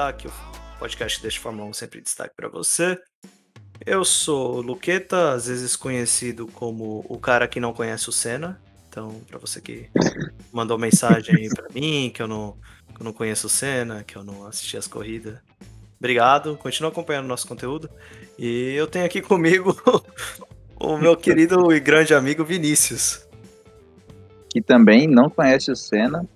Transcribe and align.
Destaque, 0.00 0.28
o 0.28 0.32
podcast 0.78 1.18
que 1.18 1.22
deixa 1.22 1.40
Fórmula 1.40 1.68
1 1.68 1.74
sempre 1.74 1.98
em 1.98 2.02
destaque 2.02 2.34
para 2.34 2.48
você. 2.48 2.98
Eu 3.84 4.02
sou 4.02 4.56
o 4.56 4.62
Luqueta, 4.62 5.32
às 5.32 5.46
vezes 5.46 5.76
conhecido 5.76 6.46
como 6.46 7.04
o 7.06 7.18
cara 7.18 7.46
que 7.46 7.60
não 7.60 7.74
conhece 7.74 8.08
o 8.08 8.12
Senna. 8.12 8.58
Então, 8.88 9.20
para 9.28 9.38
você 9.38 9.60
que 9.60 9.90
mandou 10.50 10.78
mensagem 10.78 11.34
aí 11.36 11.50
para 11.50 11.68
mim, 11.74 12.10
que 12.14 12.22
eu, 12.22 12.26
não, 12.26 12.56
que 12.94 13.02
eu 13.02 13.04
não 13.04 13.12
conheço 13.12 13.46
o 13.46 13.50
Senna, 13.50 14.02
que 14.02 14.16
eu 14.16 14.24
não 14.24 14.46
assisti 14.46 14.74
as 14.74 14.86
corridas, 14.86 15.38
obrigado, 15.98 16.56
continua 16.56 16.90
acompanhando 16.90 17.26
o 17.26 17.28
nosso 17.28 17.46
conteúdo. 17.46 17.90
E 18.38 18.72
eu 18.72 18.86
tenho 18.86 19.04
aqui 19.04 19.20
comigo 19.20 19.76
o 20.80 20.96
meu 20.96 21.14
querido 21.14 21.70
e 21.74 21.78
grande 21.78 22.14
amigo 22.14 22.42
Vinícius. 22.42 23.28
Que 24.48 24.62
também 24.62 25.06
não 25.06 25.28
conhece 25.28 25.70
o 25.70 25.76
Senna. 25.76 26.26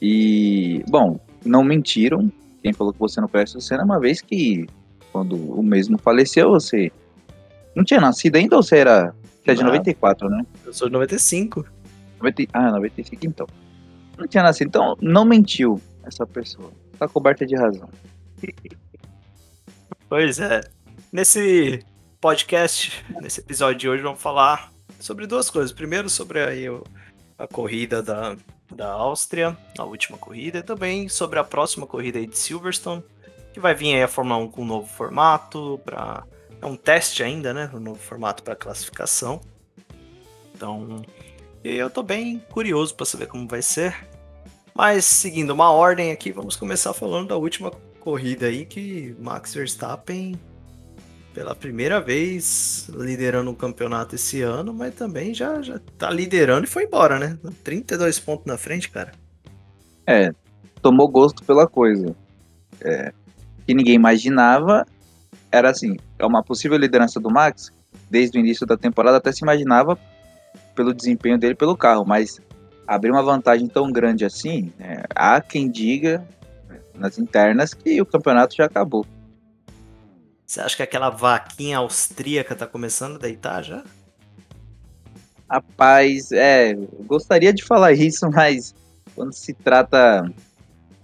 E, 0.00 0.84
bom, 0.90 1.18
não 1.42 1.64
mentiram. 1.64 2.30
Quem 2.66 2.72
falou 2.72 2.92
que 2.92 2.98
você 2.98 3.20
não 3.20 3.28
conhece 3.28 3.56
o 3.56 3.60
Senna, 3.60 3.84
uma 3.84 4.00
vez 4.00 4.20
que 4.20 4.66
quando 5.12 5.36
o 5.36 5.62
mesmo 5.62 5.96
faleceu, 5.98 6.50
você 6.50 6.90
não 7.76 7.84
tinha 7.84 8.00
nascido 8.00 8.34
ainda 8.34 8.56
ou 8.56 8.62
você 8.64 8.78
era. 8.78 9.14
Você 9.44 9.52
é 9.52 9.54
de 9.54 9.62
94, 9.62 10.28
né? 10.28 10.44
Eu 10.64 10.72
sou 10.72 10.88
de 10.88 10.92
95. 10.94 11.64
90, 12.20 12.50
ah, 12.52 12.72
95 12.72 13.24
então. 13.24 13.46
Não 14.18 14.26
tinha 14.26 14.42
nascido, 14.42 14.66
então 14.66 14.96
não 15.00 15.24
mentiu 15.24 15.80
essa 16.02 16.26
pessoa. 16.26 16.72
Tá 16.98 17.06
coberta 17.06 17.46
de 17.46 17.54
razão. 17.54 17.88
Pois 20.08 20.40
é. 20.40 20.60
Nesse 21.12 21.84
podcast, 22.20 23.04
nesse 23.20 23.40
episódio 23.40 23.78
de 23.78 23.88
hoje, 23.88 24.02
vamos 24.02 24.20
falar 24.20 24.72
sobre 24.98 25.26
duas 25.26 25.50
coisas. 25.50 25.72
Primeiro, 25.72 26.08
sobre 26.08 26.40
aí 26.40 26.66
a 27.38 27.46
corrida 27.48 28.02
da, 28.02 28.36
da 28.74 28.90
Áustria, 28.90 29.56
a 29.78 29.84
última 29.84 30.18
corrida, 30.18 30.58
e 30.58 30.62
também 30.62 31.08
sobre 31.08 31.38
a 31.38 31.44
próxima 31.44 31.86
corrida 31.86 32.18
aí 32.18 32.26
de 32.26 32.38
Silverstone, 32.38 33.02
que 33.52 33.60
vai 33.60 33.74
vir 33.74 33.94
aí 33.94 34.02
a 34.02 34.08
Fórmula 34.08 34.38
1 34.44 34.48
com 34.48 34.62
um 34.62 34.66
novo 34.66 34.86
formato, 34.86 35.80
para 35.84 36.24
é 36.60 36.66
um 36.66 36.76
teste 36.76 37.22
ainda, 37.22 37.52
né, 37.52 37.70
um 37.72 37.80
novo 37.80 37.98
formato 37.98 38.42
para 38.42 38.56
classificação. 38.56 39.40
Então, 40.54 41.02
eu 41.62 41.90
tô 41.90 42.02
bem 42.02 42.38
curioso 42.50 42.94
para 42.94 43.04
saber 43.04 43.26
como 43.26 43.46
vai 43.46 43.60
ser. 43.60 44.08
Mas 44.74 45.04
seguindo 45.04 45.50
uma 45.50 45.70
ordem 45.70 46.12
aqui, 46.12 46.32
vamos 46.32 46.56
começar 46.56 46.92
falando 46.92 47.28
da 47.28 47.36
última 47.36 47.70
corrida 48.00 48.46
aí 48.46 48.64
que 48.64 49.16
Max 49.18 49.54
Verstappen 49.54 50.38
pela 51.36 51.54
primeira 51.54 52.00
vez 52.00 52.88
liderando 52.94 53.50
o 53.50 53.54
campeonato 53.54 54.14
esse 54.14 54.40
ano, 54.40 54.72
mas 54.72 54.94
também 54.94 55.34
já, 55.34 55.60
já 55.60 55.78
tá 55.98 56.08
liderando 56.10 56.64
e 56.64 56.66
foi 56.66 56.84
embora, 56.84 57.18
né? 57.18 57.38
32 57.62 58.18
pontos 58.18 58.46
na 58.46 58.56
frente, 58.56 58.88
cara. 58.88 59.12
É, 60.06 60.32
tomou 60.80 61.06
gosto 61.06 61.44
pela 61.44 61.66
coisa. 61.66 62.16
É, 62.80 63.12
que 63.66 63.74
ninguém 63.74 63.96
imaginava 63.96 64.86
era 65.52 65.68
assim, 65.68 65.98
é 66.18 66.24
uma 66.24 66.42
possível 66.42 66.78
liderança 66.78 67.20
do 67.20 67.30
Max, 67.30 67.70
desde 68.10 68.38
o 68.38 68.40
início 68.40 68.66
da 68.66 68.78
temporada 68.78 69.18
até 69.18 69.30
se 69.30 69.44
imaginava 69.44 69.98
pelo 70.74 70.94
desempenho 70.94 71.36
dele 71.36 71.54
pelo 71.54 71.76
carro, 71.76 72.06
mas 72.06 72.40
abrir 72.86 73.10
uma 73.10 73.22
vantagem 73.22 73.68
tão 73.68 73.92
grande 73.92 74.24
assim, 74.24 74.72
é, 74.80 75.02
há 75.14 75.38
quem 75.42 75.70
diga 75.70 76.26
nas 76.94 77.18
internas 77.18 77.74
que 77.74 78.00
o 78.00 78.06
campeonato 78.06 78.56
já 78.56 78.64
acabou. 78.64 79.04
Você 80.46 80.60
acha 80.60 80.76
que 80.76 80.82
aquela 80.82 81.10
vaquinha 81.10 81.78
austríaca 81.78 82.54
tá 82.54 82.66
começando 82.66 83.16
a 83.16 83.18
deitar 83.18 83.62
já? 83.62 83.82
Rapaz, 85.50 86.30
é, 86.32 86.74
gostaria 87.04 87.52
de 87.52 87.64
falar 87.64 87.92
isso, 87.94 88.30
mas 88.30 88.74
quando 89.14 89.32
se 89.32 89.52
trata 89.52 90.30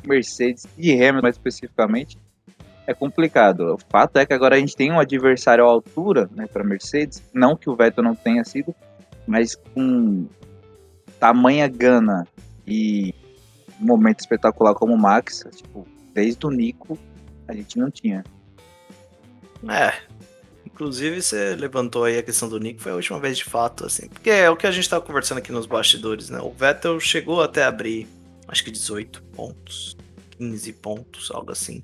Mercedes 0.05 0.67
e 0.79 0.93
Hamilton 0.93 1.23
mais 1.23 1.35
especificamente, 1.35 2.19
é 2.87 2.95
complicado. 2.95 3.75
O 3.75 3.79
fato 3.91 4.19
é 4.19 4.27
que 4.27 4.33
agora 4.33 4.57
a 4.57 4.59
gente 4.59 4.77
tem 4.77 4.93
um 4.93 5.01
adversário 5.01 5.65
à 5.65 5.69
altura, 5.69 6.31
né, 6.35 6.47
para 6.47 6.63
Mercedes, 6.63 7.23
não 7.33 7.57
que 7.57 7.69
o 7.69 7.77
Vettel 7.77 8.05
não 8.05 8.15
tenha 8.15 8.45
sido, 8.45 8.75
mas 9.27 9.55
com 9.55 10.27
tamanha 11.19 11.67
gana 11.69 12.27
e 12.67 13.15
momento 13.79 14.21
espetacular 14.21 14.75
como 14.75 14.95
o 14.95 14.99
Max, 14.99 15.45
tipo, 15.55 15.87
desde 16.13 16.47
o 16.47 16.51
Nico 16.51 16.97
a 17.49 17.55
gente 17.55 17.79
não 17.79 17.91
tinha. 17.91 18.25
É. 19.69 20.01
Inclusive, 20.67 21.21
você 21.21 21.55
levantou 21.55 22.05
aí 22.05 22.19
a 22.19 22.23
questão 22.23 22.49
do 22.49 22.59
Nico, 22.59 22.81
foi 22.81 22.93
a 22.93 22.97
última 22.97 23.19
vez 23.21 23.37
de 23.37 23.45
fato, 23.45 23.85
assim. 23.85 24.09
Porque 24.09 24.31
é 24.31 24.49
o 24.49 24.57
que 24.57 24.67
a 24.67 24.71
gente 24.71 24.89
tava 24.89 25.05
conversando 25.05 25.39
aqui 25.39 25.53
nos 25.53 25.67
bastidores, 25.67 26.31
né? 26.31 26.41
O 26.41 26.51
Vettel 26.51 26.99
chegou 26.99 27.43
até 27.43 27.65
abrir, 27.65 28.09
acho 28.49 28.65
que 28.65 28.71
18 28.71 29.23
pontos, 29.23 29.97
15 30.39 30.73
pontos, 30.75 31.31
algo 31.31 31.53
assim. 31.53 31.83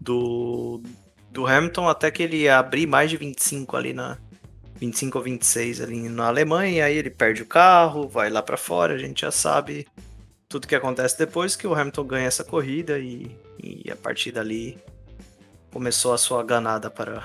Do, 0.00 0.82
do 1.30 1.46
Hamilton 1.46 1.88
até 1.88 2.10
que 2.10 2.22
ele 2.22 2.38
ia 2.38 2.58
abrir 2.58 2.86
mais 2.86 3.10
de 3.10 3.16
25 3.16 3.76
ali 3.76 3.92
na. 3.92 4.18
25 4.80 5.16
ou 5.16 5.22
26 5.22 5.80
ali 5.80 6.08
na 6.08 6.26
Alemanha, 6.26 6.86
aí 6.86 6.96
ele 6.96 7.10
perde 7.10 7.42
o 7.42 7.46
carro, 7.46 8.08
vai 8.08 8.28
lá 8.28 8.42
para 8.42 8.56
fora, 8.56 8.94
a 8.94 8.98
gente 8.98 9.20
já 9.20 9.30
sabe 9.30 9.86
tudo 10.48 10.66
que 10.66 10.74
acontece 10.74 11.16
depois 11.16 11.54
que 11.54 11.68
o 11.68 11.74
Hamilton 11.74 12.04
ganha 12.04 12.26
essa 12.26 12.42
corrida 12.42 12.98
e, 12.98 13.30
e 13.62 13.88
a 13.90 13.94
partir 13.94 14.32
dali 14.32 14.76
começou 15.72 16.12
a 16.12 16.18
sua 16.18 16.42
ganada 16.44 16.90
para, 16.90 17.22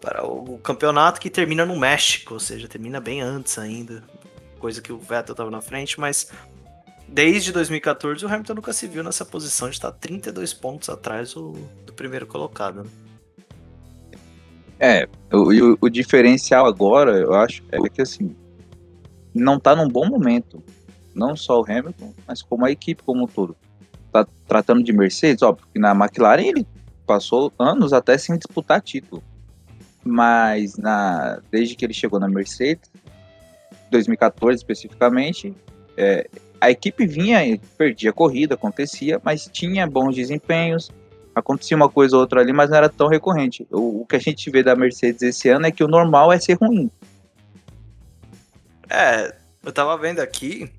para 0.00 0.24
o 0.26 0.58
campeonato 0.58 1.20
que 1.20 1.30
termina 1.30 1.64
no 1.64 1.76
México, 1.76 2.34
ou 2.34 2.40
seja, 2.40 2.68
termina 2.68 3.00
bem 3.00 3.20
antes 3.20 3.58
ainda, 3.58 4.02
coisa 4.58 4.82
que 4.82 4.92
o 4.92 4.98
Vettel 4.98 5.32
estava 5.32 5.50
na 5.50 5.62
frente, 5.62 5.98
mas 5.98 6.30
desde 7.08 7.50
2014 7.50 8.24
o 8.24 8.28
Hamilton 8.28 8.54
nunca 8.54 8.72
se 8.72 8.86
viu 8.86 9.02
nessa 9.02 9.24
posição 9.24 9.68
de 9.68 9.76
estar 9.76 9.90
32 9.92 10.52
pontos 10.52 10.88
atrás 10.88 11.34
do, 11.34 11.52
do 11.86 11.92
primeiro 11.92 12.26
colocado. 12.26 12.84
Né? 12.84 12.90
É, 14.78 15.08
o, 15.32 15.78
o, 15.80 15.88
diferencial 15.88 16.66
agora, 16.66 17.12
eu 17.12 17.34
acho, 17.34 17.62
é 17.70 17.78
que 17.88 18.02
assim, 18.02 18.34
não 19.34 19.56
está 19.56 19.74
num 19.76 19.88
bom 19.88 20.06
momento. 20.06 20.62
Não 21.14 21.36
só 21.36 21.60
o 21.60 21.64
Hamilton, 21.64 22.14
mas 22.26 22.42
como 22.42 22.64
a 22.64 22.70
equipe 22.70 23.02
como 23.02 23.24
um 23.24 23.26
todo. 23.26 23.54
Tá 24.10 24.26
tratando 24.46 24.82
de 24.82 24.92
Mercedes, 24.92 25.42
ó, 25.42 25.52
porque 25.52 25.78
na 25.78 25.92
McLaren 25.92 26.46
ele 26.46 26.66
passou 27.06 27.52
anos 27.58 27.92
até 27.92 28.16
sem 28.16 28.36
disputar 28.36 28.80
título. 28.80 29.22
Mas 30.04 30.76
na, 30.76 31.40
desde 31.50 31.76
que 31.76 31.84
ele 31.84 31.94
chegou 31.94 32.18
na 32.18 32.28
Mercedes, 32.28 32.90
2014 33.90 34.56
especificamente, 34.56 35.54
é, 35.96 36.28
a 36.60 36.70
equipe 36.70 37.06
vinha, 37.06 37.58
perdia 37.76 38.12
corrida, 38.12 38.54
acontecia, 38.54 39.20
mas 39.24 39.48
tinha 39.52 39.86
bons 39.86 40.14
desempenhos, 40.14 40.90
acontecia 41.34 41.76
uma 41.76 41.88
coisa 41.88 42.16
ou 42.16 42.22
outra 42.22 42.40
ali, 42.40 42.52
mas 42.52 42.70
não 42.70 42.76
era 42.76 42.88
tão 42.88 43.08
recorrente. 43.08 43.66
O, 43.70 44.02
o, 44.02 44.06
que 44.06 44.16
a 44.16 44.20
gente 44.20 44.50
vê 44.50 44.62
da 44.62 44.76
Mercedes 44.76 45.22
esse 45.22 45.48
ano 45.48 45.66
é 45.66 45.70
que 45.70 45.82
o 45.82 45.88
normal 45.88 46.32
é 46.32 46.38
ser 46.38 46.54
ruim. 46.54 46.90
É, 48.88 49.34
eu 49.64 49.72
tava 49.72 49.96
vendo 49.96 50.20
aqui, 50.20 50.70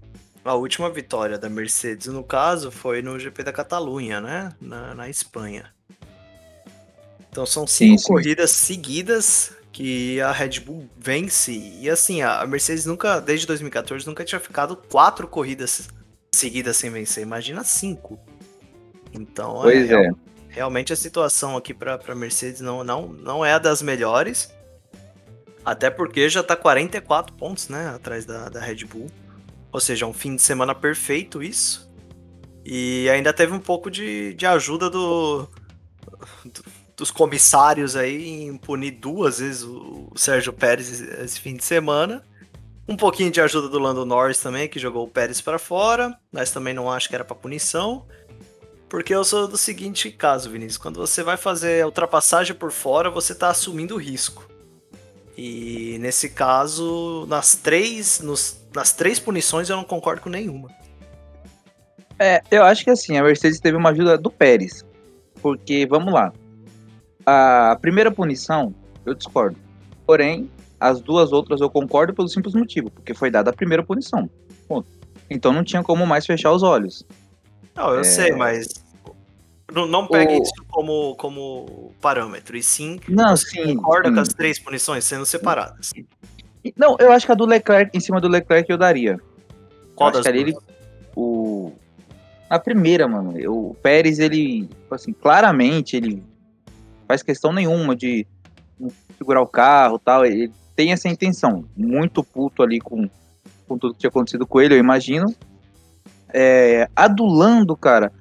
a 0.46 0.54
última 0.54 0.90
vitória 0.90 1.38
da 1.38 1.50
Mercedes, 1.50 2.08
no 2.08 2.24
caso, 2.24 2.72
foi 2.72 3.02
no 3.02 3.18
GP 3.20 3.44
da 3.44 3.52
Catalunha, 3.52 4.22
né? 4.22 4.54
Na, 4.62 4.94
na 4.94 5.10
Espanha. 5.10 5.73
Então 7.34 7.48
são 7.48 7.66
cinco 7.66 7.98
sim, 7.98 7.98
sim. 7.98 8.08
corridas 8.14 8.52
seguidas 8.52 9.54
que 9.72 10.22
a 10.22 10.32
Red 10.32 10.60
Bull 10.60 10.88
vence. 10.96 11.52
E 11.52 11.90
assim, 11.90 12.22
a 12.22 12.46
Mercedes 12.46 12.86
nunca, 12.86 13.20
desde 13.20 13.48
2014, 13.48 14.06
nunca 14.06 14.24
tinha 14.24 14.40
ficado 14.40 14.76
quatro 14.76 15.28
corridas 15.28 15.90
seguidas 16.32 16.78
sem 16.78 16.92
vencer. 16.92 17.24
Imagina 17.24 17.64
cinco. 17.64 18.20
Então, 19.12 19.62
pois 19.64 19.90
é, 19.90 19.96
é. 19.96 20.12
realmente 20.48 20.94
a 20.94 20.96
situação 20.96 21.58
aqui 21.58 21.74
para 21.74 22.00
a 22.08 22.16
Mercedes 22.16 22.62
não, 22.62 22.84
não, 22.84 23.08
não 23.08 23.44
é 23.44 23.54
a 23.54 23.58
das 23.58 23.82
melhores. 23.82 24.54
Até 25.66 25.90
porque 25.90 26.30
já 26.30 26.44
tá 26.44 26.56
44 26.56 27.34
pontos, 27.34 27.68
né, 27.68 27.88
atrás 27.96 28.26
da, 28.26 28.48
da 28.48 28.60
Red 28.60 28.86
Bull. 28.86 29.10
Ou 29.72 29.80
seja, 29.80 30.06
um 30.06 30.14
fim 30.14 30.36
de 30.36 30.42
semana 30.44 30.76
perfeito 30.76 31.42
isso. 31.42 31.92
E 32.64 33.10
ainda 33.10 33.34
teve 33.34 33.54
um 33.54 33.60
pouco 33.60 33.90
de, 33.90 34.36
de 34.36 34.46
ajuda 34.46 34.88
do, 34.88 35.48
do 36.46 36.64
dos 36.96 37.12
comissários 37.12 37.96
aí 37.96 38.44
em 38.44 38.58
punir 38.58 38.92
duas 38.92 39.40
vezes 39.40 39.64
o 39.64 40.12
Sérgio 40.16 40.54
Pérez 40.54 41.02
esse 41.02 41.40
fim 41.40 41.56
de 41.56 41.64
semana. 41.64 42.24
Um 42.88 42.98
pouquinho 42.98 43.32
de 43.32 43.40
ajuda 43.40 43.70
do 43.70 43.80
Lando 43.80 44.06
Norris 44.06 44.40
também, 44.40 44.68
que 44.68 44.80
jogou 44.80 45.06
o 45.06 45.10
Pérez 45.10 45.40
para 45.40 45.58
fora, 45.58 46.18
mas 46.32 46.52
também 46.52 46.74
não 46.74 46.92
acho 46.92 47.08
que 47.08 47.16
era 47.16 47.24
para 47.24 47.36
punição. 47.36 48.06
Porque 48.90 49.16
eu 49.16 49.24
sou 49.24 49.48
do 49.48 49.58
seguinte 49.58 50.12
caso, 50.12 50.50
Vinícius: 50.50 50.78
quando 50.78 51.00
você 51.00 51.24
vai 51.24 51.38
fazer 51.38 51.82
a 51.82 51.86
ultrapassagem 51.86 52.56
por 52.56 52.72
fora, 52.72 53.10
você 53.10 53.32
está 53.32 53.50
assumindo 53.50 53.98
risco. 53.98 54.48
E 55.36 55.98
nesse 56.00 56.30
caso, 56.30 57.26
nas 57.28 57.56
três, 57.56 58.20
nos, 58.20 58.58
nas 58.74 58.92
três 58.92 59.18
punições, 59.20 59.70
eu 59.70 59.78
não 59.78 59.84
concordo 59.84 60.22
com 60.22 60.30
nenhuma. 60.30 60.70
É, 62.20 62.44
eu 62.52 62.64
acho 62.64 62.84
que 62.84 62.92
assim, 62.92 63.18
a 63.18 63.24
Mercedes 63.24 63.60
teve 63.60 63.76
uma 63.76 63.90
ajuda 63.90 64.18
do 64.18 64.30
Pérez. 64.30 64.86
Porque, 65.42 65.86
vamos 65.86 66.14
lá, 66.14 66.32
a 67.26 67.78
primeira 67.82 68.12
punição, 68.12 68.74
eu 69.06 69.14
discordo. 69.14 69.58
Porém, 70.06 70.50
as 70.80 71.00
duas 71.02 71.32
outras 71.32 71.62
eu 71.62 71.70
concordo 71.70 72.14
pelo 72.14 72.28
simples 72.28 72.54
motivo, 72.54 72.92
porque 72.92 73.14
foi 73.14 73.32
dada 73.32 73.50
a 73.50 73.54
primeira 73.54 73.84
punição. 73.84 74.30
Ponto. 74.68 74.88
Então 75.30 75.54
não 75.54 75.64
tinha 75.64 75.82
como 75.82 76.06
mais 76.06 76.26
fechar 76.26 76.52
os 76.52 76.64
olhos. 76.64 77.06
Não, 77.76 77.94
eu 77.94 78.02
é... 78.02 78.04
sei, 78.04 78.32
mas 78.34 78.84
Não, 79.74 79.88
não 79.88 80.08
pegue 80.08 80.34
o... 80.34 80.44
isso 80.44 80.54
como, 80.70 81.16
como 81.16 81.92
parâmetro, 82.02 82.58
e 82.58 82.62
sim, 82.62 83.00
não, 83.08 83.36
sim, 83.36 83.76
concorda 83.76 84.10
sim. 84.10 84.16
com 84.16 84.22
as 84.22 84.28
três 84.30 84.60
punições 84.60 85.04
sendo 85.04 85.26
separadas. 85.26 85.92
Não, 86.78 86.96
eu 87.00 87.12
acho 87.12 87.26
que 87.26 87.32
a 87.32 87.36
do 87.36 87.46
Leclerc, 87.46 87.96
em 87.96 88.00
cima 88.00 88.22
do 88.22 88.28
Leclerc, 88.28 88.70
eu 88.70 88.78
daria. 88.78 89.20
Qual 89.96 90.10
eu 90.10 90.14
das 90.14 90.24
duas? 90.24 90.36
Ele, 90.36 90.56
o... 91.16 91.72
A 92.50 92.60
primeira, 92.60 93.08
mano, 93.08 93.34
o 93.52 93.74
Pérez, 93.76 94.20
ele, 94.20 94.68
tipo 94.68 94.94
assim, 94.94 95.12
claramente, 95.12 95.98
ele 95.98 96.24
faz 97.08 97.24
questão 97.24 97.52
nenhuma 97.52 97.96
de 97.96 98.26
segurar 99.18 99.42
o 99.42 99.48
carro 99.48 100.00
tal, 100.00 100.26
ele 100.26 100.52
tem 100.76 100.92
essa 100.92 101.08
intenção, 101.08 101.66
muito 101.76 102.24
puto 102.24 102.64
ali 102.64 102.80
com, 102.80 103.10
com 103.68 103.78
tudo 103.78 103.94
que 103.94 104.02
tinha 104.02 104.10
acontecido 104.10 104.46
com 104.46 104.60
ele, 104.60 104.76
eu 104.76 104.80
imagino. 104.80 105.34
É, 106.34 106.90
adulando, 106.96 107.76
cara, 107.76 108.12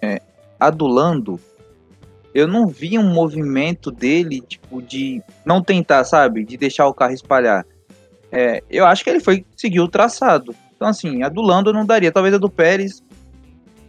é, 0.00 0.22
adulando, 0.58 1.38
eu 2.34 2.48
não 2.48 2.66
vi 2.66 2.98
um 2.98 3.12
movimento 3.12 3.90
dele, 3.90 4.40
tipo, 4.40 4.80
de 4.80 5.22
não 5.44 5.62
tentar, 5.62 6.04
sabe? 6.04 6.44
De 6.44 6.56
deixar 6.56 6.86
o 6.86 6.94
carro 6.94 7.12
espalhar. 7.12 7.66
É, 8.30 8.62
eu 8.70 8.86
acho 8.86 9.04
que 9.04 9.10
ele 9.10 9.20
foi 9.20 9.44
seguir 9.54 9.80
o 9.80 9.88
traçado. 9.88 10.54
Então, 10.74 10.88
assim, 10.88 11.22
adulando 11.22 11.72
não 11.72 11.84
daria. 11.84 12.10
Talvez 12.10 12.34
a 12.34 12.38
do 12.38 12.48
Pérez, 12.48 13.02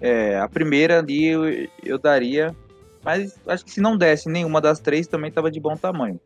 é, 0.04 0.38
a 0.38 0.50
primeira 0.50 1.00
ali 1.00 1.28
eu, 1.28 1.44
eu, 1.82 1.98
daria. 1.98 2.54
Mas 3.02 3.40
acho 3.48 3.64
que 3.64 3.72
se 3.72 3.80
não 3.80 3.98
desse 3.98 4.28
nenhuma 4.28 4.60
das 4.60 4.80
três, 4.80 5.08
também 5.08 5.32
tava 5.32 5.50
de 5.50 5.62
bom 5.62 5.78
tamanho. 5.78 6.20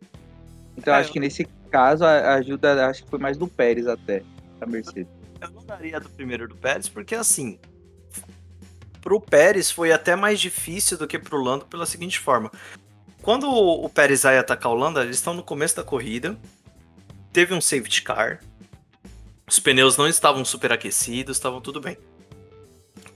Então, 0.76 0.96
é, 0.96 0.98
acho 0.98 1.12
que 1.12 1.20
nesse 1.20 1.48
caso 1.70 2.04
a 2.04 2.34
ajuda, 2.34 2.88
acho 2.88 3.04
que 3.04 3.10
foi 3.10 3.20
mais 3.20 3.38
do 3.38 3.48
Pérez 3.48 3.86
até, 3.88 4.24
a 4.60 4.66
Mercedes. 4.66 5.12
Eu 5.40 5.52
não 5.52 5.64
daria 5.64 6.00
do 6.00 6.10
primeiro 6.10 6.48
do 6.48 6.56
Pérez, 6.56 6.90
porque 6.90 7.14
assim, 7.14 7.60
pro 9.00 9.22
Pérez 9.22 9.70
foi 9.70 9.92
até 9.92 10.16
mais 10.16 10.40
difícil 10.40 10.98
do 10.98 11.08
que 11.08 11.20
pro 11.20 11.42
Lando 11.42 11.66
pela 11.66 11.86
seguinte 11.86 12.20
forma. 12.20 12.52
Quando 13.22 13.48
o 13.48 13.88
Pérez 13.90 14.24
vai 14.24 14.40
atacar 14.40 14.72
o 14.72 14.76
Lando, 14.76 15.00
eles 15.00 15.18
estão 15.18 15.36
no 15.36 15.44
começo 15.44 15.76
da 15.76 15.84
corrida, 15.84 16.36
teve 17.32 17.54
um 17.54 17.62
safety 17.62 18.02
car, 18.02 18.40
os 19.48 19.60
pneus 19.60 19.98
não 19.98 20.08
estavam 20.08 20.44
superaquecidos, 20.44 21.38
estavam 21.38 21.62
tudo 21.62 21.80
bem. 21.80 21.96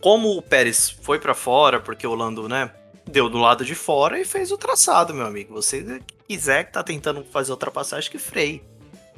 Como 0.02 0.36
o 0.36 0.42
Pérez 0.42 0.90
foi 0.90 1.20
para 1.20 1.36
fora, 1.36 1.80
porque 1.80 2.08
o 2.08 2.16
Lando, 2.16 2.50
né, 2.50 2.72
deu 3.06 3.30
do 3.30 3.38
lado 3.38 3.64
de 3.64 3.76
fora 3.76 4.20
e 4.20 4.26
fez 4.26 4.52
o 4.52 4.58
traçado, 4.58 5.14
meu 5.14 5.26
amigo. 5.26 5.54
Você 5.54 6.02
quiser 6.28 6.66
que 6.66 6.74
tá 6.74 6.84
tentando 6.84 7.24
fazer 7.26 7.52
ultrapassagem, 7.52 8.10
que 8.10 8.18
freie. 8.18 8.64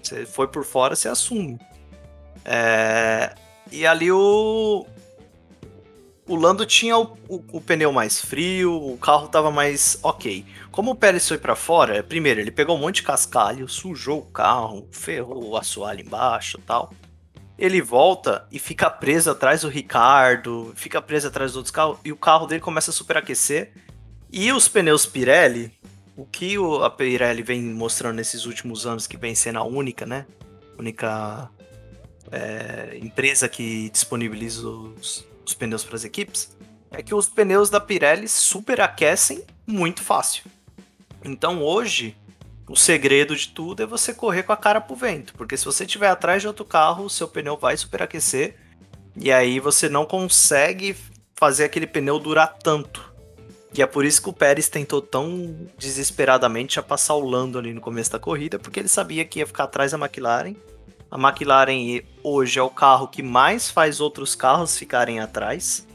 Você 0.02 0.26
foi 0.26 0.48
por 0.48 0.66
fora, 0.66 0.96
você 0.96 1.08
assume. 1.08 1.58
É... 2.44 3.34
E 3.72 3.88
ali 3.88 4.12
o, 4.12 4.86
o 6.28 6.36
Lando 6.36 6.66
tinha 6.66 6.98
o, 6.98 7.18
o, 7.28 7.44
o, 7.54 7.62
pneu 7.62 7.92
mais 7.92 8.20
frio, 8.20 8.74
o 8.74 8.98
carro 8.98 9.28
tava 9.30 9.50
mais 9.50 9.98
ok. 10.04 10.46
Como 10.70 10.92
o 10.92 10.96
Pérez 10.96 11.28
foi 11.28 11.38
para 11.38 11.56
fora, 11.56 12.04
primeiro 12.04 12.42
ele 12.42 12.52
pegou 12.52 12.76
um 12.76 12.80
monte 12.80 12.98
de 12.98 13.04
cascalho, 13.04 13.68
sujou 13.70 14.20
o 14.20 14.26
carro, 14.26 14.88
ferrou 14.92 15.52
o 15.52 15.58
assoalho 15.58 16.02
embaixo 16.02 16.60
tal. 16.66 16.92
Ele 17.58 17.82
volta 17.82 18.48
e 18.52 18.58
fica 18.58 18.90
preso 18.90 19.30
atrás 19.30 19.62
do 19.62 19.70
Ricardo, 19.70 20.74
fica 20.76 21.02
preso 21.02 21.28
atrás 21.28 21.52
dos 21.52 21.58
outros 21.58 21.72
carros, 21.72 22.00
e 22.04 22.12
o 22.12 22.18
carro 22.18 22.48
dele 22.48 22.62
começa 22.62 22.92
a 22.92 22.94
superaquecer. 22.94 23.72
E 24.32 24.52
os 24.52 24.68
pneus 24.68 25.06
Pirelli, 25.06 25.72
o 26.18 26.26
que 26.26 26.56
a 26.84 26.90
Pirelli 26.90 27.44
vem 27.44 27.62
mostrando 27.62 28.16
nesses 28.16 28.46
últimos 28.46 28.88
anos, 28.88 29.06
que 29.06 29.18
vem 29.18 29.36
sendo 29.36 29.60
a 29.60 29.64
única, 29.64 30.06
né? 30.06 30.26
Única 30.78 31.50
é, 32.32 32.98
empresa 33.00 33.48
que 33.48 33.90
disponibiliza 33.92 34.68
os, 34.68 35.24
os 35.46 35.54
pneus 35.54 35.84
para 35.84 35.96
as 35.96 36.04
equipes, 36.04 36.58
é 36.90 37.04
que 37.04 37.14
os 37.14 37.30
pneus 37.30 37.70
da 37.70 37.80
Pirelli 37.80 38.28
superaquecem 38.28 39.44
muito 39.66 40.02
fácil. 40.02 40.44
Então 41.24 41.62
hoje, 41.62 42.16
o 42.74 42.76
segredo 42.76 43.36
de 43.36 43.50
tudo 43.50 43.84
é 43.84 43.86
você 43.86 44.14
correr 44.14 44.44
com 44.44 44.52
a 44.52 44.58
cara 44.58 44.82
pro 44.82 44.96
vento, 44.96 45.34
porque 45.36 45.56
se 45.56 45.64
você 45.64 45.86
estiver 45.86 46.10
atrás 46.10 46.42
de 46.42 46.48
outro 46.48 46.66
carro, 46.66 47.06
o 47.06 47.10
seu 47.10 47.28
pneu 47.28 47.56
vai 47.56 47.78
superaquecer 47.78 48.56
e 49.16 49.32
aí 49.32 49.60
você 49.60 49.88
não 49.88 50.06
consegue 50.06 50.96
fazer 51.36 51.66
aquele 51.66 51.86
pneu 51.86 52.18
durar 52.18 52.58
tanto. 52.62 53.14
E 53.76 53.82
é 53.82 53.86
por 53.86 54.06
isso 54.06 54.22
que 54.22 54.30
o 54.30 54.34
Pérez 54.34 54.70
tentou 54.70 55.02
tão 55.02 55.56
desesperadamente 55.78 56.80
a 56.80 56.84
passar 56.84 57.16
o 57.16 57.28
Lando 57.28 57.58
ali 57.58 57.74
no 57.74 57.82
começo 57.82 58.12
da 58.12 58.20
corrida, 58.20 58.60
porque 58.60 58.80
ele 58.80 58.88
sabia 58.88 59.24
que 59.24 59.40
ia 59.40 59.48
ficar 59.48 59.66
atrás 59.66 59.92
da 59.92 59.98
McLaren 59.98 60.56
a 61.14 61.30
McLaren 61.30 62.02
hoje 62.24 62.58
é 62.58 62.64
o 62.64 62.72
carro 62.72 63.08
que 63.08 63.22
mais 63.22 63.70
faz 63.70 64.00
outros 64.00 64.34
carros 64.34 64.76
ficarem 64.76 65.20
atrás. 65.20 65.88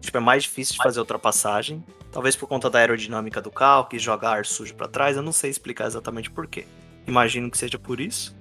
Tipo, 0.00 0.16
é 0.16 0.20
mais 0.20 0.44
difícil 0.44 0.76
de 0.76 0.82
fazer 0.82 1.00
ultrapassagem. 1.00 1.84
Talvez 2.14 2.36
por 2.36 2.46
conta 2.46 2.70
da 2.70 2.78
aerodinâmica 2.78 3.42
do 3.42 3.50
carro, 3.50 3.86
que 3.86 3.98
joga 3.98 4.28
ar 4.28 4.46
sujo 4.46 4.72
para 4.76 4.86
trás. 4.86 5.16
Eu 5.16 5.22
não 5.22 5.32
sei 5.32 5.50
explicar 5.50 5.88
exatamente 5.88 6.30
por 6.30 6.46
quê. 6.46 6.64
Imagino 7.08 7.50
que 7.50 7.58
seja 7.58 7.76
por 7.76 7.98
isso. 7.98 8.32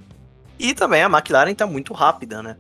E 0.60 0.76
também 0.76 1.02
a 1.02 1.08
McLaren 1.08 1.56
tá 1.56 1.66
muito 1.66 1.92
rápida, 1.92 2.44
né? 2.44 2.56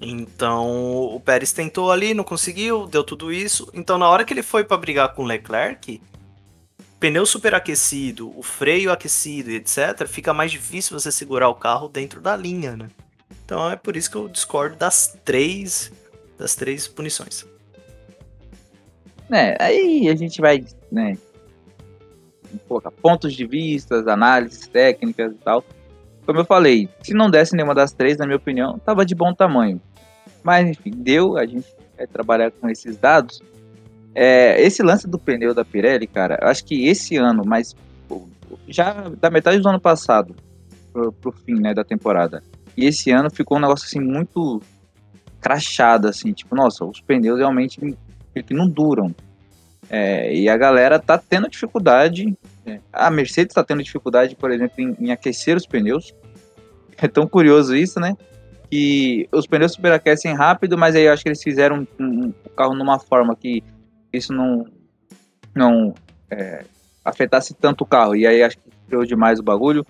Então 0.00 1.04
o 1.16 1.18
Pérez 1.18 1.52
tentou 1.52 1.90
ali, 1.90 2.14
não 2.14 2.22
conseguiu, 2.22 2.86
deu 2.86 3.02
tudo 3.02 3.32
isso. 3.32 3.68
Então 3.74 3.98
na 3.98 4.08
hora 4.08 4.24
que 4.24 4.32
ele 4.32 4.42
foi 4.42 4.62
para 4.62 4.76
brigar 4.76 5.12
com 5.14 5.24
o 5.24 5.26
Leclerc, 5.26 6.00
pneu 7.00 7.26
superaquecido, 7.26 8.32
o 8.38 8.42
freio 8.44 8.92
aquecido 8.92 9.50
e 9.50 9.56
etc, 9.56 10.06
fica 10.06 10.32
mais 10.32 10.52
difícil 10.52 10.96
você 10.96 11.10
segurar 11.10 11.48
o 11.48 11.56
carro 11.56 11.88
dentro 11.88 12.20
da 12.20 12.36
linha, 12.36 12.76
né? 12.76 12.86
Então 13.44 13.68
é 13.68 13.74
por 13.74 13.96
isso 13.96 14.08
que 14.08 14.16
eu 14.16 14.28
discordo 14.28 14.76
das 14.76 15.18
três 15.24 15.90
das 16.38 16.54
três 16.54 16.86
punições. 16.86 17.51
É, 19.30 19.56
aí 19.62 20.08
a 20.08 20.14
gente 20.14 20.40
vai, 20.40 20.64
né, 20.90 21.16
colocar 22.68 22.90
pontos 22.90 23.32
de 23.32 23.46
vista, 23.46 23.96
análises 24.10 24.66
técnicas 24.66 25.32
e 25.32 25.36
tal. 25.36 25.64
Como 26.26 26.38
eu 26.38 26.44
falei, 26.44 26.88
se 27.02 27.14
não 27.14 27.30
desse 27.30 27.54
nenhuma 27.54 27.74
das 27.74 27.92
três, 27.92 28.18
na 28.18 28.26
minha 28.26 28.36
opinião, 28.36 28.78
tava 28.78 29.04
de 29.04 29.14
bom 29.14 29.34
tamanho. 29.34 29.80
Mas 30.42 30.68
enfim, 30.68 30.90
deu, 30.90 31.36
a 31.36 31.46
gente 31.46 31.66
vai 31.96 32.06
trabalhar 32.06 32.50
com 32.50 32.68
esses 32.68 32.96
dados. 32.96 33.42
É, 34.14 34.60
esse 34.60 34.82
lance 34.82 35.08
do 35.08 35.18
pneu 35.18 35.54
da 35.54 35.64
Pirelli, 35.64 36.06
cara, 36.06 36.38
acho 36.42 36.64
que 36.64 36.86
esse 36.86 37.16
ano, 37.16 37.42
mas 37.46 37.74
já 38.68 39.08
da 39.20 39.30
metade 39.30 39.58
do 39.58 39.68
ano 39.68 39.80
passado 39.80 40.34
pro, 40.92 41.12
pro 41.12 41.32
fim, 41.32 41.54
né, 41.54 41.72
da 41.72 41.82
temporada, 41.82 42.42
e 42.76 42.84
esse 42.84 43.10
ano 43.10 43.30
ficou 43.30 43.56
um 43.56 43.60
negócio 43.60 43.86
assim 43.86 44.00
muito 44.00 44.60
crachado, 45.40 46.08
assim, 46.08 46.32
tipo, 46.32 46.54
nossa, 46.54 46.84
os 46.84 47.00
pneus 47.00 47.38
realmente 47.38 47.96
que 48.40 48.54
não 48.54 48.68
duram. 48.68 49.14
É, 49.90 50.34
e 50.34 50.48
a 50.48 50.56
galera 50.56 50.98
tá 50.98 51.18
tendo 51.18 51.48
dificuldade. 51.48 52.36
É, 52.64 52.78
a 52.92 53.10
Mercedes 53.10 53.54
tá 53.54 53.64
tendo 53.64 53.82
dificuldade, 53.82 54.36
por 54.36 54.50
exemplo, 54.50 54.74
em, 54.78 54.96
em, 54.98 55.10
aquecer 55.10 55.56
os 55.56 55.66
pneus. 55.66 56.14
É 56.96 57.08
tão 57.08 57.26
curioso 57.26 57.74
isso, 57.76 57.98
né? 57.98 58.16
Que 58.70 59.28
os 59.32 59.46
pneus 59.46 59.72
superaquecem 59.72 60.34
rápido, 60.34 60.78
mas 60.78 60.94
aí 60.94 61.04
eu 61.04 61.12
acho 61.12 61.22
que 61.22 61.28
eles 61.28 61.42
fizeram 61.42 61.86
um, 61.98 62.04
um, 62.04 62.32
o 62.44 62.50
carro 62.50 62.74
numa 62.74 62.98
forma 62.98 63.36
que 63.36 63.62
isso 64.12 64.32
não, 64.32 64.66
não 65.54 65.94
é, 66.30 66.64
afetasse 67.04 67.52
tanto 67.52 67.82
o 67.82 67.86
carro. 67.86 68.14
E 68.14 68.26
aí 68.26 68.42
acho 68.42 68.56
que 68.56 68.70
criou 68.86 69.04
demais 69.04 69.40
o 69.40 69.42
bagulho. 69.42 69.84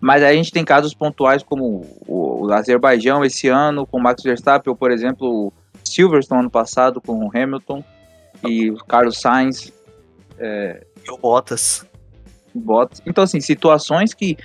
Mas 0.00 0.22
aí 0.22 0.34
a 0.34 0.36
gente 0.36 0.52
tem 0.52 0.64
casos 0.64 0.94
pontuais 0.94 1.42
como 1.42 1.86
o, 2.06 2.46
o 2.46 2.52
Azerbaijão 2.52 3.24
esse 3.24 3.48
ano, 3.48 3.86
com 3.86 3.98
o 3.98 4.02
Max 4.02 4.22
Verstappen, 4.22 4.70
ou 4.70 4.76
por 4.76 4.90
exemplo, 4.90 5.52
Silverstone 5.88 6.40
ano 6.40 6.50
passado 6.50 7.00
com 7.00 7.24
o 7.24 7.30
Hamilton 7.34 7.82
e 8.46 8.70
o 8.70 8.76
Carlos 8.78 9.20
Sainz. 9.20 9.72
É, 10.38 10.84
e 11.06 11.10
o 11.10 11.18
Bottas. 11.18 11.86
Bottas. 12.54 13.02
Então, 13.06 13.24
assim, 13.24 13.40
situações 13.40 14.14
que, 14.14 14.36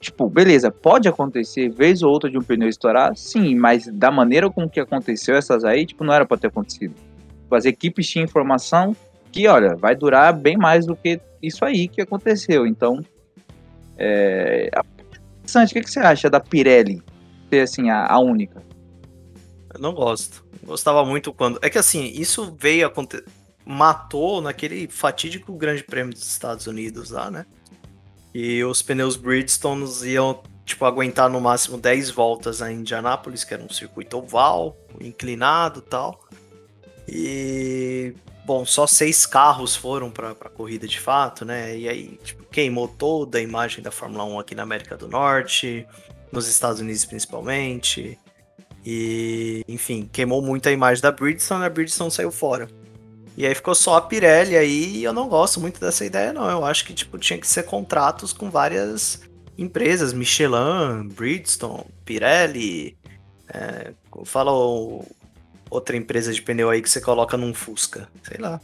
tipo, 0.00 0.28
beleza, 0.28 0.70
pode 0.70 1.08
acontecer 1.08 1.68
vez 1.68 2.02
ou 2.02 2.10
outra 2.10 2.30
de 2.30 2.38
um 2.38 2.42
pneu 2.42 2.68
estourar, 2.68 3.16
sim, 3.16 3.54
mas 3.54 3.86
da 3.86 4.10
maneira 4.10 4.50
com 4.50 4.68
que 4.68 4.80
aconteceu 4.80 5.36
essas 5.36 5.64
aí, 5.64 5.86
tipo, 5.86 6.04
não 6.04 6.12
era 6.12 6.26
para 6.26 6.36
ter 6.36 6.48
acontecido. 6.48 6.94
As 7.50 7.64
equipes 7.64 8.08
tinham 8.08 8.24
informação 8.24 8.94
que, 9.32 9.46
olha, 9.46 9.74
vai 9.76 9.94
durar 9.94 10.32
bem 10.32 10.56
mais 10.56 10.86
do 10.86 10.94
que 10.94 11.20
isso 11.42 11.64
aí 11.64 11.88
que 11.88 12.00
aconteceu. 12.00 12.66
Então, 12.66 13.04
é... 13.96 14.70
Interessante, 15.40 15.70
o 15.70 15.74
que, 15.74 15.80
que 15.82 15.90
você 15.90 16.00
acha 16.00 16.30
da 16.30 16.40
Pirelli 16.40 17.02
ser 17.50 17.60
assim 17.60 17.90
a, 17.90 18.06
a 18.06 18.18
única? 18.20 18.62
Eu 19.74 19.80
não 19.80 19.92
gosto. 19.92 20.44
Gostava 20.64 21.04
muito 21.04 21.32
quando. 21.32 21.58
É 21.62 21.70
que 21.70 21.78
assim, 21.78 22.04
isso 22.06 22.54
veio 22.58 22.86
acontecer. 22.86 23.24
Matou 23.64 24.40
naquele 24.40 24.88
fatídico 24.88 25.52
Grande 25.54 25.84
Prêmio 25.84 26.12
dos 26.12 26.26
Estados 26.26 26.66
Unidos 26.66 27.10
lá, 27.10 27.30
né? 27.30 27.46
E 28.34 28.62
os 28.64 28.80
pneus 28.80 29.16
Bridgestone 29.16 29.86
iam, 30.04 30.42
tipo, 30.64 30.84
aguentar 30.84 31.28
no 31.28 31.40
máximo 31.40 31.76
10 31.76 32.10
voltas 32.10 32.62
a 32.62 32.72
Indianápolis, 32.72 33.44
que 33.44 33.52
era 33.52 33.62
um 33.62 33.68
circuito 33.68 34.18
oval, 34.18 34.76
inclinado 35.00 35.80
tal. 35.82 36.20
E 37.08 38.14
bom, 38.44 38.64
só 38.64 38.86
seis 38.86 39.26
carros 39.26 39.76
foram 39.76 40.10
para 40.10 40.30
a 40.30 40.48
corrida 40.48 40.86
de 40.86 40.98
fato, 40.98 41.44
né? 41.44 41.76
E 41.76 41.88
aí 41.88 42.18
tipo, 42.22 42.44
queimou 42.44 42.88
toda 42.88 43.38
a 43.38 43.40
imagem 43.40 43.82
da 43.82 43.90
Fórmula 43.90 44.24
1 44.24 44.38
aqui 44.38 44.54
na 44.54 44.62
América 44.62 44.96
do 44.96 45.08
Norte, 45.08 45.86
nos 46.32 46.48
Estados 46.48 46.80
Unidos 46.80 47.04
principalmente. 47.04 48.18
E, 48.84 49.62
enfim, 49.68 50.08
queimou 50.10 50.40
muito 50.40 50.68
a 50.68 50.72
imagem 50.72 51.02
da 51.02 51.12
Bridgestone, 51.12 51.64
a 51.64 51.70
Bridgestone 51.70 52.10
saiu 52.10 52.30
fora. 52.30 52.68
E 53.36 53.46
aí 53.46 53.54
ficou 53.54 53.74
só 53.74 53.96
a 53.96 54.02
Pirelli 54.02 54.56
aí, 54.56 54.96
e 54.96 55.04
eu 55.04 55.12
não 55.12 55.28
gosto 55.28 55.60
muito 55.60 55.80
dessa 55.80 56.04
ideia, 56.04 56.32
não. 56.32 56.50
Eu 56.50 56.64
acho 56.64 56.84
que, 56.84 56.92
tipo, 56.92 57.18
tinha 57.18 57.38
que 57.38 57.46
ser 57.46 57.64
contratos 57.64 58.32
com 58.32 58.50
várias 58.50 59.22
empresas, 59.56 60.12
Michelin, 60.12 61.08
Bridgestone, 61.14 61.84
Pirelli, 62.04 62.96
é, 63.52 63.92
fala 64.24 64.52
outra 65.70 65.96
empresa 65.96 66.32
de 66.32 66.42
pneu 66.42 66.70
aí 66.70 66.82
que 66.82 66.90
você 66.90 67.00
coloca 67.00 67.36
num 67.36 67.54
Fusca, 67.54 68.08
sei 68.22 68.38
lá, 68.38 68.60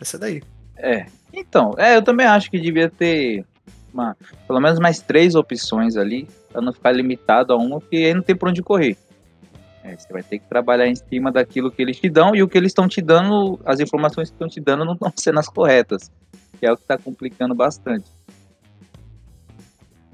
essa 0.00 0.18
daí. 0.18 0.42
É, 0.76 1.06
então, 1.32 1.74
é, 1.78 1.96
eu 1.96 2.02
também 2.02 2.26
acho 2.26 2.50
que 2.50 2.58
devia 2.58 2.90
ter 2.90 3.44
uma, 3.92 4.16
pelo 4.46 4.60
menos 4.60 4.78
mais 4.78 5.00
três 5.00 5.34
opções 5.34 5.96
ali, 5.96 6.28
para 6.52 6.60
não 6.60 6.72
ficar 6.72 6.92
limitado 6.92 7.52
a 7.52 7.56
uma, 7.56 7.80
porque 7.80 7.96
aí 7.96 8.14
não 8.14 8.22
tem 8.22 8.36
por 8.36 8.48
onde 8.48 8.62
correr. 8.62 8.96
É, 9.84 9.94
você 9.94 10.10
vai 10.10 10.22
ter 10.22 10.38
que 10.38 10.48
trabalhar 10.48 10.86
em 10.86 10.94
cima 10.94 11.30
daquilo 11.30 11.70
que 11.70 11.82
eles 11.82 12.00
te 12.00 12.08
dão 12.08 12.34
e 12.34 12.42
o 12.42 12.48
que 12.48 12.56
eles 12.56 12.70
estão 12.70 12.88
te 12.88 13.02
dando, 13.02 13.60
as 13.66 13.80
informações 13.80 14.30
que 14.30 14.34
estão 14.34 14.48
te 14.48 14.58
dando 14.58 14.82
não 14.82 14.94
estão 14.94 15.12
sendo 15.14 15.38
as 15.38 15.46
corretas, 15.46 16.10
que 16.58 16.64
é 16.64 16.72
o 16.72 16.76
que 16.76 16.82
está 16.82 16.96
complicando 16.96 17.54
bastante. 17.54 18.10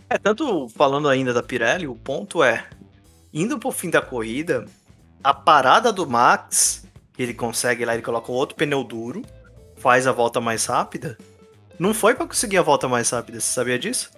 É, 0.09 0.19
tanto 0.19 0.69
falando 0.71 1.09
ainda 1.09 1.33
da 1.33 1.41
Pirelli, 1.41 1.87
o 1.87 1.95
ponto 1.95 2.43
é, 2.43 2.67
indo 3.33 3.61
pro 3.61 3.71
fim 3.71 3.89
da 3.89 4.03
corrida, 4.03 4.65
a 5.23 5.33
parada 5.33 5.93
do 5.93 6.05
Max, 6.05 6.85
que 7.12 7.23
ele 7.23 7.33
consegue 7.33 7.85
lá, 7.85 7.95
ele 7.95 8.03
coloca 8.03 8.33
outro 8.33 8.57
pneu 8.57 8.83
duro, 8.83 9.23
faz 9.77 10.05
a 10.05 10.12
volta 10.12 10.41
mais 10.41 10.67
rápida, 10.67 11.17
não 11.79 11.95
foi 11.95 12.17
para 12.17 12.27
conseguir 12.27 12.59
a 12.59 12.62
volta 12.62 12.89
mais 12.89 13.09
rápida, 13.11 13.39
você 13.39 13.53
sabia 13.53 13.79
disso? 13.79 14.11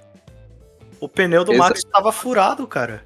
O 0.98 1.06
pneu 1.06 1.44
do 1.44 1.52
Max 1.52 1.80
estava 1.80 2.10
furado, 2.10 2.66
cara. 2.66 3.04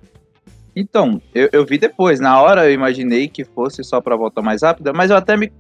Então, 0.77 1.23
eu, 1.35 1.49
eu 1.53 1.65
vi 1.65 1.79
depois. 1.79 2.21
Na 2.21 2.41
hora 2.41 2.67
eu 2.67 2.75
imaginei 2.75 3.29
que 3.29 3.45
fosse 3.45 3.83
só 3.83 3.99
pra 3.99 4.15
volta 4.15 4.43
mais 4.43 4.63
rápida, 4.63 4.93
mas 4.93 5.11
eu 5.11 5.17
até 5.17 5.35
me. 5.35 5.51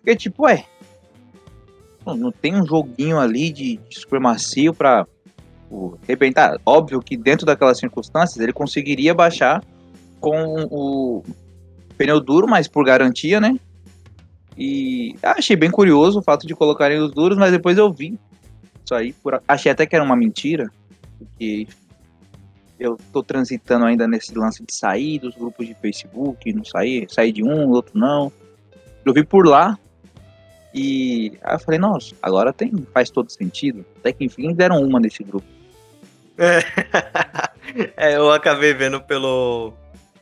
Fiquei 0.00 0.16
tipo, 0.16 0.42
ué. 0.42 0.66
Não 2.04 2.32
tem 2.32 2.56
um 2.56 2.66
joguinho 2.66 3.20
ali 3.20 3.52
de, 3.52 3.76
de 3.76 4.00
supremacia 4.00 4.72
pra 4.72 5.06
o, 5.70 5.96
arrebentar. 6.02 6.58
Óbvio 6.66 7.00
que 7.00 7.16
dentro 7.16 7.46
daquelas 7.46 7.78
circunstâncias 7.78 8.40
ele 8.40 8.52
conseguiria 8.52 9.14
baixar 9.14 9.62
com 10.18 10.66
o 10.70 11.22
pneu 11.96 12.18
duro, 12.18 12.48
mas 12.48 12.66
por 12.66 12.84
garantia, 12.84 13.40
né? 13.40 13.56
E 14.56 15.14
achei 15.22 15.54
bem 15.54 15.70
curioso 15.70 16.18
o 16.18 16.22
fato 16.22 16.46
de 16.46 16.54
colocarem 16.54 16.98
os 16.98 17.12
duros, 17.12 17.38
mas 17.38 17.52
depois 17.52 17.78
eu 17.78 17.92
vi 17.92 18.18
isso 18.84 18.94
aí. 18.94 19.12
Por... 19.12 19.40
Achei 19.46 19.70
até 19.70 19.86
que 19.86 19.94
era 19.94 20.04
uma 20.04 20.16
mentira, 20.16 20.68
porque 21.18 21.68
eu 22.78 22.98
tô 23.12 23.22
transitando 23.22 23.84
ainda 23.84 24.06
nesse 24.06 24.36
lance 24.36 24.64
de 24.64 24.74
sair 24.74 25.18
dos 25.18 25.34
grupos 25.34 25.66
de 25.66 25.74
Facebook, 25.74 26.52
não 26.52 26.64
sair, 26.64 27.06
sair 27.10 27.32
de 27.32 27.42
um, 27.42 27.68
outro 27.70 27.98
não. 27.98 28.32
Eu 29.04 29.12
vi 29.12 29.24
por 29.24 29.46
lá 29.46 29.78
e 30.72 31.38
aí 31.42 31.54
eu 31.54 31.58
falei, 31.58 31.80
nossa, 31.80 32.14
agora 32.22 32.52
tem, 32.52 32.72
faz 32.92 33.10
todo 33.10 33.30
sentido. 33.30 33.84
Até 33.98 34.12
que 34.12 34.24
enfim 34.24 34.52
deram 34.52 34.82
uma 34.82 35.00
nesse 35.00 35.24
grupo. 35.24 35.46
É, 36.36 36.62
é 37.96 38.16
eu 38.16 38.30
acabei 38.30 38.72
vendo 38.74 39.00
pelo, 39.00 39.72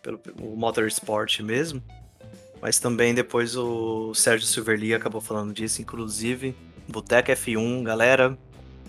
pelo, 0.02 0.20
Motorsport 0.56 1.40
mesmo. 1.40 1.82
Mas 2.60 2.78
também 2.78 3.14
depois 3.14 3.54
o 3.54 4.14
Sérgio 4.14 4.46
Silverli 4.46 4.94
acabou 4.94 5.20
falando 5.20 5.52
disso, 5.52 5.82
inclusive. 5.82 6.56
Boteca 6.88 7.34
F1, 7.34 7.82
galera, 7.82 8.38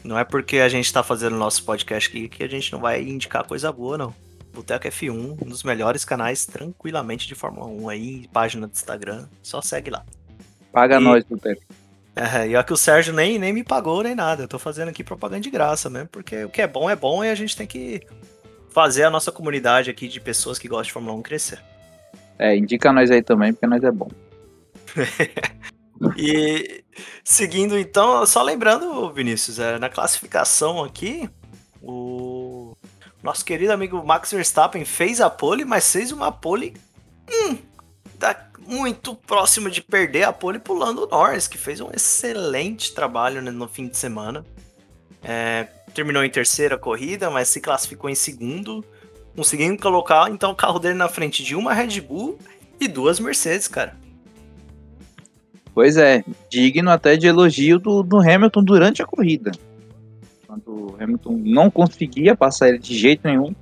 não 0.03 0.17
é 0.17 0.23
porque 0.23 0.57
a 0.57 0.69
gente 0.69 0.91
tá 0.91 1.03
fazendo 1.03 1.35
nosso 1.35 1.63
podcast 1.63 2.09
aqui 2.09 2.29
que 2.29 2.43
a 2.43 2.47
gente 2.47 2.71
não 2.71 2.79
vai 2.79 3.01
indicar 3.01 3.45
coisa 3.45 3.71
boa, 3.71 3.97
não. 3.97 4.13
Boteco 4.53 4.87
F1, 4.87 5.37
um 5.41 5.49
dos 5.49 5.63
melhores 5.63 6.03
canais 6.03 6.45
tranquilamente 6.45 7.27
de 7.27 7.35
Fórmula 7.35 7.67
1 7.67 7.89
aí, 7.89 8.27
página 8.33 8.65
do 8.65 8.73
Instagram, 8.73 9.27
só 9.43 9.61
segue 9.61 9.91
lá. 9.91 10.03
Paga 10.71 10.99
e... 10.99 11.03
nós, 11.03 11.23
Boteco. 11.23 11.61
É, 12.15 12.47
e 12.47 12.55
ó 12.55 12.63
que 12.63 12.73
o 12.73 12.77
Sérgio 12.77 13.13
nem, 13.13 13.37
nem 13.37 13.53
me 13.53 13.63
pagou 13.63 14.01
nem 14.01 14.15
nada, 14.15 14.43
eu 14.43 14.47
tô 14.47 14.57
fazendo 14.57 14.89
aqui 14.89 15.03
propaganda 15.03 15.41
de 15.41 15.51
graça 15.51 15.87
mesmo, 15.87 16.07
porque 16.07 16.45
o 16.45 16.49
que 16.49 16.63
é 16.63 16.67
bom 16.67 16.89
é 16.89 16.95
bom 16.95 17.23
e 17.23 17.29
a 17.29 17.35
gente 17.35 17.55
tem 17.55 17.67
que 17.67 18.01
fazer 18.69 19.03
a 19.03 19.09
nossa 19.11 19.31
comunidade 19.31 19.91
aqui 19.91 20.07
de 20.07 20.19
pessoas 20.19 20.57
que 20.57 20.67
gostam 20.67 20.85
de 20.85 20.93
Fórmula 20.93 21.15
1 21.17 21.21
crescer. 21.21 21.59
É, 22.39 22.55
indica 22.55 22.91
nós 22.91 23.11
aí 23.11 23.21
também, 23.21 23.53
porque 23.53 23.67
nós 23.67 23.83
é 23.83 23.91
bom. 23.91 24.09
E 26.15 26.83
seguindo 27.23 27.77
então, 27.77 28.25
só 28.25 28.41
lembrando, 28.41 29.11
Vinícius, 29.11 29.59
é, 29.59 29.79
na 29.79 29.89
classificação 29.89 30.83
aqui, 30.83 31.29
o 31.81 32.75
nosso 33.23 33.43
querido 33.43 33.73
amigo 33.73 34.03
Max 34.05 34.31
Verstappen 34.31 34.85
fez 34.85 35.21
a 35.21 35.29
pole, 35.29 35.65
mas 35.65 35.91
fez 35.91 36.11
uma 36.11 36.31
pole 36.31 36.75
hum, 37.29 37.57
tá 38.19 38.49
muito 38.67 39.15
próximo 39.15 39.69
de 39.69 39.81
perder 39.81 40.23
a 40.23 40.33
pole 40.33 40.59
pulando 40.59 41.03
o 41.03 41.07
Norris, 41.07 41.47
que 41.47 41.57
fez 41.57 41.79
um 41.79 41.89
excelente 41.93 42.93
trabalho 42.93 43.41
né, 43.41 43.51
no 43.51 43.67
fim 43.67 43.87
de 43.87 43.97
semana. 43.97 44.45
É, 45.23 45.67
terminou 45.93 46.23
em 46.23 46.29
terceira 46.29 46.77
corrida, 46.77 47.29
mas 47.29 47.47
se 47.47 47.61
classificou 47.61 48.09
em 48.09 48.15
segundo, 48.15 48.83
conseguindo 49.35 49.81
colocar 49.81 50.29
então 50.29 50.51
o 50.51 50.55
carro 50.55 50.79
dele 50.79 50.95
na 50.95 51.07
frente 51.07 51.43
de 51.43 51.55
uma 51.55 51.73
Red 51.73 52.01
Bull 52.01 52.37
e 52.79 52.87
duas 52.87 53.19
Mercedes, 53.19 53.67
cara. 53.67 53.95
Pois 55.77 55.95
é, 55.95 56.23
digno 56.49 56.89
até 56.89 57.15
de 57.15 57.27
elogio 57.27 57.77
do, 57.77 58.01
do 58.01 58.17
Hamilton 58.17 58.63
durante 58.63 59.03
a 59.03 59.05
corrida. 59.05 59.51
Quando 60.47 60.67
o 60.67 60.95
Hamilton 60.99 61.39
não 61.45 61.69
conseguia 61.69 62.35
passar 62.35 62.69
ele 62.69 62.79
de 62.79 62.97
jeito 62.97 63.21
nenhum, 63.23 63.53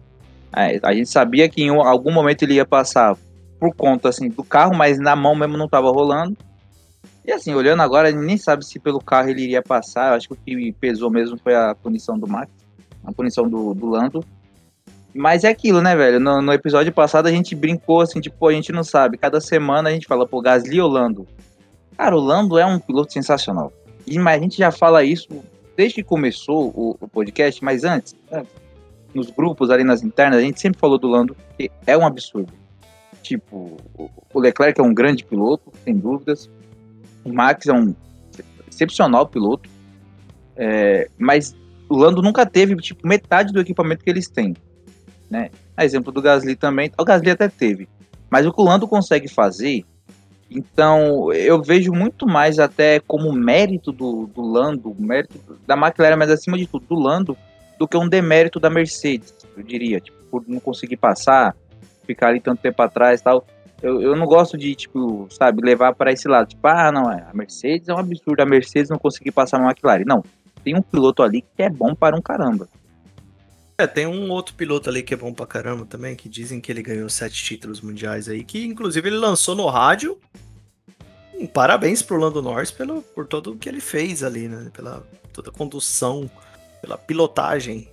a 0.50 0.94
gente 0.94 1.10
sabia 1.10 1.50
que 1.50 1.62
em 1.62 1.68
algum 1.68 2.14
momento 2.14 2.44
ele 2.44 2.54
ia 2.54 2.66
passar 2.66 3.18
por 3.60 3.76
conta 3.76 4.08
assim 4.08 4.30
do 4.30 4.46
carro, 4.46 4.74
mas 4.74 4.98
na 4.98 5.14
mão 5.14 5.36
mesmo 5.36 5.58
não 5.58 5.66
estava 5.66 5.92
rolando. 5.92 6.38
E 7.26 7.34
assim, 7.34 7.54
olhando 7.54 7.82
agora, 7.82 8.10
nem 8.10 8.38
sabe 8.38 8.66
se 8.66 8.80
pelo 8.80 9.02
carro 9.02 9.28
ele 9.28 9.42
iria 9.42 9.62
passar. 9.62 10.14
Acho 10.14 10.30
que 10.30 10.34
o 10.36 10.38
que 10.38 10.72
pesou 10.80 11.12
mesmo 11.12 11.38
foi 11.38 11.54
a 11.54 11.76
punição 11.76 12.18
do 12.18 12.30
Max, 12.30 12.50
a 13.04 13.12
punição 13.12 13.46
do, 13.46 13.74
do 13.74 13.90
Lando. 13.90 14.24
Mas 15.14 15.44
é 15.44 15.50
aquilo, 15.50 15.82
né, 15.82 15.94
velho? 15.98 16.22
No, 16.22 16.42
no, 16.42 16.54
episódio 16.54 16.94
passado 16.94 17.28
a 17.28 17.32
gente 17.32 17.54
brincou 17.54 18.00
assim, 18.00 18.22
tipo, 18.22 18.48
a 18.48 18.54
gente 18.54 18.72
não 18.72 18.86
sabe. 18.86 19.18
Cada 19.18 19.42
semana 19.42 19.90
a 19.90 19.92
gente 19.92 20.08
fala, 20.08 20.26
pô, 20.26 20.40
Gasly 20.40 20.80
ou 20.80 20.88
Lando? 20.90 21.28
Cara, 21.98 22.16
o 22.16 22.20
Lando 22.20 22.58
é 22.58 22.66
um 22.66 22.80
piloto 22.80 23.14
sensacional. 23.14 23.72
E, 24.06 24.20
mas 24.20 24.38
a 24.38 24.44
gente 24.44 24.58
já 24.58 24.72
fala 24.72 25.04
isso 25.04 25.28
desde 25.76 25.96
que 25.96 26.04
começou 26.04 26.70
o, 26.70 26.98
o 27.00 27.08
podcast, 27.08 27.64
mas 27.64 27.84
antes, 27.84 28.16
antes, 28.32 28.52
nos 29.14 29.30
grupos 29.30 29.70
ali 29.70 29.84
nas 29.84 30.04
internas, 30.04 30.40
a 30.40 30.42
gente 30.42 30.60
sempre 30.60 30.80
falou 30.80 30.98
do 30.98 31.08
Lando, 31.08 31.36
que 31.58 31.72
é 31.88 31.98
um 31.98 32.06
absurdo. 32.06 32.54
Tipo, 33.22 33.78
o 34.34 34.40
Leclerc 34.40 34.80
é 34.80 34.84
um 34.84 34.94
grande 34.94 35.24
piloto, 35.24 35.72
sem 35.84 35.98
dúvidas. 35.98 36.50
O 37.24 37.34
Max 37.34 37.66
é 37.66 37.74
um 37.74 37.96
excepcional 38.70 39.26
piloto. 39.28 39.70
É, 40.56 41.10
mas 41.18 41.56
o 41.90 41.96
Lando 41.98 42.22
nunca 42.22 42.46
teve, 42.46 42.76
tipo, 42.76 43.08
metade 43.08 43.52
do 43.52 43.60
equipamento 43.60 44.04
que 44.04 44.10
eles 44.10 44.28
têm. 44.28 44.56
Né? 45.30 45.50
A 45.76 45.84
exemplo 45.84 46.12
do 46.12 46.22
Gasly 46.22 46.56
também. 46.56 46.92
O 46.98 47.04
Gasly 47.04 47.32
até 47.32 47.48
teve. 47.48 47.88
Mas 48.30 48.46
o 48.46 48.54
que 48.54 48.62
o 48.62 48.66
Lando 48.66 48.88
consegue 48.88 49.28
fazer 49.28 49.86
então, 50.56 51.34
eu 51.34 51.62
vejo 51.62 51.92
muito 51.92 52.26
mais 52.26 52.60
até 52.60 53.00
como 53.02 53.34
mérito 53.34 53.92
do, 53.92 54.28
do 54.28 54.42
Lando, 54.42 54.96
mérito 54.98 55.38
da 55.68 55.76
McLaren, 55.76 56.16
mas 56.16 56.32
acima 56.32 56.58
de 56.58 56.66
tudo 56.66 56.86
do 56.86 56.96
Lando, 56.96 57.38
do 57.78 57.88
que 57.88 57.98
um 57.98 58.08
demérito 58.08 58.60
da 58.60 58.70
Mercedes, 58.70 59.34
eu 59.56 59.62
diria, 59.62 60.00
tipo, 60.00 60.18
por 60.32 60.44
não 60.48 60.60
conseguir 60.60 60.98
passar, 60.98 61.56
ficar 62.06 62.30
ali 62.30 62.40
tanto 62.40 62.62
tempo 62.62 62.82
atrás 62.82 63.22
tal. 63.22 63.46
Eu, 63.82 64.02
eu 64.02 64.16
não 64.16 64.26
gosto 64.26 64.58
de, 64.58 64.74
tipo, 64.74 65.28
sabe, 65.30 65.62
levar 65.62 65.94
para 65.94 66.12
esse 66.12 66.28
lado, 66.28 66.48
tipo, 66.48 66.66
ah, 66.68 66.92
não, 66.92 67.12
é, 67.12 67.28
a 67.30 67.34
Mercedes 67.34 67.90
é 67.90 67.94
um 67.94 67.98
absurdo, 67.98 68.42
a 68.42 68.46
Mercedes 68.46 68.90
não 68.90 68.98
conseguir 68.98 69.32
passar 69.32 69.60
na 69.60 69.70
McLaren. 69.70 70.06
Não, 70.06 70.24
tem 70.64 70.76
um 70.76 70.82
piloto 70.82 71.22
ali 71.22 71.42
que 71.42 71.62
é 71.62 71.70
bom 71.70 71.94
para 71.94 72.16
um 72.16 72.22
caramba. 72.22 72.68
É, 73.78 73.86
tem 73.86 74.08
um 74.08 74.32
outro 74.32 74.56
piloto 74.56 74.90
ali 74.90 75.04
que 75.04 75.14
é 75.14 75.18
bom 75.18 75.34
pra 75.34 75.46
caramba 75.46 75.86
também, 75.86 76.16
que 76.16 76.30
dizem 76.30 76.62
que 76.62 76.72
ele 76.72 76.82
ganhou 76.82 77.10
sete 77.10 77.44
títulos 77.44 77.82
mundiais 77.82 78.30
aí, 78.30 78.42
que 78.44 78.66
inclusive 78.66 79.10
ele 79.10 79.18
lançou 79.18 79.54
no 79.54 79.68
rádio. 79.68 80.18
Um 81.34 81.46
parabéns 81.46 82.02
pro 82.02 82.16
Lando 82.16 82.42
Norris 82.42 82.72
pelo, 82.72 83.02
por 83.02 83.28
tudo 83.28 83.52
o 83.52 83.58
que 83.58 83.68
ele 83.68 83.82
fez 83.82 84.24
ali, 84.24 84.48
né? 84.48 84.72
Pela 84.74 85.06
toda 85.34 85.50
a 85.50 85.54
condução, 85.54 86.32
pela 86.82 86.98
pilotagem. 86.98 87.90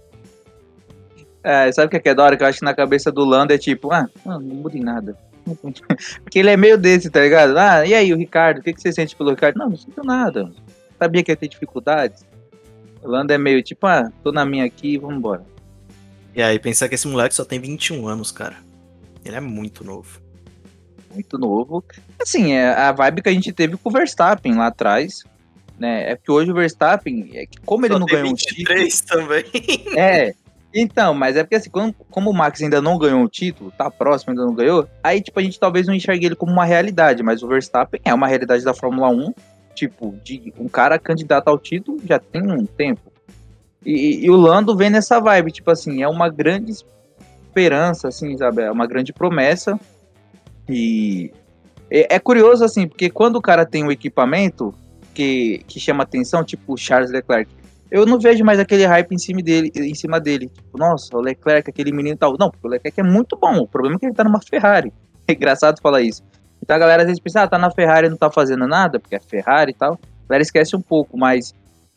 É, 1.43 1.73
sabe 1.73 1.89
o 1.89 2.01
que 2.01 2.09
é, 2.09 2.12
é 2.12 2.15
da 2.15 2.23
hora? 2.23 2.37
Que 2.37 2.45
eu 2.45 2.47
acho 2.47 2.61
que 2.61 2.65
na 2.65 2.75
cabeça 2.75 3.11
do 3.11 3.25
Lando 3.25 3.53
é 3.53 3.59
tipo, 3.59 3.93
ah, 3.93 4.09
não, 4.25 4.39
não 4.39 4.55
muda 4.55 4.79
em 4.79 4.85
nada. 4.85 5.17
Porque 6.23 6.39
ele 6.39 6.51
é 6.51 6.57
meio 6.57 6.79
desse, 6.79 7.11
tá 7.11 7.21
ligado? 7.21 7.59
Ah, 7.59 7.85
e 7.85 7.93
aí, 7.93 8.12
o 8.12 8.17
Ricardo, 8.17 8.59
o 8.59 8.62
que, 8.62 8.73
que 8.73 8.81
você 8.81 8.93
sente 8.93 9.17
pelo 9.17 9.31
Ricardo? 9.31 9.59
Não, 9.59 9.71
não 9.71 9.77
sinto 9.77 10.05
nada. 10.05 10.49
Sabia 10.97 11.25
que 11.25 11.33
ia 11.33 11.37
ter 11.37 11.49
dificuldades. 11.49 12.25
O 13.03 13.09
Lando 13.09 13.33
é 13.33 13.39
meio 13.39 13.61
tipo, 13.61 13.85
ah, 13.89 14.12
tô 14.23 14.31
na 14.31 14.45
minha 14.45 14.65
aqui, 14.65 14.97
vamos 14.97 15.17
embora. 15.17 15.51
E 16.35 16.43
aí, 16.43 16.59
pensar 16.59 16.89
que 16.89 16.95
esse 16.95 17.07
moleque 17.07 17.35
só 17.35 17.45
tem 17.45 17.61
21 17.61 18.07
anos, 18.07 18.33
cara. 18.33 18.57
Ele 19.25 19.37
é 19.37 19.41
muito 19.41 19.85
novo. 19.85 20.21
Muito 21.12 21.39
novo. 21.39 21.85
Assim, 22.21 22.53
é 22.53 22.73
a 22.73 22.91
vibe 22.93 23.23
que 23.23 23.29
a 23.29 23.33
gente 23.33 23.53
teve 23.53 23.77
com 23.77 23.89
o 23.89 23.93
Verstappen 23.93 24.55
lá 24.55 24.69
atrás. 24.69 25.25
Né? 25.79 26.11
É 26.11 26.17
que 26.17 26.31
hoje 26.31 26.51
o 26.51 26.55
Verstappen, 26.55 27.31
é 27.35 27.47
que 27.47 27.59
como 27.65 27.85
ele 27.85 27.95
só 27.95 27.99
não 27.99 28.07
ganhou 28.07 28.31
um 28.31 28.35
título. 28.35 28.89
também. 29.07 29.45
É. 29.97 30.35
Então, 30.75 31.12
mas 31.12 31.37
é 31.37 31.43
porque 31.43 31.57
assim, 31.57 31.69
como, 31.69 31.93
como 31.93 32.31
o 32.31 32.35
Max 32.35 32.62
ainda 32.62 32.81
não 32.81 32.97
ganhou 32.97 33.23
o 33.23 33.29
título, 33.29 33.71
tá 33.77 33.91
próximo, 33.91 34.31
ainda 34.31 34.47
não 34.47 34.55
ganhou, 34.55 34.89
aí 35.05 35.21
tipo, 35.21 35.39
a 35.39 35.43
gente 35.43 35.61
talvez 35.61 35.87
não 35.87 35.93
enxergue 35.93 36.25
ele 36.25 36.35
como 36.35 36.51
uma 36.51 36.65
realidade, 36.65 37.23
mas 37.23 37.43
o 37.43 37.49
Verstappen 37.49 38.01
é 38.03 38.15
uma 38.15 38.27
realidade 38.27 38.65
da 38.65 38.73
Fórmula 38.73 39.11
1, 39.11 39.35
tipo, 39.75 40.19
de 40.25 40.51
um 40.59 40.69
cara 40.69 40.99
candidato 40.99 41.49
ao 41.49 41.59
título 41.59 42.01
já 42.07 42.19
tem 42.19 42.51
um 42.51 42.65
tempo. 42.65 43.12
E, 43.85 44.25
e 44.25 44.31
o 44.31 44.37
Lando 44.37 44.77
vem 44.77 44.91
nessa 44.91 45.21
vibe, 45.21 45.53
tipo 45.53 45.71
assim, 45.71 46.03
é 46.03 46.09
uma 46.09 46.29
grande 46.29 46.73
esperança, 46.73 48.09
assim, 48.09 48.37
sabe? 48.37 48.62
É 48.62 48.71
uma 48.71 48.87
grande 48.87 49.12
promessa. 49.12 49.79
E 50.69 51.33
é, 51.91 52.17
é 52.17 52.19
curioso, 52.19 52.65
assim, 52.65 52.87
porque 52.87 53.11
quando 53.11 53.37
o 53.37 53.43
cara 53.43 53.67
tem 53.67 53.85
um 53.85 53.91
equipamento 53.91 54.75
que, 55.12 55.62
que 55.67 55.79
chama 55.79 56.05
atenção, 56.05 56.45
tipo 56.45 56.73
o 56.73 56.77
Charles 56.77 57.11
Leclerc, 57.11 57.51
eu 57.91 58.07
não 58.07 58.19
vejo 58.19 58.43
mais 58.43 58.59
aquele 58.59 58.87
hype 58.87 59.12
em 59.12 59.19
cima 59.19 59.43
dele, 59.43 59.71
em 59.77 59.95
cima 59.95 60.19
dele. 60.19 60.49
Tipo, 60.49 60.79
nossa, 60.79 61.15
o 61.15 61.21
Leclerc, 61.21 61.69
aquele 61.69 61.93
menino 61.93 62.17
tal. 62.17 62.37
Não, 62.39 62.51
o 62.62 62.69
Leclerc 62.69 62.99
é 62.99 63.03
muito 63.03 63.37
bom. 63.37 63.59
O 63.59 63.69
problema 63.69 63.97
é 63.97 63.99
que 63.99 64.07
ele 64.07 64.15
tá 64.15 64.25
numa 64.25 64.41
Ferrari. 64.41 64.93
É 65.29 65.35
engraçado 65.35 65.81
falar 65.81 66.03
isso. 66.03 66.21
Então 66.61 66.75
a 66.75 66.79
galera 66.81 67.03
às 67.03 67.07
vezes 67.07 67.23
pensa, 67.23 67.43
ah, 67.43 67.47
tá 67.47 67.57
na 67.57 67.71
Ferrari 67.71 68.09
não 68.09 68.17
tá 68.17 68.29
fazendo 68.29 68.67
nada, 68.67 68.99
porque 68.99 69.15
é 69.15 69.21
Ferrari 69.21 69.71
e 69.71 69.75
tal. 69.75 69.93
A 69.93 70.29
galera 70.29 70.43
esquece 70.43 70.75
um 70.75 70.81
pouco, 70.81 71.17
mas 71.17 71.55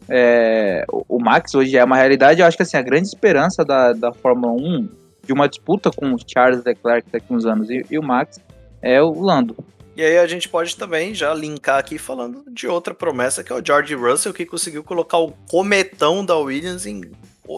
é, 0.10 0.86
o 0.88 1.20
Max 1.20 1.56
hoje 1.56 1.78
é 1.78 1.84
uma 1.84 1.98
realidade. 1.98 2.42
Eu 2.42 2.48
acho 2.48 2.58
que 2.58 2.64
assim, 2.64 2.78
a 2.78 2.82
grande 2.82 3.08
esperança 3.08 3.64
da, 3.64 3.94
da 3.94 4.14
Fórmula 4.14 4.54
1, 4.54 4.90
de 5.24 5.34
uma 5.34 5.48
disputa 5.48 5.92
com 5.92 6.14
o 6.14 6.18
Charles 6.26 6.64
Leclerc 6.64 7.10
daqui 7.12 7.34
uns 7.34 7.46
anos 7.46 7.70
e, 7.70 7.86
e 7.90 7.98
o 7.98 8.04
Max, 8.04 8.40
é 8.82 9.02
o 9.02 9.20
Lando. 9.20 9.56
E 9.96 10.04
aí 10.04 10.18
a 10.18 10.28
gente 10.28 10.50
pode 10.50 10.76
também 10.76 11.14
já 11.14 11.34
linkar 11.34 11.80
aqui 11.80 11.98
falando 11.98 12.44
de 12.52 12.68
outra 12.68 12.94
promessa, 12.94 13.44
que 13.44 13.52
é 13.52 13.56
o 13.56 13.66
George 13.66 13.96
Russell, 13.96 14.34
que 14.34 14.46
conseguiu 14.46 14.84
colocar 14.84 15.18
o 15.18 15.32
cometão 15.50 16.24
da 16.26 16.38
Williams 16.38 16.86
em 16.86 17.02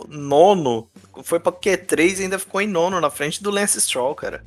nono. 0.08 0.88
Foi 1.24 1.40
pra 1.40 1.52
Q3 1.52 2.20
e 2.20 2.24
ainda 2.24 2.38
ficou 2.38 2.62
em 2.62 2.68
nono, 2.68 3.02
na 3.02 3.10
frente 3.10 3.42
do 3.42 3.50
Lance 3.50 3.82
Stroll, 3.82 4.14
cara. 4.14 4.46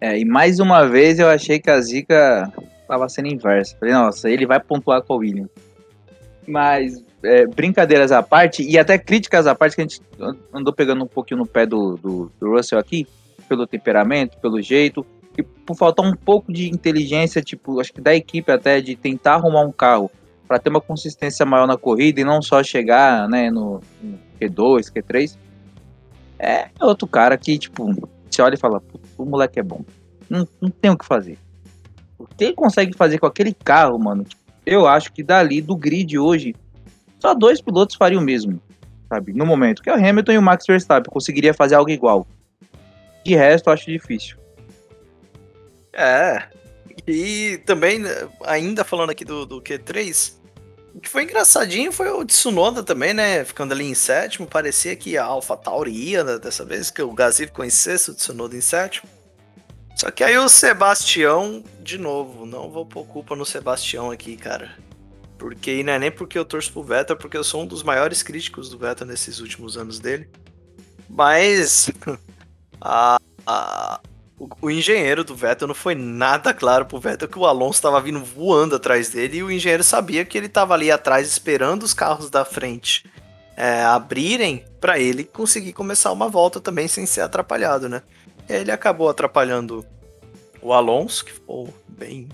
É, 0.00 0.16
e 0.18 0.24
mais 0.24 0.60
uma 0.60 0.86
vez 0.86 1.18
eu 1.18 1.28
achei 1.28 1.58
que 1.58 1.70
a 1.70 1.80
zica 1.80 2.52
tava 2.86 3.08
sendo 3.08 3.28
inversa. 3.28 3.76
Falei, 3.80 3.94
nossa, 3.94 4.30
ele 4.30 4.46
vai 4.46 4.60
pontuar 4.60 5.02
com 5.02 5.14
a 5.14 5.16
Williams. 5.16 5.50
Mas, 6.46 7.02
é, 7.22 7.46
brincadeiras 7.46 8.12
à 8.12 8.22
parte, 8.22 8.62
e 8.62 8.78
até 8.78 8.98
críticas 8.98 9.46
à 9.46 9.54
parte, 9.54 9.74
que 9.74 9.82
a 9.82 9.84
gente 9.84 10.00
andou 10.52 10.72
pegando 10.72 11.04
um 11.04 11.08
pouquinho 11.08 11.38
no 11.38 11.46
pé 11.46 11.66
do, 11.66 11.96
do, 11.96 12.32
do 12.38 12.50
Russell 12.50 12.78
aqui, 12.78 13.06
pelo 13.48 13.66
temperamento, 13.66 14.38
pelo 14.38 14.60
jeito 14.60 15.04
e 15.36 15.42
por 15.42 15.76
faltar 15.76 16.06
um 16.06 16.14
pouco 16.14 16.52
de 16.52 16.68
inteligência, 16.68 17.42
tipo, 17.42 17.80
acho 17.80 17.92
que 17.92 18.00
da 18.00 18.14
equipe 18.14 18.50
até, 18.50 18.80
de 18.80 18.94
tentar 18.94 19.34
arrumar 19.34 19.62
um 19.62 19.72
carro 19.72 20.10
para 20.46 20.58
ter 20.58 20.70
uma 20.70 20.80
consistência 20.80 21.44
maior 21.44 21.66
na 21.66 21.76
corrida 21.76 22.20
e 22.20 22.24
não 22.24 22.40
só 22.40 22.62
chegar, 22.62 23.28
né, 23.28 23.50
no, 23.50 23.80
no 24.02 24.18
Q2, 24.40 24.92
Q3, 24.92 25.36
é 26.38 26.68
outro 26.80 27.06
cara 27.08 27.36
que, 27.36 27.58
tipo, 27.58 27.92
você 28.30 28.42
olha 28.42 28.54
e 28.54 28.58
fala, 28.58 28.82
o 29.16 29.24
moleque 29.24 29.58
é 29.58 29.62
bom. 29.62 29.84
Não, 30.28 30.46
não 30.60 30.70
tem 30.70 30.90
o 30.90 30.98
que 30.98 31.04
fazer. 31.04 31.38
O 32.18 32.26
que 32.26 32.44
ele 32.44 32.54
consegue 32.54 32.96
fazer 32.96 33.18
com 33.18 33.26
aquele 33.26 33.52
carro, 33.52 33.98
mano, 33.98 34.24
eu 34.66 34.86
acho 34.86 35.12
que 35.12 35.22
dali, 35.22 35.60
do 35.60 35.76
grid 35.76 36.18
hoje, 36.18 36.54
só 37.18 37.34
dois 37.34 37.60
pilotos 37.60 37.96
fariam 37.96 38.20
o 38.20 38.24
mesmo, 38.24 38.60
sabe? 39.08 39.32
No 39.32 39.46
momento, 39.46 39.82
que 39.82 39.90
é 39.90 39.92
o 39.92 39.96
Hamilton 39.96 40.32
e 40.32 40.38
o 40.38 40.42
Max 40.42 40.66
Verstappen, 40.66 41.12
conseguiria 41.12 41.54
fazer 41.54 41.74
algo 41.74 41.90
igual. 41.90 42.26
De 43.24 43.34
resto, 43.34 43.68
eu 43.68 43.72
acho 43.72 43.90
difícil. 43.90 44.36
É. 45.92 46.42
E 47.06 47.60
também, 47.64 48.02
ainda 48.44 48.84
falando 48.84 49.10
aqui 49.10 49.24
do, 49.24 49.46
do 49.46 49.60
Q3, 49.60 50.34
o 50.94 51.00
que 51.00 51.08
foi 51.08 51.24
engraçadinho 51.24 51.90
foi 51.90 52.08
o 52.10 52.24
Tsunoda 52.24 52.82
também, 52.82 53.12
né? 53.12 53.44
Ficando 53.44 53.72
ali 53.72 53.84
em 53.84 53.94
sétimo. 53.94 54.46
Parecia 54.46 54.94
que 54.94 55.18
a 55.18 55.24
Alpha 55.24 55.56
Tauri 55.56 55.90
ia 55.90 56.22
né, 56.22 56.38
dessa 56.38 56.64
vez, 56.64 56.90
que 56.90 57.02
o 57.02 57.12
Gasly 57.12 57.46
ficou 57.46 57.64
em 57.64 57.70
sexto, 57.70 58.12
o 58.12 58.14
Tsunoda 58.14 58.56
em 58.56 58.60
sétimo. 58.60 59.08
Só 59.94 60.10
que 60.10 60.24
aí 60.24 60.36
o 60.36 60.48
Sebastião, 60.48 61.62
de 61.80 61.98
novo, 61.98 62.44
não 62.44 62.70
vou 62.70 62.84
pôr 62.84 63.06
culpa 63.06 63.36
no 63.36 63.46
Sebastião 63.46 64.10
aqui, 64.10 64.36
cara. 64.36 64.76
Porque 65.38 65.82
não 65.82 65.92
é 65.92 65.98
nem 65.98 66.10
porque 66.10 66.38
eu 66.38 66.44
torço 66.44 66.72
pro 66.72 66.82
Vettel, 66.82 67.16
porque 67.16 67.36
eu 67.36 67.44
sou 67.44 67.62
um 67.62 67.66
dos 67.66 67.82
maiores 67.82 68.22
críticos 68.22 68.68
do 68.68 68.78
Vettel 68.78 69.06
nesses 69.06 69.38
últimos 69.40 69.76
anos 69.76 69.98
dele. 69.98 70.28
Mas 71.08 71.90
a, 72.80 73.18
a, 73.46 74.00
o, 74.38 74.48
o, 74.62 74.70
engenheiro 74.70 75.22
do 75.22 75.34
Vettel 75.34 75.68
não 75.68 75.74
foi 75.74 75.94
nada 75.94 76.52
claro 76.52 76.86
pro 76.86 76.98
Vettel 76.98 77.28
que 77.28 77.38
o 77.38 77.46
Alonso 77.46 77.78
estava 77.78 78.00
vindo 78.00 78.24
voando 78.24 78.74
atrás 78.74 79.10
dele 79.10 79.38
e 79.38 79.42
o 79.42 79.50
engenheiro 79.50 79.84
sabia 79.84 80.24
que 80.24 80.36
ele 80.36 80.46
estava 80.46 80.74
ali 80.74 80.90
atrás 80.90 81.28
esperando 81.28 81.84
os 81.84 81.94
carros 81.94 82.30
da 82.30 82.44
frente 82.44 83.04
é, 83.56 83.82
abrirem 83.84 84.64
para 84.80 84.98
ele 84.98 85.24
conseguir 85.24 85.72
começar 85.72 86.12
uma 86.12 86.28
volta 86.28 86.60
também 86.60 86.88
sem 86.88 87.06
ser 87.06 87.20
atrapalhado, 87.20 87.88
né? 87.88 88.02
Ele 88.48 88.70
acabou 88.70 89.08
atrapalhando 89.08 89.84
o 90.60 90.72
Alonso, 90.72 91.24
que 91.24 91.32
ficou 91.32 91.72
bem 91.88 92.28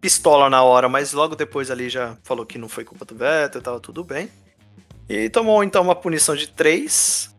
pistola 0.00 0.48
na 0.48 0.62
hora, 0.62 0.88
mas 0.88 1.12
logo 1.12 1.34
depois 1.34 1.70
ali 1.70 1.88
já 1.88 2.16
falou 2.22 2.46
que 2.46 2.58
não 2.58 2.68
foi 2.68 2.84
culpa 2.84 3.04
do 3.04 3.14
Vettel, 3.14 3.62
tava 3.62 3.80
tudo 3.80 4.04
bem. 4.04 4.28
E 5.08 5.28
tomou 5.28 5.62
então 5.62 5.82
uma 5.82 5.94
punição 5.94 6.34
de 6.34 6.48
3, 6.48 7.34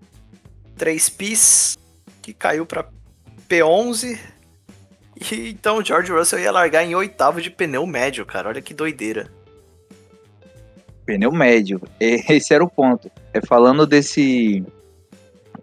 3 0.78 1.10
pis, 1.10 1.78
que 2.22 2.34
caiu 2.34 2.66
para 2.66 2.90
P11. 3.50 4.20
E 5.32 5.50
então 5.50 5.78
o 5.78 5.84
George 5.84 6.12
Russell 6.12 6.40
ia 6.40 6.52
largar 6.52 6.84
em 6.84 6.96
oitavo 6.96 7.42
de 7.42 7.50
pneu 7.50 7.86
médio, 7.86 8.26
cara. 8.26 8.50
Olha 8.50 8.62
que 8.62 8.74
doideira. 8.74 9.32
Pneu 11.06 11.32
médio. 11.32 11.82
Esse 12.00 12.54
era 12.54 12.64
o 12.64 12.70
ponto. 12.70 13.10
É 13.34 13.42
falando 13.42 13.86
desse 13.86 14.64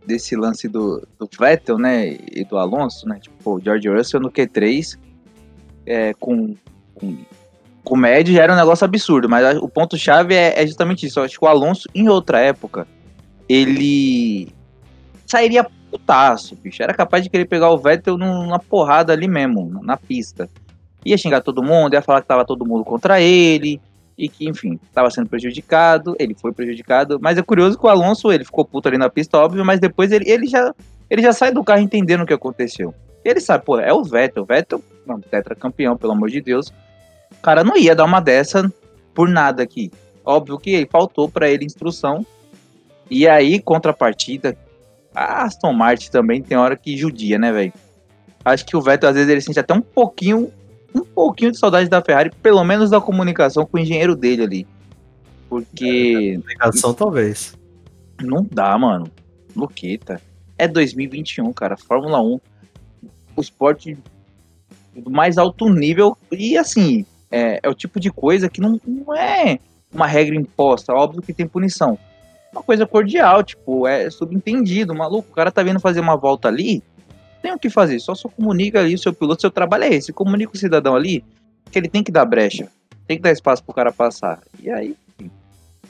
desse 0.06 0.36
lance 0.36 0.68
do, 0.68 1.06
do 1.18 1.28
Vettel, 1.38 1.78
né, 1.78 2.16
e 2.30 2.44
do 2.44 2.58
Alonso, 2.58 3.08
né, 3.08 3.18
tipo, 3.20 3.56
o 3.56 3.60
George 3.60 3.88
Russell 3.88 4.20
no 4.20 4.30
Q3 4.30 4.98
é, 5.86 6.14
com, 6.14 6.54
com, 6.94 7.16
com 7.82 7.96
médio 7.96 8.34
já 8.34 8.42
era 8.42 8.52
um 8.52 8.56
negócio 8.56 8.84
absurdo, 8.84 9.28
mas 9.28 9.56
o 9.58 9.68
ponto-chave 9.68 10.34
é, 10.34 10.60
é, 10.60 10.66
justamente 10.66 11.06
isso. 11.06 11.18
Eu 11.18 11.24
acho 11.24 11.38
que 11.38 11.44
o 11.44 11.48
Alonso, 11.48 11.88
em 11.94 12.08
outra 12.08 12.40
época, 12.40 12.86
ele 13.48 14.48
sairia 15.26 15.66
putaço, 15.90 16.56
bicho. 16.56 16.82
Era 16.82 16.94
capaz 16.94 17.22
de 17.22 17.30
querer 17.30 17.44
pegar 17.44 17.70
o 17.70 17.78
Vettel 17.78 18.16
numa 18.16 18.58
porrada 18.58 19.12
ali 19.12 19.28
mesmo, 19.28 19.82
na 19.82 19.96
pista. 19.96 20.48
Ia 21.04 21.18
xingar 21.18 21.42
todo 21.42 21.62
mundo, 21.62 21.92
ia 21.92 22.02
falar 22.02 22.22
que 22.22 22.28
tava 22.28 22.44
todo 22.44 22.66
mundo 22.66 22.84
contra 22.84 23.20
ele, 23.20 23.80
e 24.16 24.28
que, 24.28 24.48
enfim, 24.48 24.78
estava 24.84 25.10
sendo 25.10 25.28
prejudicado, 25.28 26.14
ele 26.18 26.34
foi 26.34 26.52
prejudicado, 26.52 27.18
mas 27.20 27.36
é 27.36 27.42
curioso 27.42 27.78
que 27.78 27.84
o 27.84 27.88
Alonso, 27.88 28.32
ele 28.32 28.44
ficou 28.44 28.64
puto 28.64 28.88
ali 28.88 28.96
na 28.96 29.10
pista, 29.10 29.38
óbvio, 29.38 29.64
mas 29.64 29.80
depois 29.80 30.12
ele, 30.12 30.30
ele, 30.30 30.46
já, 30.46 30.72
ele 31.10 31.22
já 31.22 31.32
sai 31.32 31.52
do 31.52 31.64
carro 31.64 31.80
entendendo 31.80 32.22
o 32.22 32.26
que 32.26 32.32
aconteceu. 32.32 32.94
Ele 33.24 33.40
sabe, 33.40 33.64
pô, 33.64 33.78
é 33.78 33.92
o 33.92 34.04
Vettel, 34.04 34.42
o 34.42 34.46
Vettel, 34.46 34.82
não, 35.06 35.20
tetracampeão, 35.20 35.96
pelo 35.96 36.12
amor 36.12 36.30
de 36.30 36.40
Deus, 36.40 36.68
o 37.32 37.42
cara 37.42 37.64
não 37.64 37.76
ia 37.76 37.94
dar 37.94 38.04
uma 38.04 38.20
dessa 38.20 38.70
por 39.14 39.28
nada 39.28 39.62
aqui. 39.62 39.90
Óbvio 40.24 40.58
que 40.58 40.86
faltou 40.90 41.28
para 41.28 41.48
ele 41.48 41.64
instrução, 41.64 42.24
e 43.10 43.28
aí, 43.28 43.60
contrapartida, 43.60 44.56
a 45.14 45.44
Aston 45.44 45.72
Martin 45.72 46.10
também 46.10 46.42
tem 46.42 46.56
hora 46.56 46.76
que 46.76 46.96
judia, 46.96 47.38
né, 47.38 47.52
velho? 47.52 47.72
Acho 48.44 48.64
que 48.64 48.76
o 48.76 48.80
Vettel, 48.80 49.08
às 49.08 49.14
vezes, 49.14 49.30
ele 49.30 49.40
sente 49.40 49.58
até 49.58 49.74
um 49.74 49.80
pouquinho, 49.80 50.50
um 50.94 51.04
pouquinho 51.04 51.52
de 51.52 51.58
saudade 51.58 51.88
da 51.88 52.02
Ferrari, 52.02 52.30
pelo 52.42 52.62
menos 52.64 52.90
da 52.90 53.00
comunicação 53.00 53.66
com 53.66 53.76
o 53.76 53.80
engenheiro 53.80 54.14
dele 54.14 54.42
ali. 54.42 54.66
Porque. 55.48 56.34
É, 56.34 56.40
comunicação, 56.40 56.94
talvez. 56.94 57.56
Não 58.22 58.46
dá, 58.50 58.76
mano. 58.78 59.10
Luqueta. 59.54 60.20
É 60.56 60.68
2021, 60.68 61.52
cara. 61.52 61.76
Fórmula 61.76 62.20
1. 62.22 62.40
O 63.36 63.40
esporte 63.40 63.98
do 64.94 65.10
mais 65.10 65.36
alto 65.38 65.68
nível. 65.68 66.16
E 66.30 66.56
assim, 66.56 67.04
é, 67.30 67.60
é 67.62 67.68
o 67.68 67.74
tipo 67.74 67.98
de 67.98 68.10
coisa 68.10 68.48
que 68.48 68.60
não, 68.60 68.80
não 68.86 69.14
é 69.14 69.58
uma 69.92 70.06
regra 70.06 70.36
imposta. 70.36 70.92
Óbvio 70.92 71.22
que 71.22 71.32
tem 71.32 71.46
punição 71.46 71.98
uma 72.54 72.62
coisa 72.62 72.86
cordial, 72.86 73.42
tipo, 73.42 73.86
é 73.86 74.08
subentendido, 74.08 74.94
maluco, 74.94 75.28
o 75.30 75.34
cara 75.34 75.50
tá 75.50 75.62
vindo 75.62 75.80
fazer 75.80 76.00
uma 76.00 76.16
volta 76.16 76.48
ali, 76.48 76.82
tem 77.44 77.52
o 77.52 77.58
que 77.58 77.68
fazer, 77.68 78.00
só 78.00 78.14
só 78.14 78.26
comunica 78.26 78.80
ali 78.80 78.94
o 78.94 78.98
seu 78.98 79.12
piloto, 79.12 79.42
seu 79.42 79.50
trabalho 79.50 79.84
é 79.84 79.94
esse, 79.94 80.14
comunica 80.14 80.54
o 80.54 80.56
cidadão 80.56 80.96
ali 80.96 81.22
que 81.70 81.78
ele 81.78 81.90
tem 81.90 82.02
que 82.02 82.10
dar 82.10 82.24
brecha, 82.24 82.68
tem 83.06 83.18
que 83.18 83.22
dar 83.22 83.32
espaço 83.32 83.62
pro 83.62 83.74
cara 83.74 83.92
passar. 83.92 84.40
E 84.62 84.70
aí, 84.70 84.96
enfim. 85.18 85.30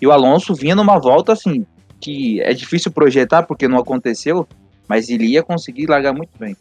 e 0.02 0.04
o 0.04 0.10
Alonso 0.10 0.52
vinha 0.52 0.74
numa 0.74 0.98
volta 0.98 1.32
assim, 1.32 1.64
que 2.00 2.40
é 2.40 2.52
difícil 2.52 2.90
projetar 2.90 3.44
porque 3.44 3.68
não 3.68 3.78
aconteceu, 3.78 4.48
mas 4.88 5.08
ele 5.08 5.26
ia 5.26 5.44
conseguir 5.44 5.86
largar 5.86 6.12
muito 6.12 6.36
bem. 6.36 6.56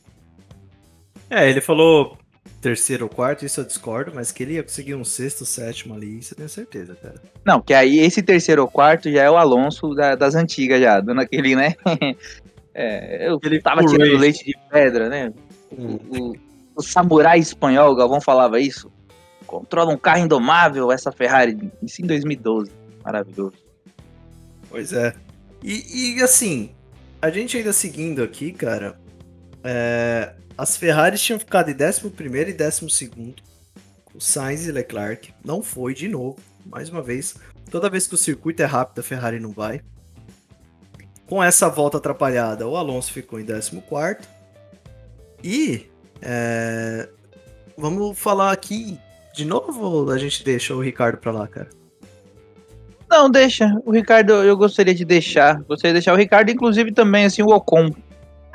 É, 1.28 1.50
ele 1.50 1.60
falou 1.60 2.16
terceiro 2.62 3.06
ou 3.06 3.10
quarto, 3.10 3.44
isso 3.44 3.62
eu 3.62 3.66
discordo, 3.66 4.12
mas 4.14 4.32
que 4.32 4.44
ele 4.44 4.54
ia 4.54 4.64
conseguir 4.64 4.94
um 4.94 5.04
sexto, 5.04 5.44
sétimo 5.44 5.96
ali, 5.96 6.20
isso 6.20 6.34
eu 6.34 6.38
tenho 6.38 6.50
certeza, 6.50 6.96
cara. 7.02 7.16
Não, 7.44 7.60
que 7.60 7.74
aí 7.74 7.98
esse 7.98 8.22
terceiro 8.22 8.62
ou 8.62 8.68
quarto 8.68 9.12
já 9.12 9.24
é 9.24 9.30
o 9.30 9.38
Alonso 9.38 9.96
da, 9.96 10.14
das 10.14 10.36
antigas 10.36 10.80
já, 10.80 11.00
dando 11.00 11.22
aquele, 11.22 11.56
né? 11.56 11.74
é, 12.74 13.30
eu 13.30 13.40
ele 13.44 13.62
tava 13.62 13.82
tirando 13.86 14.10
race. 14.10 14.18
leite 14.22 14.46
de 14.46 14.56
pedra, 14.70 15.10
né? 15.10 15.34
Hum. 15.72 16.00
O, 16.10 16.18
o, 16.18 16.36
o, 16.76 16.82
samurai 16.82 17.40
espanhol, 17.40 17.92
o 17.92 17.96
Galvão 17.96 18.20
falava 18.20 18.60
isso. 18.60 18.92
Controla 19.46 19.94
um 19.94 19.98
carro 19.98 20.20
indomável, 20.20 20.92
essa 20.92 21.12
Ferrari, 21.12 21.72
isso 21.82 22.02
em 22.02 22.08
2012. 22.08 22.72
Maravilhoso. 23.04 23.58
Pois 24.70 24.92
é. 24.94 25.14
E, 25.62 26.18
e 26.18 26.24
assim, 26.24 26.72
a 27.22 27.30
gente 27.30 27.56
ainda 27.56 27.72
seguindo 27.72 28.24
aqui, 28.24 28.52
cara, 28.52 29.00
é, 29.64 30.34
as 30.58 30.76
Ferraris 30.76 31.22
tinham 31.22 31.40
ficado 31.40 31.70
em 31.70 31.74
11 31.76 32.12
e 32.50 32.54
12, 32.54 33.36
o 34.14 34.20
Sainz 34.20 34.68
e 34.68 34.72
Leclerc. 34.72 35.34
Não 35.44 35.62
foi 35.62 35.94
de 35.94 36.08
novo, 36.08 36.38
mais 36.66 36.90
uma 36.90 37.02
vez. 37.02 37.36
Toda 37.70 37.90
vez 37.90 38.08
que 38.08 38.16
o 38.16 38.18
circuito 38.18 38.62
é 38.62 38.66
rápido, 38.66 39.00
a 39.00 39.04
Ferrari 39.04 39.40
não 39.40 39.52
vai. 39.52 39.82
Com 41.34 41.44
essa 41.44 41.68
volta 41.68 41.98
atrapalhada, 41.98 42.68
o 42.68 42.78
Alonso 42.78 43.12
ficou 43.12 43.40
em 43.40 43.44
14. 43.44 43.82
E 45.44 45.88
é, 46.22 47.10
vamos 47.76 48.20
falar 48.20 48.52
aqui 48.52 49.00
de 49.34 49.44
novo 49.44 49.84
ou 49.84 50.12
a 50.12 50.18
gente 50.20 50.44
deixa 50.44 50.76
o 50.76 50.80
Ricardo 50.80 51.18
pra 51.18 51.32
lá, 51.32 51.48
cara? 51.48 51.70
Não, 53.10 53.32
deixa. 53.32 53.82
O 53.84 53.90
Ricardo 53.90 54.32
eu 54.32 54.56
gostaria 54.56 54.94
de 54.94 55.04
deixar. 55.04 55.60
Gostaria 55.64 55.94
de 55.94 56.02
deixar 56.02 56.14
o 56.14 56.18
Ricardo, 56.18 56.52
inclusive 56.52 56.92
também, 56.92 57.26
assim, 57.26 57.42
o 57.42 57.48
Ocon. 57.48 57.90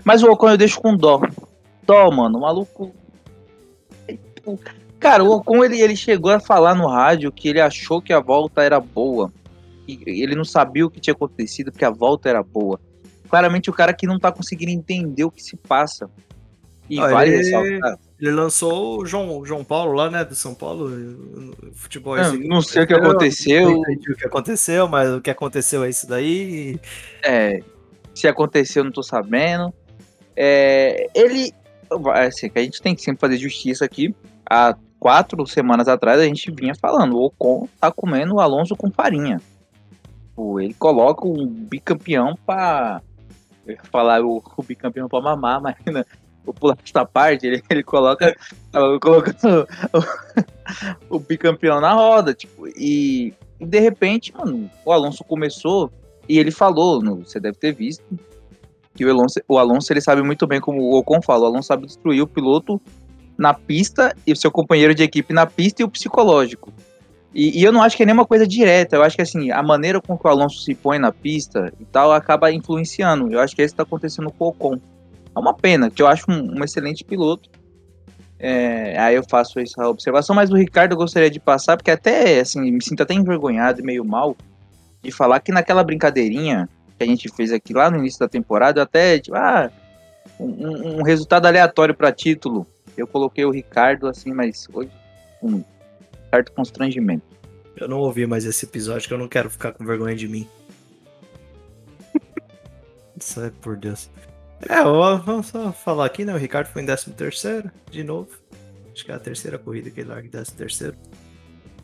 Mas 0.05 0.23
o 0.23 0.31
Ocon 0.31 0.51
eu 0.51 0.57
deixo 0.57 0.81
com 0.81 0.97
dó. 0.97 1.21
Dó, 1.83 2.09
mano. 2.13 2.39
O 2.39 2.43
maluco. 2.43 2.95
Cara, 5.01 5.25
o 5.25 5.33
Ocon 5.33 5.65
ele, 5.65 5.81
ele 5.81 5.97
chegou 5.97 6.31
a 6.31 6.39
falar 6.39 6.77
no 6.77 6.87
rádio 6.87 7.33
que 7.33 7.49
ele 7.49 7.61
achou 7.61 8.01
que 8.01 8.13
a 8.13 8.21
volta 8.21 8.63
era 8.63 8.79
boa. 8.79 9.33
E 9.89 10.23
ele 10.23 10.35
não 10.35 10.45
sabia 10.45 10.85
o 10.85 10.91
que 10.91 11.01
tinha 11.01 11.15
acontecido, 11.15 11.73
porque 11.73 11.85
a 11.85 11.91
volta 11.91 12.29
era 12.29 12.43
boa. 12.43 12.79
Claramente 13.31 13.71
o 13.71 13.73
cara 13.73 13.95
que 13.95 14.07
não 14.07 14.19
tá 14.19 14.31
conseguindo 14.31 14.71
entender 14.71 15.25
o 15.25 15.31
que 15.31 15.43
se 15.43 15.57
passa. 15.57 16.11
E 16.91 17.01
ah, 17.01 17.09
vale 17.09 17.31
ele... 17.31 17.39
ressaltar. 17.39 17.99
Ele 18.21 18.33
lançou 18.33 19.01
o 19.01 19.07
João, 19.07 19.45
João 19.45 19.63
Paulo 19.63 19.93
lá, 19.93 20.11
né, 20.11 20.25
do 20.25 20.35
São 20.35 20.53
Paulo, 20.55 20.91
futebol. 21.73 22.17
Não, 22.17 22.35
não 22.35 22.61
sei 22.61 22.83
o 22.83 22.87
que 22.87 22.95
aconteceu. 22.95 23.71
Não 23.71 23.79
entendi 23.79 24.13
o 24.13 24.17
que 24.17 24.27
aconteceu, 24.27 24.89
mas 24.89 25.09
o 25.11 25.21
que 25.21 25.31
aconteceu 25.31 25.85
é 25.85 25.89
isso 25.89 26.07
daí. 26.07 26.81
É, 27.25 27.63
se 28.15 28.27
aconteceu, 28.27 28.83
não 28.83 28.91
tô 28.91 29.03
sabendo. 29.03 29.73
É, 30.35 31.09
ele, 31.15 31.53
assim, 32.15 32.51
a 32.55 32.61
gente 32.61 32.83
tem 32.83 32.95
que 32.95 33.03
sempre 33.03 33.21
fazer 33.21 33.39
justiça 33.39 33.85
aqui. 33.85 34.15
Há 34.51 34.77
quatro 34.99 35.47
semanas 35.47 35.87
atrás 35.87 36.21
a 36.21 36.25
gente 36.25 36.51
vinha 36.51 36.75
falando, 36.75 37.17
o 37.17 37.27
Ocon 37.27 37.69
tá 37.81 37.93
comendo 37.93 38.35
o 38.35 38.41
Alonso 38.41 38.75
com 38.75 38.91
farinha. 38.91 39.41
Ele 40.61 40.75
coloca 40.75 41.27
um 41.27 41.47
bicampeão 41.47 42.37
para 42.47 43.03
falar 43.91 44.23
o, 44.23 44.43
o 44.57 44.63
bicampeão 44.63 45.09
para 45.09 45.21
mamar, 45.21 45.61
mas 45.61 45.77
né, 45.87 46.05
vou 46.45 46.55
pular 46.55 46.79
esta 46.83 47.05
parte, 47.05 47.47
ele, 47.47 47.63
ele 47.69 47.83
coloca, 47.83 48.35
coloca 49.01 49.67
o, 51.11 51.17
o, 51.17 51.19
bicampeão 51.19 51.81
na 51.81 51.93
roda, 51.93 52.33
tipo, 52.33 52.67
e, 52.69 53.35
e, 53.61 53.67
de 53.67 53.81
repente, 53.81 54.35
mano, 54.35 54.71
o 54.85 54.93
Alonso 54.93 55.25
começou 55.25 55.91
e 56.29 56.39
ele 56.39 56.51
falou, 56.51 57.03
no, 57.03 57.17
você 57.17 57.39
deve 57.39 57.59
ter 57.59 57.73
visto, 57.73 58.05
que 58.95 59.05
o 59.05 59.11
Alonso, 59.11 59.41
o 59.47 59.59
Alonso 59.59 59.93
ele 59.93 60.01
sabe 60.01 60.23
muito 60.23 60.47
bem 60.47 60.61
como 60.61 60.81
o 60.81 60.99
Ocon 60.99 61.21
fala, 61.23 61.45
o 61.45 61.47
Alonso 61.47 61.69
sabe 61.69 61.87
destruir 61.87 62.23
o 62.23 62.27
piloto 62.27 62.81
na 63.37 63.55
pista 63.55 64.17
e 64.27 64.33
o 64.33 64.37
seu 64.37 64.51
companheiro 64.51 64.95
de 64.95 65.03
equipe 65.03 65.33
na 65.33 65.47
pista 65.47 65.83
e 65.83 65.85
o 65.85 65.89
psicológico. 65.89 66.73
E, 67.39 67.61
e, 67.61 67.63
eu 67.63 67.71
não 67.71 67.81
acho 67.81 67.97
que 67.97 68.03
é 68.03 68.07
nenhuma 68.07 68.27
coisa 68.27 68.45
direta, 68.45 68.97
eu 68.97 69.03
acho 69.05 69.15
que 69.15 69.23
assim, 69.23 69.53
a 69.53 69.63
maneira 69.63 70.01
com 70.01 70.19
que 70.19 70.27
o 70.27 70.29
Alonso 70.29 70.61
se 70.61 70.75
põe 70.75 70.99
na 70.99 71.13
pista 71.13 71.73
e 71.79 71.85
tal 71.85 72.11
acaba 72.11 72.51
influenciando. 72.51 73.33
Eu 73.33 73.39
acho 73.39 73.55
que 73.55 73.63
é 73.63 73.65
isso 73.65 73.75
está 73.75 73.85
acontecendo 73.85 74.29
com 74.33 74.47
o 74.47 74.49
Ocon. 74.49 74.81
É 75.37 75.39
uma 75.39 75.55
pena, 75.55 75.89
que 75.89 76.03
eu 76.03 76.09
acho 76.09 76.29
um, 76.29 76.59
um 76.59 76.65
excelente 76.65 77.05
piloto. 77.05 77.49
É, 78.41 78.99
aí 78.99 79.15
eu 79.15 79.23
faço 79.23 79.61
essa 79.61 79.89
observação, 79.89 80.35
mas 80.35 80.51
o 80.51 80.57
Ricardo 80.57 80.95
eu 80.95 80.97
gostaria 80.97 81.31
de 81.31 81.39
passar, 81.39 81.77
porque 81.77 81.93
até 81.93 82.41
assim, 82.41 82.73
me 82.73 82.83
sinto 82.83 83.05
até 83.05 83.15
envergonhado 83.15 83.81
e 83.81 83.85
meio 83.85 84.05
mal 84.05 84.37
de 85.01 85.13
falar 85.13 85.39
que 85.39 85.53
naquela 85.53 85.85
brincadeirinha 85.85 86.69
que 86.99 87.05
a 87.05 87.07
gente 87.07 87.29
fez 87.29 87.53
aqui 87.53 87.73
lá 87.73 87.89
no 87.89 87.99
início 87.99 88.19
da 88.19 88.27
temporada, 88.27 88.83
até 88.83 89.17
tipo, 89.17 89.37
ah, 89.37 89.71
um, 90.41 90.99
um 90.99 91.03
resultado 91.05 91.47
aleatório 91.47 91.95
para 91.95 92.11
título. 92.11 92.67
Eu 92.97 93.07
coloquei 93.07 93.45
o 93.45 93.53
Ricardo 93.53 94.09
assim, 94.09 94.33
mas 94.33 94.67
hoje 94.73 94.91
um 95.41 95.63
certo 96.31 96.51
constrangimento. 96.51 97.28
Eu 97.81 97.89
não 97.89 97.99
ouvi 97.99 98.27
mais 98.27 98.45
esse 98.45 98.65
episódio 98.65 99.07
que 99.07 99.15
eu 99.15 99.19
não 99.19 99.29
quero 99.29 99.49
ficar 99.49 99.73
com 99.73 99.85
vergonha 99.85 100.17
de 100.17 100.27
mim. 100.27 100.49
Sai 103.21 103.51
por 103.51 103.77
Deus. 103.77 104.11
É, 104.69 104.83
vamos 104.83 105.47
só 105.47 105.73
falar 105.73 106.07
aqui, 106.07 106.25
né? 106.25 106.35
O 106.35 106.39
Ricardo 106.39 106.67
foi 106.69 106.83
em 106.83 106.87
13 106.87 107.11
terceiro, 107.13 107.71
de 107.91 108.03
novo. 108.03 108.31
Acho 108.93 109.05
que 109.05 109.13
é 109.13 109.15
a 109.15 109.19
terceira 109.19 109.59
corrida 109.59 109.91
que 109.91 110.01
ele 110.01 110.09
larga 110.09 110.27
em 110.27 110.31
13 110.31 110.53
terceiro. 110.55 110.97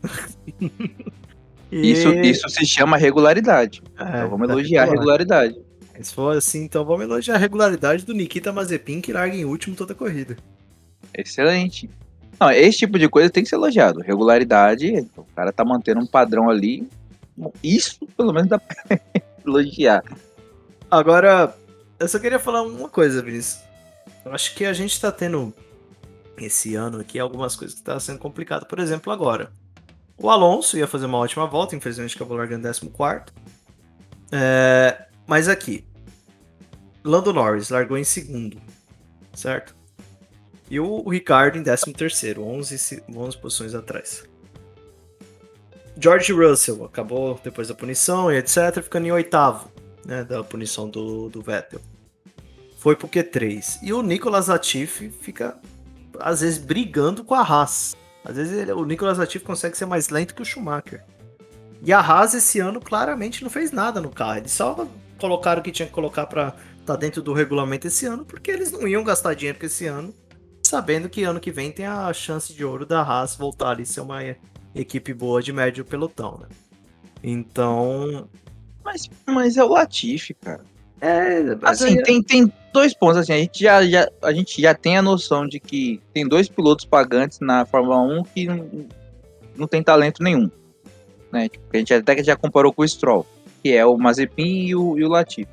e... 1.70 1.92
isso, 1.92 2.08
isso 2.14 2.48
se 2.48 2.66
chama 2.66 2.96
regularidade. 2.96 3.82
É, 3.96 4.02
então 4.02 4.30
vamos 4.30 4.48
elogiar 4.48 4.82
a 4.82 4.90
regularidade. 4.90 5.56
Se 6.02 6.12
for 6.12 6.36
assim, 6.36 6.64
então 6.64 6.84
vamos 6.84 7.04
elogiar 7.04 7.36
a 7.36 7.38
regularidade 7.38 8.04
do 8.04 8.12
Nikita 8.12 8.52
Mazepin, 8.52 9.00
que 9.00 9.12
larga 9.12 9.36
em 9.36 9.44
último 9.44 9.76
toda 9.76 9.92
a 9.92 9.96
corrida. 9.96 10.36
Excelente. 11.16 11.88
Não, 12.38 12.50
esse 12.50 12.78
tipo 12.78 12.98
de 12.98 13.08
coisa 13.08 13.30
tem 13.30 13.42
que 13.42 13.48
ser 13.48 13.56
elogiado. 13.56 14.00
Regularidade, 14.00 15.08
o 15.16 15.24
cara 15.34 15.52
tá 15.52 15.64
mantendo 15.64 16.00
um 16.00 16.06
padrão 16.06 16.50
ali. 16.50 16.88
Isso, 17.62 18.06
pelo 18.16 18.32
menos, 18.32 18.48
dá 18.48 18.58
pra 18.58 18.76
elogiar. 19.44 20.02
Agora, 20.90 21.54
eu 21.98 22.08
só 22.08 22.18
queria 22.18 22.38
falar 22.38 22.62
uma 22.62 22.88
coisa, 22.88 23.22
Vinícius. 23.22 23.62
Eu 24.24 24.32
acho 24.32 24.54
que 24.54 24.64
a 24.64 24.72
gente 24.72 25.00
tá 25.00 25.12
tendo 25.12 25.52
esse 26.38 26.74
ano 26.74 27.00
aqui 27.00 27.18
algumas 27.18 27.54
coisas 27.54 27.76
que 27.76 27.82
tá 27.82 27.98
sendo 28.00 28.18
complicado. 28.18 28.66
Por 28.66 28.78
exemplo, 28.78 29.12
agora. 29.12 29.52
O 30.16 30.30
Alonso 30.30 30.78
ia 30.78 30.86
fazer 30.86 31.06
uma 31.06 31.18
ótima 31.18 31.46
volta, 31.46 31.74
infelizmente 31.74 32.14
acabou 32.14 32.36
largando 32.36 32.62
14. 32.62 32.90
É, 34.30 35.06
mas 35.26 35.48
aqui. 35.48 35.84
Lando 37.02 37.32
Norris 37.32 37.68
largou 37.68 37.98
em 37.98 38.04
segundo, 38.04 38.56
certo? 39.34 39.74
E 40.70 40.80
o 40.80 41.08
Ricardo 41.08 41.58
em 41.58 41.62
13 41.62 41.92
terceiro, 41.92 42.42
11, 42.42 43.02
11 43.14 43.38
posições 43.38 43.74
atrás. 43.74 44.24
George 45.98 46.32
Russell 46.32 46.84
acabou 46.84 47.38
depois 47.42 47.68
da 47.68 47.74
punição 47.74 48.32
e 48.32 48.36
etc, 48.36 48.82
ficando 48.82 49.06
em 49.06 49.12
oitavo, 49.12 49.70
né, 50.04 50.24
da 50.24 50.42
punição 50.42 50.88
do, 50.88 51.28
do 51.28 51.40
Vettel 51.40 51.80
foi 52.84 52.94
pro 52.94 53.08
Q3. 53.08 53.78
E 53.82 53.94
o 53.94 54.02
Nicolas 54.02 54.48
Latifi 54.48 55.08
fica, 55.08 55.56
às 56.20 56.42
vezes, 56.42 56.58
brigando 56.58 57.24
com 57.24 57.34
a 57.34 57.40
Haas. 57.40 57.96
Às 58.22 58.36
vezes 58.36 58.52
ele, 58.52 58.72
o 58.72 58.84
Nicolas 58.84 59.16
Latifi 59.16 59.42
consegue 59.42 59.74
ser 59.74 59.86
mais 59.86 60.10
lento 60.10 60.34
que 60.34 60.42
o 60.42 60.44
Schumacher. 60.44 61.02
E 61.80 61.94
a 61.94 62.00
Haas 62.00 62.34
esse 62.34 62.60
ano 62.60 62.82
claramente 62.82 63.42
não 63.42 63.48
fez 63.48 63.72
nada 63.72 64.02
no 64.02 64.10
carro. 64.10 64.36
Eles 64.36 64.52
só 64.52 64.86
colocaram 65.18 65.62
o 65.62 65.64
que 65.64 65.72
tinha 65.72 65.88
que 65.88 65.94
colocar 65.94 66.26
para 66.26 66.48
estar 66.48 66.92
tá 66.92 66.96
dentro 66.96 67.22
do 67.22 67.32
regulamento 67.32 67.86
esse 67.86 68.04
ano, 68.04 68.22
porque 68.22 68.50
eles 68.50 68.70
não 68.70 68.86
iam 68.86 69.02
gastar 69.02 69.32
dinheiro 69.32 69.58
com 69.58 69.64
esse 69.64 69.86
ano, 69.86 70.14
sabendo 70.74 71.08
que 71.08 71.22
ano 71.22 71.38
que 71.38 71.52
vem 71.52 71.70
tem 71.70 71.86
a 71.86 72.12
chance 72.12 72.52
de 72.52 72.64
ouro 72.64 72.84
da 72.84 73.00
Haas 73.00 73.36
voltar 73.36 73.70
ali 73.70 73.86
ser 73.86 74.00
uma 74.00 74.20
equipe 74.74 75.14
boa 75.14 75.40
de 75.40 75.52
médio 75.52 75.84
pelotão, 75.84 76.38
né? 76.40 76.48
Então. 77.22 78.28
Mas, 78.84 79.08
mas 79.24 79.56
é 79.56 79.62
o 79.62 79.68
Latifi, 79.68 80.34
cara. 80.34 80.62
É, 81.00 81.56
assim, 81.62 82.02
tem, 82.02 82.22
tem 82.22 82.52
dois 82.72 82.92
pontos, 82.92 83.18
assim, 83.18 83.32
a 83.32 83.36
gente 83.36 83.62
já, 83.62 83.86
já, 83.86 84.08
a 84.22 84.32
gente 84.32 84.60
já 84.60 84.74
tem 84.74 84.96
a 84.96 85.02
noção 85.02 85.46
de 85.46 85.60
que 85.60 86.00
tem 86.12 86.26
dois 86.26 86.48
pilotos 86.48 86.86
pagantes 86.86 87.40
na 87.40 87.64
Fórmula 87.66 88.00
1 88.00 88.24
que 88.24 88.46
não, 88.46 88.86
não 89.54 89.66
tem 89.66 89.82
talento 89.82 90.22
nenhum, 90.22 90.50
né, 91.30 91.48
tipo, 91.48 91.64
a 91.72 91.76
gente 91.76 91.92
até 91.92 92.22
já 92.24 92.36
comparou 92.36 92.72
com 92.72 92.82
o 92.82 92.88
Stroll, 92.88 93.26
que 93.62 93.72
é 93.72 93.84
o 93.84 93.98
Mazepin 93.98 94.66
e 94.66 94.74
o, 94.74 94.98
e 94.98 95.04
o 95.04 95.08
Latifi. 95.08 95.48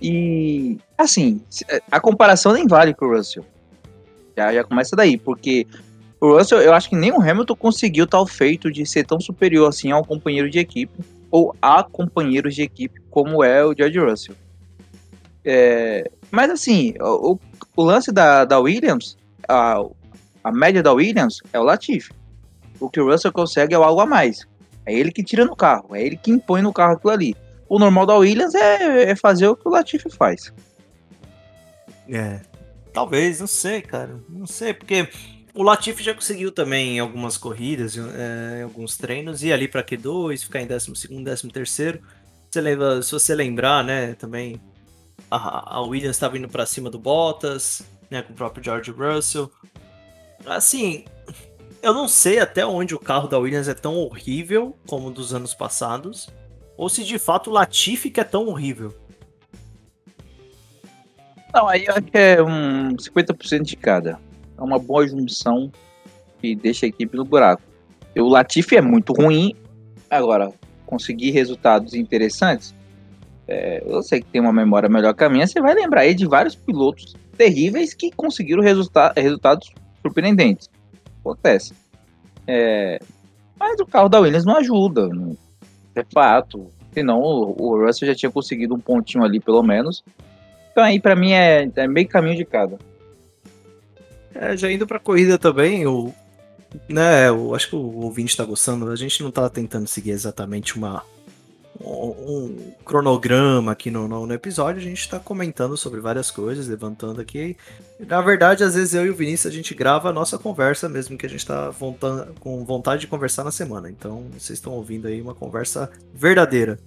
E, 0.00 0.78
assim, 0.96 1.42
a 1.90 2.00
comparação 2.00 2.52
nem 2.54 2.66
vale 2.66 2.94
com 2.94 3.04
o 3.04 3.16
Russell, 3.16 3.44
já, 4.36 4.52
já 4.52 4.64
começa 4.64 4.96
daí, 4.96 5.16
porque 5.16 5.66
o 6.20 6.38
Russell, 6.38 6.60
eu 6.60 6.72
acho 6.72 6.88
que 6.88 6.96
nem 6.96 7.12
o 7.12 7.20
Hamilton 7.20 7.54
conseguiu 7.54 8.06
tal 8.06 8.26
feito 8.26 8.70
de 8.70 8.86
ser 8.86 9.04
tão 9.04 9.20
superior 9.20 9.68
assim 9.68 9.90
ao 9.90 10.04
companheiro 10.04 10.48
de 10.48 10.58
equipe, 10.58 11.04
ou 11.30 11.54
a 11.60 11.82
companheiros 11.82 12.54
de 12.54 12.62
equipe, 12.62 13.00
como 13.10 13.42
é 13.42 13.64
o 13.64 13.74
George 13.76 13.98
Russell. 13.98 14.34
É, 15.44 16.10
mas 16.30 16.50
assim, 16.50 16.94
o, 17.00 17.38
o, 17.76 17.82
lance 17.82 18.10
da, 18.10 18.44
da 18.44 18.58
Williams, 18.58 19.16
a, 19.48 19.84
a 20.42 20.52
média 20.52 20.82
da 20.82 20.92
Williams 20.92 21.40
é 21.52 21.60
o 21.60 21.62
Latifi. 21.62 22.12
O 22.80 22.88
que 22.88 23.00
o 23.00 23.10
Russell 23.10 23.32
consegue 23.32 23.74
é 23.74 23.76
algo 23.76 24.00
a 24.00 24.06
mais. 24.06 24.46
É 24.86 24.94
ele 24.94 25.12
que 25.12 25.22
tira 25.22 25.44
no 25.44 25.54
carro, 25.54 25.94
é 25.94 26.02
ele 26.02 26.16
que 26.16 26.30
impõe 26.30 26.62
no 26.62 26.72
carro 26.72 26.94
aquilo 26.94 27.12
ali. 27.12 27.36
O 27.68 27.78
normal 27.78 28.06
da 28.06 28.16
Williams 28.16 28.54
é, 28.54 29.10
é 29.10 29.16
fazer 29.16 29.48
o 29.48 29.56
que 29.56 29.66
o 29.68 29.70
Latifi 29.70 30.08
faz. 30.10 30.52
É, 32.08 32.40
talvez, 32.94 33.40
não 33.40 33.46
sei, 33.46 33.82
cara. 33.82 34.22
Não 34.28 34.46
sei, 34.46 34.72
porque 34.72 35.08
o 35.52 35.62
Latifi 35.62 36.02
já 36.02 36.14
conseguiu 36.14 36.50
também 36.50 36.96
em 36.96 37.00
algumas 37.00 37.36
corridas, 37.36 37.98
é, 37.98 38.60
em 38.60 38.62
alguns 38.62 38.96
treinos, 38.96 39.42
ir 39.42 39.52
ali 39.52 39.68
para 39.68 39.84
Q2, 39.84 40.44
ficar 40.44 40.62
em 40.62 40.66
12 40.66 40.96
segundo, 40.96 41.24
13 41.24 41.48
terceiro. 41.48 42.00
Você 42.50 42.62
se 43.02 43.10
você 43.10 43.34
lembrar, 43.34 43.84
né, 43.84 44.14
também 44.14 44.60
a, 45.28 45.76
a 45.76 45.80
Williams 45.82 46.16
estava 46.16 46.38
indo 46.38 46.48
para 46.48 46.64
cima 46.64 46.88
do 46.88 46.98
Bottas, 46.98 47.82
né, 48.08 48.22
com 48.22 48.32
o 48.32 48.36
próprio 48.36 48.64
George 48.64 48.92
Russell. 48.92 49.50
Assim, 50.46 51.04
eu 51.82 51.92
não 51.92 52.06
sei 52.06 52.38
até 52.38 52.64
onde 52.64 52.94
o 52.94 52.98
carro 52.98 53.26
da 53.26 53.38
Williams 53.38 53.66
é 53.66 53.74
tão 53.74 53.96
horrível 53.96 54.78
como 54.86 55.10
dos 55.10 55.34
anos 55.34 55.52
passados, 55.52 56.28
ou 56.76 56.88
se 56.88 57.02
de 57.02 57.18
fato 57.18 57.50
o 57.50 57.52
Latifi 57.52 58.08
que 58.10 58.20
é 58.20 58.24
tão 58.24 58.46
horrível. 58.46 58.94
Não, 61.54 61.68
aí 61.68 61.84
eu 61.86 61.92
acho 61.92 62.02
que 62.02 62.18
é 62.18 62.42
um 62.42 62.96
50% 62.96 63.62
de 63.62 63.76
cada. 63.76 64.18
É 64.58 64.62
uma 64.62 64.78
boa 64.78 65.06
junção 65.06 65.70
que 66.40 66.54
deixa 66.54 66.84
a 66.84 66.88
equipe 66.88 67.16
no 67.16 67.24
buraco. 67.24 67.62
O 68.16 68.28
Latifi 68.28 68.76
é 68.76 68.80
muito 68.80 69.12
ruim, 69.12 69.54
agora, 70.10 70.52
conseguir 70.86 71.30
resultados 71.30 71.94
interessantes, 71.94 72.74
é, 73.46 73.82
eu 73.86 74.02
sei 74.02 74.20
que 74.20 74.26
tem 74.26 74.40
uma 74.40 74.52
memória 74.52 74.88
melhor 74.88 75.14
que 75.14 75.24
a 75.24 75.28
minha, 75.28 75.46
você 75.46 75.60
vai 75.60 75.74
lembrar 75.74 76.02
aí 76.02 76.14
de 76.14 76.26
vários 76.26 76.54
pilotos 76.54 77.14
terríveis 77.36 77.92
que 77.92 78.10
conseguiram 78.10 78.62
resulta 78.62 79.12
resultados 79.16 79.70
surpreendentes. 80.00 80.70
Acontece. 81.20 81.74
É, 82.46 82.98
mas 83.58 83.78
o 83.80 83.86
carro 83.86 84.08
da 84.08 84.20
Williams 84.20 84.44
não 84.44 84.56
ajuda, 84.56 85.08
não, 85.08 85.36
é 85.94 86.04
fato. 86.12 86.70
Senão 86.92 87.20
o, 87.20 87.54
o 87.58 87.86
Russell 87.86 88.08
já 88.08 88.14
tinha 88.14 88.30
conseguido 88.30 88.74
um 88.74 88.80
pontinho 88.80 89.24
ali, 89.24 89.40
pelo 89.40 89.62
menos. 89.62 90.04
Então 90.74 90.82
aí 90.82 90.98
para 90.98 91.14
mim 91.14 91.30
é, 91.30 91.70
é 91.76 91.86
meio 91.86 92.08
caminho 92.08 92.36
de 92.36 92.44
cada. 92.44 92.76
É, 94.34 94.56
já 94.56 94.68
indo 94.72 94.88
pra 94.88 94.98
corrida 94.98 95.38
também, 95.38 95.86
o, 95.86 96.12
né, 96.88 97.28
eu 97.28 97.54
acho 97.54 97.68
que 97.68 97.76
o 97.76 98.00
ouvinte 98.00 98.30
está 98.30 98.44
gostando. 98.44 98.90
A 98.90 98.96
gente 98.96 99.22
não 99.22 99.28
está 99.28 99.48
tentando 99.48 99.86
seguir 99.86 100.10
exatamente 100.10 100.76
uma 100.76 101.04
um 101.80 102.72
cronograma 102.84 103.72
aqui 103.72 103.90
no, 103.90 104.08
no, 104.08 104.26
no 104.26 104.32
episódio, 104.32 104.80
a 104.80 104.84
gente 104.84 105.00
está 105.00 105.18
comentando 105.18 105.76
sobre 105.76 106.00
várias 106.00 106.30
coisas, 106.30 106.68
levantando 106.68 107.20
aqui. 107.20 107.56
Na 108.00 108.20
verdade, 108.20 108.64
às 108.64 108.74
vezes 108.74 108.94
eu 108.94 109.06
e 109.06 109.10
o 109.10 109.14
Vinícius 109.14 109.52
a 109.52 109.56
gente 109.56 109.74
grava 109.74 110.08
a 110.08 110.12
nossa 110.12 110.38
conversa 110.38 110.88
mesmo 110.88 111.16
que 111.18 111.26
a 111.26 111.28
gente 111.28 111.40
está 111.40 111.72
com 112.40 112.64
vontade 112.64 113.02
de 113.02 113.06
conversar 113.06 113.44
na 113.44 113.50
semana. 113.50 113.90
Então, 113.90 114.24
vocês 114.32 114.58
estão 114.58 114.72
ouvindo 114.72 115.06
aí 115.06 115.20
uma 115.20 115.34
conversa 115.34 115.90
verdadeira. 116.12 116.78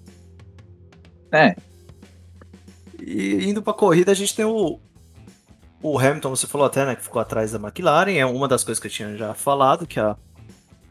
É. 1.31 1.55
E 3.09 3.49
indo 3.49 3.63
a 3.65 3.73
corrida, 3.73 4.11
a 4.11 4.15
gente 4.15 4.35
tem 4.35 4.43
o, 4.43 4.81
o 5.81 5.97
Hamilton, 5.97 6.29
você 6.31 6.45
falou 6.45 6.67
até, 6.67 6.85
né, 6.85 6.93
que 6.93 7.01
ficou 7.01 7.21
atrás 7.21 7.53
da 7.53 7.57
McLaren, 7.57 8.17
é 8.17 8.25
uma 8.25 8.49
das 8.49 8.65
coisas 8.65 8.81
que 8.81 8.87
eu 8.87 8.91
tinha 8.91 9.15
já 9.15 9.33
falado, 9.33 9.87
que 9.87 9.97
a, 9.97 10.17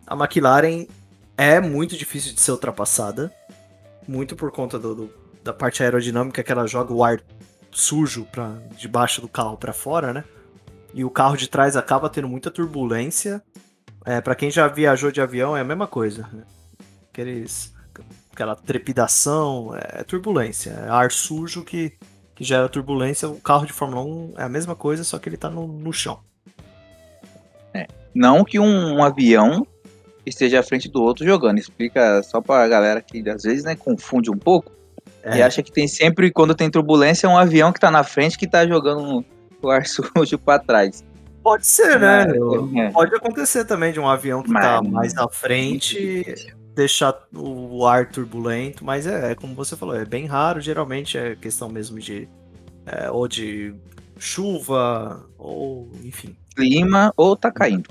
a 0.06 0.14
McLaren 0.14 0.86
é 1.36 1.60
muito 1.60 1.94
difícil 1.94 2.32
de 2.32 2.40
ser 2.40 2.52
ultrapassada, 2.52 3.30
muito 4.08 4.34
por 4.34 4.50
conta 4.50 4.78
do, 4.78 4.94
do 4.94 5.26
da 5.44 5.52
parte 5.52 5.82
aerodinâmica 5.82 6.42
que 6.42 6.50
ela 6.50 6.66
joga 6.66 6.92
o 6.92 7.04
ar 7.04 7.20
sujo 7.70 8.24
para 8.24 8.54
debaixo 8.76 9.20
do 9.20 9.28
carro 9.28 9.56
para 9.56 9.72
fora, 9.72 10.12
né? 10.12 10.24
E 10.92 11.04
o 11.04 11.10
carro 11.10 11.36
de 11.36 11.48
trás 11.48 11.76
acaba 11.76 12.08
tendo 12.08 12.26
muita 12.26 12.50
turbulência. 12.50 13.40
É, 14.04 14.20
para 14.20 14.34
quem 14.34 14.50
já 14.50 14.66
viajou 14.66 15.12
de 15.12 15.20
avião 15.20 15.56
é 15.56 15.60
a 15.60 15.64
mesma 15.64 15.86
coisa. 15.86 16.28
Né? 16.32 16.42
Aqueles, 17.12 17.72
aquela 18.36 18.54
trepidação, 18.54 19.74
é, 19.74 20.00
é 20.00 20.04
turbulência, 20.04 20.70
é 20.70 20.90
ar 20.90 21.10
sujo 21.10 21.64
que 21.64 21.94
que 22.34 22.44
gera 22.44 22.68
turbulência, 22.68 23.26
o 23.26 23.40
carro 23.40 23.64
de 23.64 23.72
Fórmula 23.72 24.04
1 24.04 24.34
é 24.36 24.42
a 24.42 24.48
mesma 24.48 24.76
coisa, 24.76 25.02
só 25.02 25.18
que 25.18 25.26
ele 25.26 25.38
tá 25.38 25.48
no, 25.48 25.66
no 25.66 25.90
chão. 25.90 26.20
É. 27.72 27.86
Não 28.14 28.44
que 28.44 28.60
um, 28.60 28.96
um, 28.96 29.02
avião 29.02 29.66
esteja 30.26 30.60
à 30.60 30.62
frente 30.62 30.86
do 30.86 31.02
outro 31.02 31.24
jogando. 31.24 31.58
Explica 31.58 32.22
só 32.22 32.42
pra 32.42 32.68
galera 32.68 33.00
que 33.00 33.26
às 33.30 33.42
vezes 33.42 33.64
né, 33.64 33.74
confunde 33.74 34.30
um 34.30 34.36
pouco 34.36 34.70
é. 35.22 35.38
e 35.38 35.42
acha 35.42 35.62
que 35.62 35.72
tem 35.72 35.88
sempre, 35.88 36.30
quando 36.30 36.54
tem 36.54 36.70
turbulência, 36.70 37.26
um 37.26 37.38
avião 37.38 37.72
que 37.72 37.80
tá 37.80 37.90
na 37.90 38.04
frente 38.04 38.36
que 38.36 38.46
tá 38.46 38.66
jogando 38.66 39.24
o 39.62 39.70
ar 39.70 39.86
sujo 39.88 40.38
pra 40.38 40.58
trás. 40.58 41.02
Pode 41.42 41.66
ser, 41.66 41.98
né? 41.98 42.26
É. 42.76 42.90
Pode 42.90 43.14
acontecer 43.14 43.64
também 43.64 43.94
de 43.94 44.00
um 44.00 44.06
avião 44.06 44.42
que 44.42 44.50
Mas, 44.50 44.62
tá 44.62 44.82
mais 44.82 45.16
à 45.16 45.26
frente 45.26 46.54
deixar 46.76 47.18
o 47.34 47.86
ar 47.86 48.06
turbulento, 48.10 48.84
mas 48.84 49.06
é, 49.06 49.32
é, 49.32 49.34
como 49.34 49.54
você 49.54 49.74
falou, 49.74 49.96
é 49.96 50.04
bem 50.04 50.26
raro, 50.26 50.60
geralmente 50.60 51.16
é 51.16 51.34
questão 51.34 51.70
mesmo 51.70 51.98
de 51.98 52.28
é, 52.84 53.10
ou 53.10 53.26
de 53.26 53.74
chuva, 54.18 55.26
ou 55.38 55.90
enfim. 56.04 56.36
Clima 56.54 57.12
ou 57.16 57.34
tá 57.34 57.50
caindo. 57.50 57.88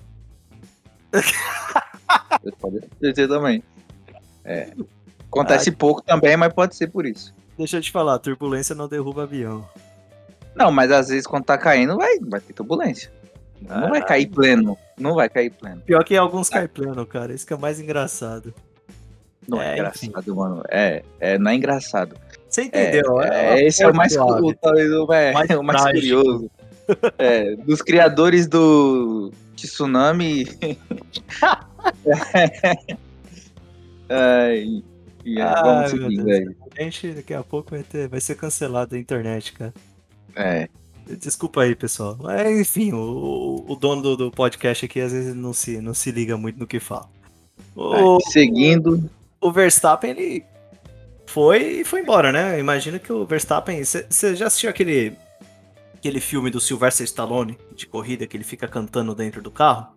pode 2.60 2.88
ser 3.02 3.28
também. 3.28 3.64
É. 4.44 4.72
Acontece 5.28 5.72
ah, 5.72 5.76
pouco 5.76 6.04
também, 6.04 6.38
mas 6.38 6.54
pode 6.54 6.76
ser 6.76 6.88
por 6.88 7.08
isso. 7.08 7.34
Deixa 7.58 7.78
eu 7.78 7.82
te 7.82 7.92
falar, 7.92 8.20
turbulência 8.20 8.76
não 8.76 8.88
derruba 8.88 9.24
avião. 9.24 9.68
Não, 10.56 10.72
mas 10.72 10.92
às 10.92 11.08
vezes 11.08 11.26
quando 11.26 11.46
tá 11.46 11.58
caindo, 11.58 11.98
vai, 11.98 12.20
vai 12.20 12.40
ter 12.40 12.54
turbulência. 12.54 13.12
Não 13.62 13.86
ah, 13.86 13.90
vai 13.90 14.06
cair 14.06 14.28
pleno. 14.28 14.78
Não 14.98 15.16
vai 15.16 15.28
cair 15.28 15.50
pleno. 15.50 15.82
Pior 15.82 16.04
que 16.04 16.16
alguns 16.16 16.50
caem 16.50 16.68
pleno, 16.68 17.04
cara. 17.06 17.34
Isso 17.34 17.48
que 17.48 17.54
é 17.54 17.58
mais 17.58 17.80
engraçado. 17.80 18.54
Não 19.48 19.62
é, 19.62 19.70
é 19.70 19.74
engraçado, 19.74 20.20
enfim. 20.20 20.32
mano. 20.32 20.64
É, 20.70 21.04
é, 21.20 21.38
não 21.38 21.52
é 21.52 21.56
engraçado. 21.56 22.16
Você 22.50 22.64
entendeu? 22.64 23.22
É, 23.22 23.60
é 23.60 23.68
esse 23.68 23.84
é 23.84 23.88
o 23.88 23.96
mais, 23.96 24.16
o, 24.16 24.54
talvez 24.54 24.90
é, 25.12 25.32
mais, 25.34 25.50
o 25.50 25.64
mais 25.64 25.84
curioso. 25.92 26.50
É, 27.18 27.56
dos 27.58 27.82
criadores 27.82 28.48
do 28.48 29.32
Tsunami. 29.56 30.48
Ai, 34.10 34.84
yeah, 35.26 35.62
vamos 35.62 35.92
seguir, 35.92 36.24
velho. 36.24 36.56
A 36.78 36.84
gente 36.84 37.12
daqui 37.14 37.34
a 37.34 37.44
pouco 37.44 37.72
vai, 37.72 37.84
ter, 37.84 38.08
vai 38.08 38.22
ser 38.22 38.36
cancelado 38.36 38.96
a 38.96 39.00
internet, 39.00 39.52
cara. 39.54 39.74
É. 40.36 40.70
Desculpa 41.20 41.62
aí, 41.62 41.76
pessoal. 41.76 42.18
Mas, 42.20 42.60
enfim, 42.60 42.92
o, 42.94 43.66
o 43.68 43.76
dono 43.76 44.02
do, 44.02 44.18
do, 44.18 44.32
podcast 44.32 44.86
aqui 44.86 45.00
às 45.00 45.12
vezes 45.12 45.36
não 45.36 45.54
se, 45.54 45.80
não 45.80 45.94
se 45.94 46.12
liga 46.12 46.36
muito 46.38 46.60
no 46.60 46.66
que 46.66 46.80
fala. 46.80 47.10
O, 47.76 48.20
seguindo 48.22 49.10
o 49.42 49.52
Verstappen, 49.52 50.12
ele 50.12 50.46
foi 51.26 51.82
e 51.82 51.84
foi 51.84 52.02
embora, 52.02 52.32
né? 52.32 52.60
Imagina 52.60 53.00
que 53.00 53.12
o 53.12 53.26
Verstappen. 53.26 53.84
Você 53.84 54.36
já 54.36 54.48
assistiu 54.48 54.70
aquele, 54.70 55.18
aquele 55.94 56.20
filme 56.20 56.50
do 56.50 56.60
Sylvester 56.60 57.04
Stallone 57.06 57.58
de 57.76 57.86
corrida 57.86 58.26
que 58.26 58.38
ele 58.38 58.44
fica 58.44 58.68
cantando 58.68 59.14
dentro 59.14 59.42
do 59.42 59.52
carro? 59.52 59.96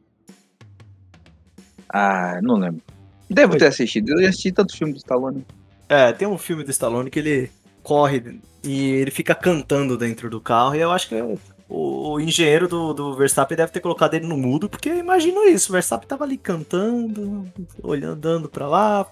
Ah, 1.89 2.41
não 2.43 2.57
lembro. 2.57 2.83
Devo 3.31 3.57
ter 3.57 3.67
assistido. 3.67 4.11
Eu 4.11 4.23
já 4.23 4.29
assisti 4.31 4.53
tanto 4.53 4.77
filme 4.77 4.93
do 4.93 4.99
Stallone. 4.99 5.47
É, 5.89 6.13
tem 6.13 6.29
um 6.29 6.39
filme 6.39 6.65
do 6.65 6.71
Stallone 6.71 7.11
que 7.11 7.19
ele 7.19 7.51
corre 7.83 8.41
e 8.63 8.91
ele 8.91 9.11
fica 9.11 9.35
cantando 9.35 9.97
dentro 9.97 10.29
do 10.29 10.41
carro. 10.41 10.75
E 10.75 10.81
eu 10.81 10.91
acho 10.91 11.09
que 11.09 11.15
o, 11.15 11.39
o 11.69 12.21
engenheiro 12.21 12.69
do, 12.69 12.93
do, 12.93 13.15
Verstappen 13.15 13.57
deve 13.57 13.73
ter 13.73 13.81
colocado 13.81 14.15
ele 14.15 14.27
no 14.27 14.37
mudo, 14.37 14.69
porque 14.69 14.91
imagino 14.91 15.45
isso. 15.45 15.71
O 15.71 15.73
Verstappen 15.73 16.09
tava 16.09 16.25
ali 16.25 16.37
cantando, 16.37 17.51
olhando, 17.83 18.13
andando 18.13 18.49
pra 18.49 18.67
lá, 18.67 19.07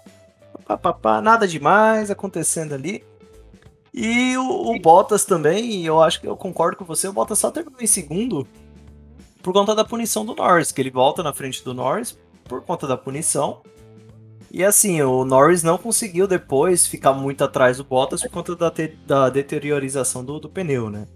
pá, 0.66 1.20
nada 1.20 1.46
demais 1.46 2.10
acontecendo 2.10 2.74
ali. 2.74 3.04
E 3.94 4.36
o, 4.36 4.74
o 4.74 4.78
Bottas 4.78 5.24
também, 5.24 5.84
eu 5.84 6.02
acho 6.02 6.20
que 6.20 6.26
eu 6.26 6.36
concordo 6.36 6.76
com 6.76 6.84
você, 6.84 7.08
o 7.08 7.12
Bottas 7.12 7.38
só 7.38 7.50
terminou 7.50 7.80
em 7.80 7.86
segundo 7.86 8.46
por 9.42 9.52
conta 9.52 9.74
da 9.74 9.84
punição 9.84 10.24
do 10.24 10.34
Norris, 10.34 10.72
que 10.72 10.80
ele 10.80 10.90
volta 10.90 11.22
na 11.22 11.32
frente 11.32 11.64
do 11.64 11.72
Norris 11.72 12.18
por 12.44 12.62
conta 12.62 12.86
da 12.86 12.96
punição. 12.96 13.62
E 14.50 14.64
assim, 14.64 15.00
o 15.02 15.24
Norris 15.24 15.62
não 15.62 15.78
conseguiu 15.78 16.26
depois 16.26 16.86
ficar 16.86 17.12
muito 17.12 17.44
atrás 17.44 17.76
do 17.76 17.84
Bottas 17.84 18.22
por 18.22 18.30
conta 18.30 18.56
da, 18.56 18.72
da 19.06 19.28
deteriorização 19.30 20.24
do, 20.24 20.38
do 20.38 20.48
pneu, 20.48 20.90
né? 20.90 21.06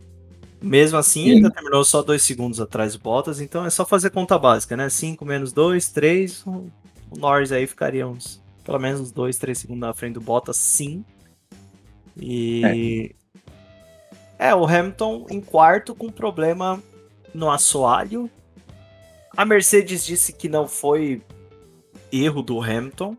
Mesmo 0.63 0.99
assim, 0.99 1.25
Sim. 1.25 1.31
ainda 1.33 1.51
terminou 1.51 1.85
só 1.85 2.03
dois 2.03 2.23
segundos 2.23 2.61
atrás 2.61 2.93
do 2.93 2.99
Bottas, 2.99 3.41
então 3.41 3.65
é 3.65 3.71
só 3.71 3.85
fazer 3.85 4.11
conta 4.11 4.39
básica, 4.39 4.77
né? 4.77 4.89
5 4.89 5.25
menos 5.25 5.53
2, 5.53 5.89
3, 5.89 6.47
o 6.47 6.71
Norris 7.17 7.51
aí 7.51 7.67
ficaria 7.67 8.07
uns 8.07 8.41
pelo 8.71 8.79
menos 8.79 9.01
uns 9.01 9.11
2, 9.11 9.37
3 9.37 9.59
segundos 9.59 9.81
na 9.81 9.93
frente 9.93 10.15
do 10.15 10.21
Bottas, 10.21 10.57
sim. 10.57 11.05
E. 12.17 13.13
É. 14.39 14.51
é, 14.51 14.55
o 14.55 14.65
Hamilton 14.65 15.27
em 15.29 15.41
quarto 15.41 15.93
com 15.93 16.09
problema 16.09 16.81
no 17.35 17.51
assoalho. 17.51 18.31
A 19.37 19.45
Mercedes 19.45 20.07
disse 20.07 20.33
que 20.33 20.49
não 20.49 20.69
foi 20.69 21.21
erro 22.13 22.43
do 22.43 22.63
Hamilton. 22.63 23.17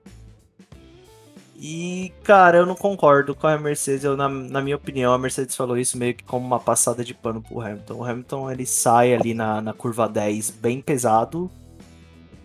E, 1.58 2.14
cara, 2.24 2.60
eu 2.60 2.66
não 2.66 2.76
concordo 2.76 3.36
com 3.36 3.46
a 3.46 3.58
Mercedes. 3.58 4.06
Eu, 4.06 4.16
na, 4.16 4.30
na, 4.30 4.62
minha 4.62 4.78
opinião, 4.78 5.14
a 5.14 5.18
Mercedes 5.18 5.54
falou 5.54 5.78
isso 5.78 5.98
meio 5.98 6.16
que 6.16 6.24
como 6.24 6.48
uma 6.48 6.62
passada 6.62 7.04
de 7.04 7.14
pano 7.14 7.42
pro 7.42 7.60
Hamilton. 7.60 7.94
O 7.94 8.06
Hamilton 8.06 8.52
ele 8.52 8.66
sai 8.66 9.14
ali 9.14 9.34
na, 9.34 9.62
na 9.62 9.74
curva 9.74 10.08
10 10.08 10.50
bem 10.50 10.80
pesado. 10.80 11.52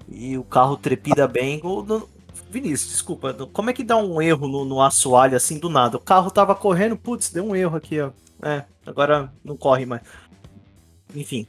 E 0.09 0.37
o 0.37 0.43
carro 0.43 0.77
trepida 0.77 1.29
bem. 1.29 1.61
O, 1.63 2.09
Vinícius, 2.51 2.93
desculpa, 2.93 3.35
como 3.53 3.71
é 3.71 3.73
que 3.73 3.83
dá 3.83 3.97
um 3.97 4.23
erro 4.23 4.47
no, 4.49 4.65
no 4.65 4.81
assoalho 4.81 5.37
assim 5.37 5.59
do 5.59 5.69
nada? 5.69 5.97
O 5.97 6.01
carro 6.01 6.31
tava 6.31 6.55
correndo, 6.55 6.97
putz, 6.97 7.31
deu 7.31 7.45
um 7.45 7.57
erro 7.57 7.77
aqui, 7.77 8.01
ó. 8.01 8.11
É, 8.43 8.65
agora 8.87 9.33
não 9.45 9.57
corre 9.57 9.85
mais. 9.85 10.03
Enfim. 11.15 11.47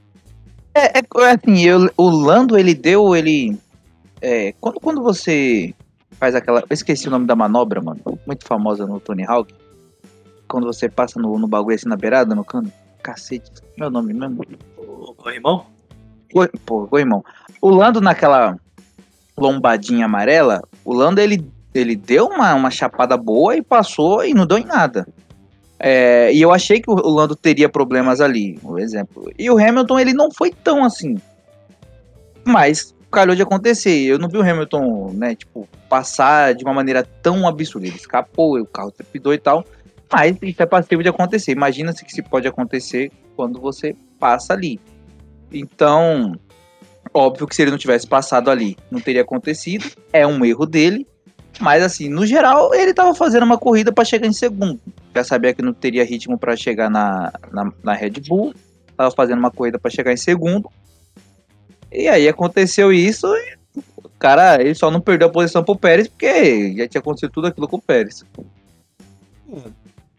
É, 0.73 0.99
é, 0.99 1.01
é 1.01 1.31
assim, 1.31 1.63
eu, 1.63 1.89
o 1.97 2.09
Lando, 2.09 2.57
ele 2.57 2.73
deu, 2.73 3.15
ele... 3.15 3.57
É, 4.21 4.53
quando, 4.59 4.79
quando 4.79 5.03
você 5.03 5.73
faz 6.11 6.33
aquela... 6.33 6.61
Eu 6.61 6.73
esqueci 6.73 7.07
o 7.07 7.11
nome 7.11 7.25
da 7.25 7.35
manobra, 7.35 7.81
mano. 7.81 7.99
Muito 8.25 8.45
famosa 8.45 8.85
no 8.85 8.99
Tony 8.99 9.23
Hawk. 9.25 9.53
Quando 10.47 10.65
você 10.65 10.89
passa 10.89 11.19
no, 11.19 11.37
no 11.37 11.47
bagulho 11.47 11.75
assim 11.75 11.89
na 11.89 11.95
beirada, 11.95 12.33
no 12.33 12.43
cano. 12.43 12.71
Cacete, 13.03 13.51
meu 13.77 13.89
nome 13.89 14.13
mesmo. 14.13 14.43
O 14.77 15.13
corrimão? 15.13 15.65
Pô, 16.65 16.87
corrimão. 16.87 17.23
O 17.61 17.69
Lando 17.69 18.01
naquela 18.01 18.57
lombadinha 19.37 20.05
amarela, 20.05 20.61
o 20.87 20.93
Lando 20.93 21.19
ele, 21.19 21.45
ele 21.75 21.97
deu 21.97 22.27
uma, 22.27 22.55
uma 22.55 22.71
chapada 22.71 23.17
boa 23.17 23.57
e 23.57 23.61
passou 23.61 24.23
e 24.23 24.33
não 24.33 24.47
deu 24.47 24.57
em 24.57 24.63
nada. 24.63 25.05
É, 25.77 26.31
e 26.33 26.41
eu 26.41 26.53
achei 26.53 26.79
que 26.79 26.89
o 26.89 27.09
Lando 27.09 27.35
teria 27.35 27.67
problemas 27.67 28.21
ali, 28.21 28.57
por 28.59 28.79
exemplo. 28.79 29.29
E 29.37 29.51
o 29.51 29.57
Hamilton, 29.57 29.99
ele 29.99 30.13
não 30.13 30.31
foi 30.31 30.49
tão 30.49 30.85
assim. 30.85 31.17
Mas 32.45 32.95
calhou 33.11 33.35
de 33.35 33.41
acontecer. 33.41 34.05
Eu 34.05 34.17
não 34.17 34.29
vi 34.29 34.37
o 34.37 34.41
Hamilton, 34.41 35.11
né, 35.13 35.35
tipo, 35.35 35.67
passar 35.89 36.55
de 36.55 36.63
uma 36.63 36.73
maneira 36.73 37.03
tão 37.21 37.45
absurda. 37.45 37.85
Ele 37.85 37.97
escapou, 37.97 38.57
o 38.57 38.65
carro 38.65 38.89
trepidou 38.89 39.33
e 39.33 39.37
tal. 39.37 39.65
Mas 40.09 40.37
isso 40.41 40.63
é 40.63 40.65
passível 40.65 41.03
de 41.03 41.09
acontecer. 41.09 41.51
Imagina-se 41.51 42.05
que 42.05 42.13
se 42.13 42.21
pode 42.21 42.47
acontecer 42.47 43.11
quando 43.35 43.59
você 43.59 43.93
passa 44.17 44.53
ali. 44.53 44.79
Então, 45.51 46.39
óbvio 47.17 47.47
que 47.47 47.55
se 47.55 47.61
ele 47.61 47.71
não 47.71 47.77
tivesse 47.77 48.07
passado 48.07 48.49
ali, 48.49 48.77
não 48.89 48.99
teria 48.99 49.21
acontecido. 49.21 49.85
É 50.13 50.25
um 50.25 50.43
erro 50.45 50.65
dele. 50.65 51.07
Mas 51.59 51.81
assim, 51.81 52.07
no 52.07 52.25
geral, 52.25 52.73
ele 52.73 52.91
estava 52.91 53.13
fazendo 53.15 53.43
uma 53.43 53.57
corrida 53.57 53.91
para 53.91 54.05
chegar 54.05 54.27
em 54.27 54.33
segundo. 54.33 54.79
Já 55.15 55.23
sabia 55.23 55.53
que 55.53 55.61
não 55.61 55.73
teria 55.73 56.05
ritmo 56.05 56.37
para 56.37 56.55
chegar 56.55 56.89
na, 56.89 57.33
na, 57.51 57.71
na, 57.83 57.93
Red 57.93 58.21
Bull. 58.27 58.53
Tava 58.95 59.11
fazendo 59.11 59.39
uma 59.39 59.51
corrida 59.51 59.79
para 59.79 59.89
chegar 59.89 60.13
em 60.13 60.17
segundo. 60.17 60.69
E 61.91 62.07
aí 62.07 62.27
aconteceu 62.27 62.93
isso 62.93 63.27
e 63.27 63.57
o 63.97 64.09
cara, 64.19 64.61
ele 64.61 64.75
só 64.75 64.91
não 64.91 65.01
perdeu 65.01 65.27
a 65.27 65.31
posição 65.31 65.63
pro 65.63 65.75
Pérez 65.75 66.07
porque 66.07 66.75
já 66.75 66.87
tinha 66.87 66.99
acontecido 66.99 67.31
tudo 67.31 67.47
aquilo 67.47 67.67
com 67.67 67.77
o 67.77 67.81
Pérez. 67.81 68.23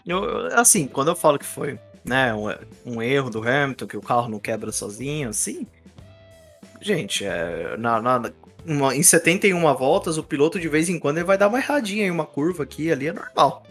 Eu, 0.06 0.46
assim, 0.58 0.86
quando 0.86 1.08
eu 1.08 1.16
falo 1.16 1.38
que 1.38 1.44
foi 1.44 1.78
né, 2.04 2.34
um, 2.34 2.48
um, 2.86 3.02
erro 3.02 3.30
do 3.30 3.46
Hamilton, 3.46 3.86
que 3.86 3.96
o 3.96 4.02
carro 4.02 4.28
não 4.28 4.38
quebra 4.38 4.72
sozinho, 4.72 5.28
assim. 5.28 5.66
Gente, 6.80 7.24
é, 7.24 7.76
na, 7.76 8.00
na 8.00 8.32
uma, 8.64 8.94
em 8.94 9.02
71 9.02 9.60
voltas, 9.74 10.18
o 10.18 10.22
piloto 10.22 10.60
de 10.60 10.68
vez 10.68 10.88
em 10.88 10.98
quando 10.98 11.18
ele 11.18 11.26
vai 11.26 11.38
dar 11.38 11.48
uma 11.48 11.58
erradinha 11.58 12.06
em 12.06 12.10
uma 12.10 12.26
curva 12.26 12.64
aqui 12.64 12.92
ali, 12.92 13.08
é 13.08 13.12
normal. 13.12 13.62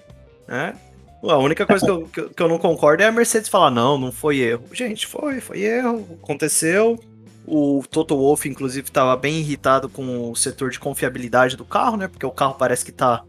Né? 0.47 0.75
A 1.23 1.37
única 1.37 1.65
coisa 1.65 1.85
que 1.85 1.91
eu, 1.91 2.07
que, 2.07 2.33
que 2.33 2.41
eu 2.41 2.47
não 2.47 2.57
concordo 2.57 3.03
é 3.03 3.07
a 3.07 3.11
Mercedes 3.11 3.49
falar, 3.49 3.71
não, 3.71 3.97
não 3.97 4.11
foi 4.11 4.37
erro. 4.39 4.63
Gente, 4.71 5.05
foi, 5.05 5.39
foi 5.39 5.61
erro, 5.61 6.17
aconteceu. 6.23 6.99
O 7.45 7.83
Toto 7.89 8.15
Wolff, 8.17 8.47
inclusive, 8.47 8.87
estava 8.87 9.15
bem 9.15 9.39
irritado 9.39 9.87
com 9.87 10.29
o 10.29 10.35
setor 10.35 10.69
de 10.69 10.79
confiabilidade 10.79 11.55
do 11.55 11.63
carro, 11.63 11.95
né? 11.95 12.07
Porque 12.07 12.25
o 12.25 12.31
carro 12.31 12.55
parece 12.55 12.83
que 12.83 12.91
tá, 12.91 13.23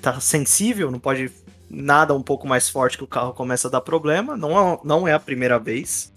tá 0.00 0.20
sensível, 0.20 0.90
não 0.90 1.00
pode 1.00 1.30
nada 1.68 2.14
um 2.14 2.22
pouco 2.22 2.46
mais 2.46 2.68
forte 2.68 2.98
que 2.98 3.04
o 3.04 3.08
carro 3.08 3.32
começa 3.32 3.68
a 3.68 3.70
dar 3.70 3.80
problema. 3.80 4.36
Não 4.36 4.58
é, 4.58 4.78
não 4.84 5.08
é 5.08 5.12
a 5.12 5.20
primeira 5.20 5.58
vez 5.58 6.12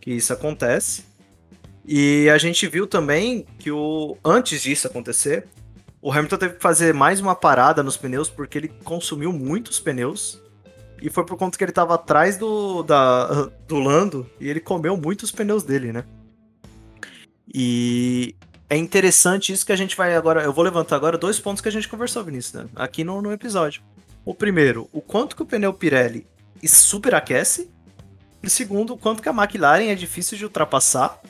que 0.00 0.12
isso 0.12 0.32
acontece. 0.32 1.04
E 1.86 2.28
a 2.30 2.38
gente 2.38 2.66
viu 2.66 2.86
também 2.86 3.46
que 3.58 3.70
o 3.70 4.16
antes 4.24 4.62
disso 4.62 4.86
acontecer, 4.86 5.46
o 6.00 6.12
Hamilton 6.12 6.36
teve 6.36 6.54
que 6.54 6.62
fazer 6.62 6.94
mais 6.94 7.20
uma 7.20 7.34
parada 7.34 7.82
nos 7.82 7.96
pneus 7.96 8.28
porque 8.28 8.58
ele 8.58 8.68
consumiu 8.84 9.32
muitos 9.32 9.80
pneus. 9.80 10.40
E 11.02 11.10
foi 11.10 11.24
por 11.26 11.36
conta 11.36 11.58
que 11.58 11.64
ele 11.64 11.70
estava 11.70 11.94
atrás 11.94 12.38
do, 12.38 12.82
da, 12.82 13.50
do 13.68 13.78
Lando 13.78 14.28
e 14.40 14.48
ele 14.48 14.60
comeu 14.60 14.96
muitos 14.96 15.30
pneus 15.30 15.62
dele, 15.62 15.92
né? 15.92 16.04
E 17.52 18.34
é 18.70 18.76
interessante 18.76 19.52
isso 19.52 19.66
que 19.66 19.72
a 19.72 19.76
gente 19.76 19.96
vai 19.96 20.14
agora. 20.14 20.42
Eu 20.42 20.52
vou 20.52 20.64
levantar 20.64 20.96
agora 20.96 21.18
dois 21.18 21.38
pontos 21.38 21.60
que 21.60 21.68
a 21.68 21.72
gente 21.72 21.88
conversou, 21.88 22.24
Vinícius, 22.24 22.54
né? 22.54 22.68
aqui 22.74 23.04
no, 23.04 23.20
no 23.20 23.32
episódio. 23.32 23.82
O 24.24 24.34
primeiro, 24.34 24.88
o 24.92 25.00
quanto 25.02 25.36
que 25.36 25.42
o 25.42 25.46
pneu 25.46 25.72
Pirelli 25.72 26.26
superaquece. 26.66 27.70
E 28.42 28.50
segundo, 28.50 28.94
o 28.94 28.98
quanto 28.98 29.22
que 29.22 29.28
a 29.28 29.32
McLaren 29.32 29.88
é 29.88 29.94
difícil 29.94 30.36
de 30.36 30.44
ultrapassar. 30.44 31.20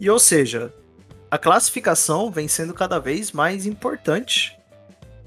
E 0.00 0.10
ou 0.10 0.18
seja, 0.18 0.72
a 1.30 1.38
classificação 1.38 2.30
vem 2.30 2.48
sendo 2.48 2.74
cada 2.74 2.98
vez 2.98 3.32
mais 3.32 3.66
importante 3.66 4.56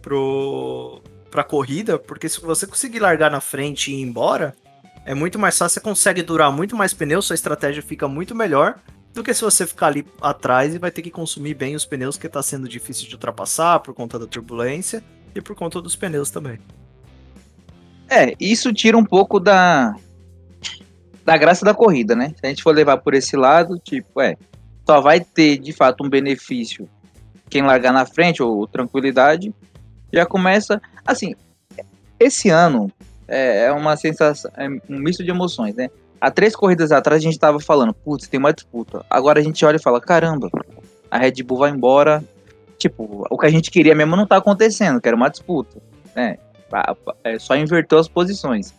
pro 0.01 1.01
para 1.29 1.43
corrida, 1.43 1.99
porque 1.99 2.29
se 2.29 2.39
você 2.39 2.65
conseguir 2.65 2.99
largar 2.99 3.29
na 3.29 3.41
frente 3.41 3.91
e 3.91 3.95
ir 3.95 4.01
embora, 4.01 4.55
é 5.05 5.13
muito 5.13 5.37
mais 5.37 5.57
fácil, 5.57 5.75
você 5.75 5.79
consegue 5.81 6.23
durar 6.23 6.51
muito 6.51 6.75
mais 6.75 6.93
pneus, 6.93 7.25
sua 7.25 7.35
estratégia 7.35 7.83
fica 7.83 8.07
muito 8.07 8.33
melhor 8.33 8.79
do 9.13 9.23
que 9.23 9.33
se 9.33 9.41
você 9.41 9.67
ficar 9.67 9.87
ali 9.87 10.05
atrás 10.21 10.73
e 10.73 10.77
vai 10.77 10.89
ter 10.89 11.01
que 11.01 11.11
consumir 11.11 11.53
bem 11.53 11.75
os 11.75 11.85
pneus, 11.85 12.17
que 12.17 12.27
está 12.27 12.41
sendo 12.41 12.67
difícil 12.67 13.07
de 13.07 13.15
ultrapassar 13.15 13.79
por 13.79 13.93
conta 13.93 14.17
da 14.17 14.25
turbulência 14.25 15.03
e 15.35 15.41
por 15.41 15.55
conta 15.55 15.81
dos 15.81 15.95
pneus 15.95 16.29
também. 16.29 16.59
É, 18.09 18.33
isso 18.39 18.73
tira 18.73 18.97
um 18.97 19.05
pouco 19.05 19.39
da 19.39 19.95
da 21.25 21.35
graça 21.35 21.65
da 21.65 21.73
corrida, 21.73 22.15
né? 22.15 22.33
Se 22.39 22.45
a 22.45 22.47
gente 22.47 22.63
for 22.63 22.73
levar 22.73 22.97
por 22.99 23.13
esse 23.13 23.35
lado, 23.35 23.77
tipo, 23.77 24.21
é, 24.21 24.37
só 24.87 25.01
vai 25.01 25.19
ter 25.19 25.57
de 25.57 25.73
fato 25.73 26.05
um 26.05 26.09
benefício 26.09 26.87
quem 27.49 27.61
largar 27.61 27.91
na 27.91 28.05
frente 28.05 28.41
ou 28.41 28.65
tranquilidade. 28.65 29.53
Já 30.11 30.25
começa, 30.25 30.81
assim, 31.05 31.35
esse 32.19 32.49
ano 32.49 32.91
é, 33.27 33.65
é 33.65 33.71
uma 33.71 33.97
sensação, 33.97 34.49
é 34.55 34.67
um 34.67 34.99
misto 34.99 35.23
de 35.23 35.29
emoções, 35.29 35.75
né? 35.75 35.89
Há 36.19 36.31
três 36.31 36.55
corridas 36.55 36.91
atrás 36.91 37.21
a 37.21 37.23
gente 37.23 37.37
tava 37.37 37.59
falando, 37.59 37.93
putz, 37.93 38.27
tem 38.27 38.39
uma 38.39 38.53
disputa. 38.53 39.05
Agora 39.09 39.39
a 39.39 39.43
gente 39.43 39.63
olha 39.65 39.75
e 39.75 39.81
fala, 39.81 40.01
caramba, 40.01 40.49
a 41.11 41.17
Red 41.17 41.43
Bull 41.43 41.59
vai 41.59 41.69
embora, 41.69 42.23
tipo, 42.77 43.25
o 43.29 43.37
que 43.37 43.45
a 43.45 43.49
gente 43.49 43.69
queria 43.69 43.93
mesmo 43.93 44.15
não 44.15 44.25
tá 44.25 44.37
acontecendo, 44.37 44.99
que 45.01 45.07
era 45.07 45.15
uma 45.15 45.29
disputa, 45.29 45.81
né? 46.15 46.37
É 47.23 47.37
só 47.37 47.55
inverteu 47.55 47.99
as 47.99 48.07
posições. 48.07 48.73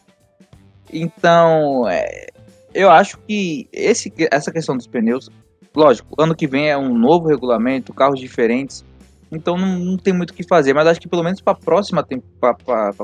Então, 0.93 1.89
é, 1.89 2.29
eu 2.75 2.91
acho 2.91 3.19
que 3.19 3.69
esse, 3.73 4.13
essa 4.31 4.51
questão 4.51 4.77
dos 4.77 4.87
pneus, 4.87 5.31
lógico, 5.75 6.15
ano 6.21 6.35
que 6.35 6.47
vem 6.47 6.69
é 6.69 6.77
um 6.77 6.97
novo 6.97 7.29
regulamento, 7.29 7.93
carros 7.93 8.21
diferentes, 8.21 8.85
então 9.31 9.57
não, 9.57 9.79
não 9.79 9.97
tem 9.97 10.13
muito 10.13 10.31
o 10.31 10.35
que 10.35 10.43
fazer, 10.43 10.73
mas 10.75 10.87
acho 10.87 11.01
que 11.01 11.09
pelo 11.09 11.23
menos 11.23 11.41
para 11.41 11.53
a 11.53 11.57
próxima, 11.57 12.07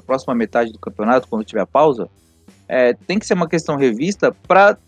próxima 0.06 0.34
metade 0.34 0.72
do 0.72 0.78
campeonato, 0.78 1.28
quando 1.28 1.44
tiver 1.44 1.66
pausa, 1.66 2.08
é, 2.68 2.94
tem 2.94 3.18
que 3.18 3.26
ser 3.26 3.34
uma 3.34 3.48
questão 3.48 3.76
revista 3.76 4.34
para 4.46 4.78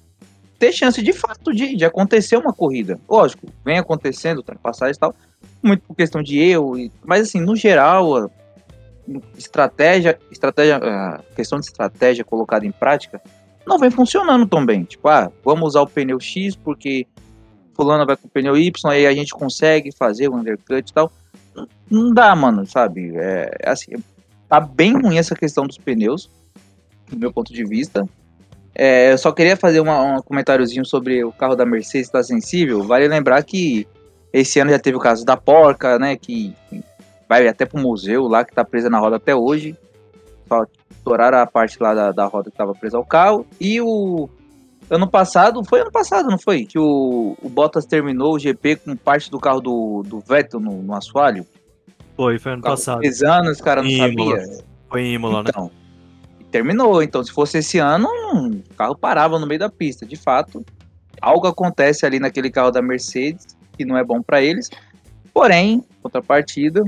ter 0.58 0.72
chance 0.72 1.02
de 1.02 1.12
fato 1.12 1.52
de, 1.52 1.76
de 1.76 1.84
acontecer 1.84 2.36
uma 2.36 2.52
corrida. 2.52 2.98
Lógico, 3.08 3.46
vem 3.64 3.78
acontecendo, 3.78 4.38
ultrapassagens 4.38 4.96
e 4.96 5.00
tal, 5.00 5.14
muito 5.62 5.82
por 5.82 5.94
questão 5.94 6.22
de 6.22 6.38
erro, 6.38 6.74
mas 7.04 7.22
assim, 7.22 7.40
no 7.40 7.54
geral, 7.54 8.30
estratégia, 9.36 10.18
estratégia, 10.30 10.80
questão 11.34 11.60
de 11.60 11.66
estratégia 11.66 12.24
colocada 12.24 12.64
em 12.64 12.72
prática 12.72 13.20
não 13.66 13.78
vem 13.78 13.90
funcionando 13.90 14.46
tão 14.46 14.64
bem. 14.64 14.84
Tipo, 14.84 15.08
ah, 15.08 15.30
vamos 15.44 15.68
usar 15.68 15.82
o 15.82 15.86
pneu 15.86 16.20
X 16.20 16.54
porque 16.54 17.06
fulano 17.76 18.06
vai 18.06 18.16
com 18.16 18.28
pneu 18.28 18.56
Y, 18.56 18.90
aí 18.90 19.06
a 19.06 19.14
gente 19.14 19.32
consegue 19.32 19.92
fazer 19.92 20.28
o 20.28 20.34
undercut 20.34 20.88
e 20.88 20.92
tal. 20.92 21.12
Não 21.90 22.12
dá, 22.12 22.34
mano, 22.34 22.66
sabe? 22.66 23.12
É, 23.16 23.50
assim, 23.64 23.92
tá 24.48 24.58
bem 24.58 25.00
ruim 25.00 25.18
essa 25.18 25.34
questão 25.34 25.66
dos 25.66 25.78
pneus, 25.78 26.30
do 27.08 27.18
meu 27.18 27.32
ponto 27.32 27.52
de 27.52 27.64
vista. 27.64 28.08
É, 28.74 29.12
eu 29.12 29.18
só 29.18 29.32
queria 29.32 29.56
fazer 29.56 29.80
uma, 29.80 30.02
um 30.02 30.22
comentáriozinho 30.22 30.84
sobre 30.84 31.24
o 31.24 31.32
carro 31.32 31.54
da 31.54 31.64
Mercedes 31.64 32.10
tá 32.10 32.22
sensível. 32.22 32.82
Vale 32.82 33.08
lembrar 33.08 33.42
que 33.42 33.86
esse 34.32 34.60
ano 34.60 34.70
já 34.70 34.78
teve 34.78 34.96
o 34.96 35.00
caso 35.00 35.24
da 35.24 35.36
porca, 35.36 35.98
né? 35.98 36.16
Que 36.16 36.54
vai 37.28 37.48
até 37.48 37.64
pro 37.64 37.80
museu 37.80 38.26
lá, 38.26 38.44
que 38.44 38.54
tá 38.54 38.64
presa 38.64 38.90
na 38.90 38.98
roda 38.98 39.16
até 39.16 39.34
hoje. 39.34 39.74
Só 40.46 40.66
estouraram 40.90 41.38
a 41.38 41.46
parte 41.46 41.78
lá 41.80 41.94
da, 41.94 42.12
da 42.12 42.26
roda 42.26 42.50
que 42.50 42.56
tava 42.56 42.74
presa 42.74 42.98
ao 42.98 43.04
carro. 43.04 43.46
E 43.58 43.80
o 43.80 44.28
ano 44.88 45.08
passado, 45.08 45.64
foi 45.64 45.80
ano 45.80 45.90
passado, 45.90 46.28
não 46.28 46.38
foi? 46.38 46.64
Que 46.64 46.78
o, 46.78 47.36
o 47.42 47.48
Bottas 47.48 47.86
terminou 47.86 48.34
o 48.34 48.38
GP 48.38 48.76
com 48.76 48.96
parte 48.96 49.30
do 49.30 49.38
carro 49.38 49.60
do, 49.60 50.02
do 50.04 50.20
Vettel 50.20 50.60
no, 50.60 50.82
no 50.82 50.94
assoalho. 50.94 51.46
Foi, 52.16 52.38
foi 52.38 52.52
ano 52.52 52.62
passado. 52.62 53.00
Três 53.00 53.22
anos, 53.22 53.60
cara 53.60 53.82
não 53.82 53.88
Imola. 53.88 54.40
sabia. 54.40 54.64
Foi 54.88 55.02
em 55.02 55.14
Imola, 55.14 55.42
né? 55.42 55.50
então, 55.50 55.64
né? 55.64 55.70
terminou. 56.50 57.02
Então, 57.02 57.22
se 57.22 57.32
fosse 57.32 57.58
esse 57.58 57.78
ano, 57.78 58.08
o 58.34 58.74
carro 58.76 58.96
parava 58.96 59.38
no 59.38 59.46
meio 59.46 59.60
da 59.60 59.68
pista. 59.68 60.06
De 60.06 60.16
fato, 60.16 60.64
algo 61.20 61.46
acontece 61.46 62.06
ali 62.06 62.18
naquele 62.18 62.50
carro 62.50 62.70
da 62.70 62.80
Mercedes 62.80 63.56
que 63.76 63.84
não 63.84 63.96
é 63.96 64.04
bom 64.04 64.22
para 64.22 64.40
eles. 64.40 64.70
Porém, 65.34 65.84
contrapartida, 66.02 66.82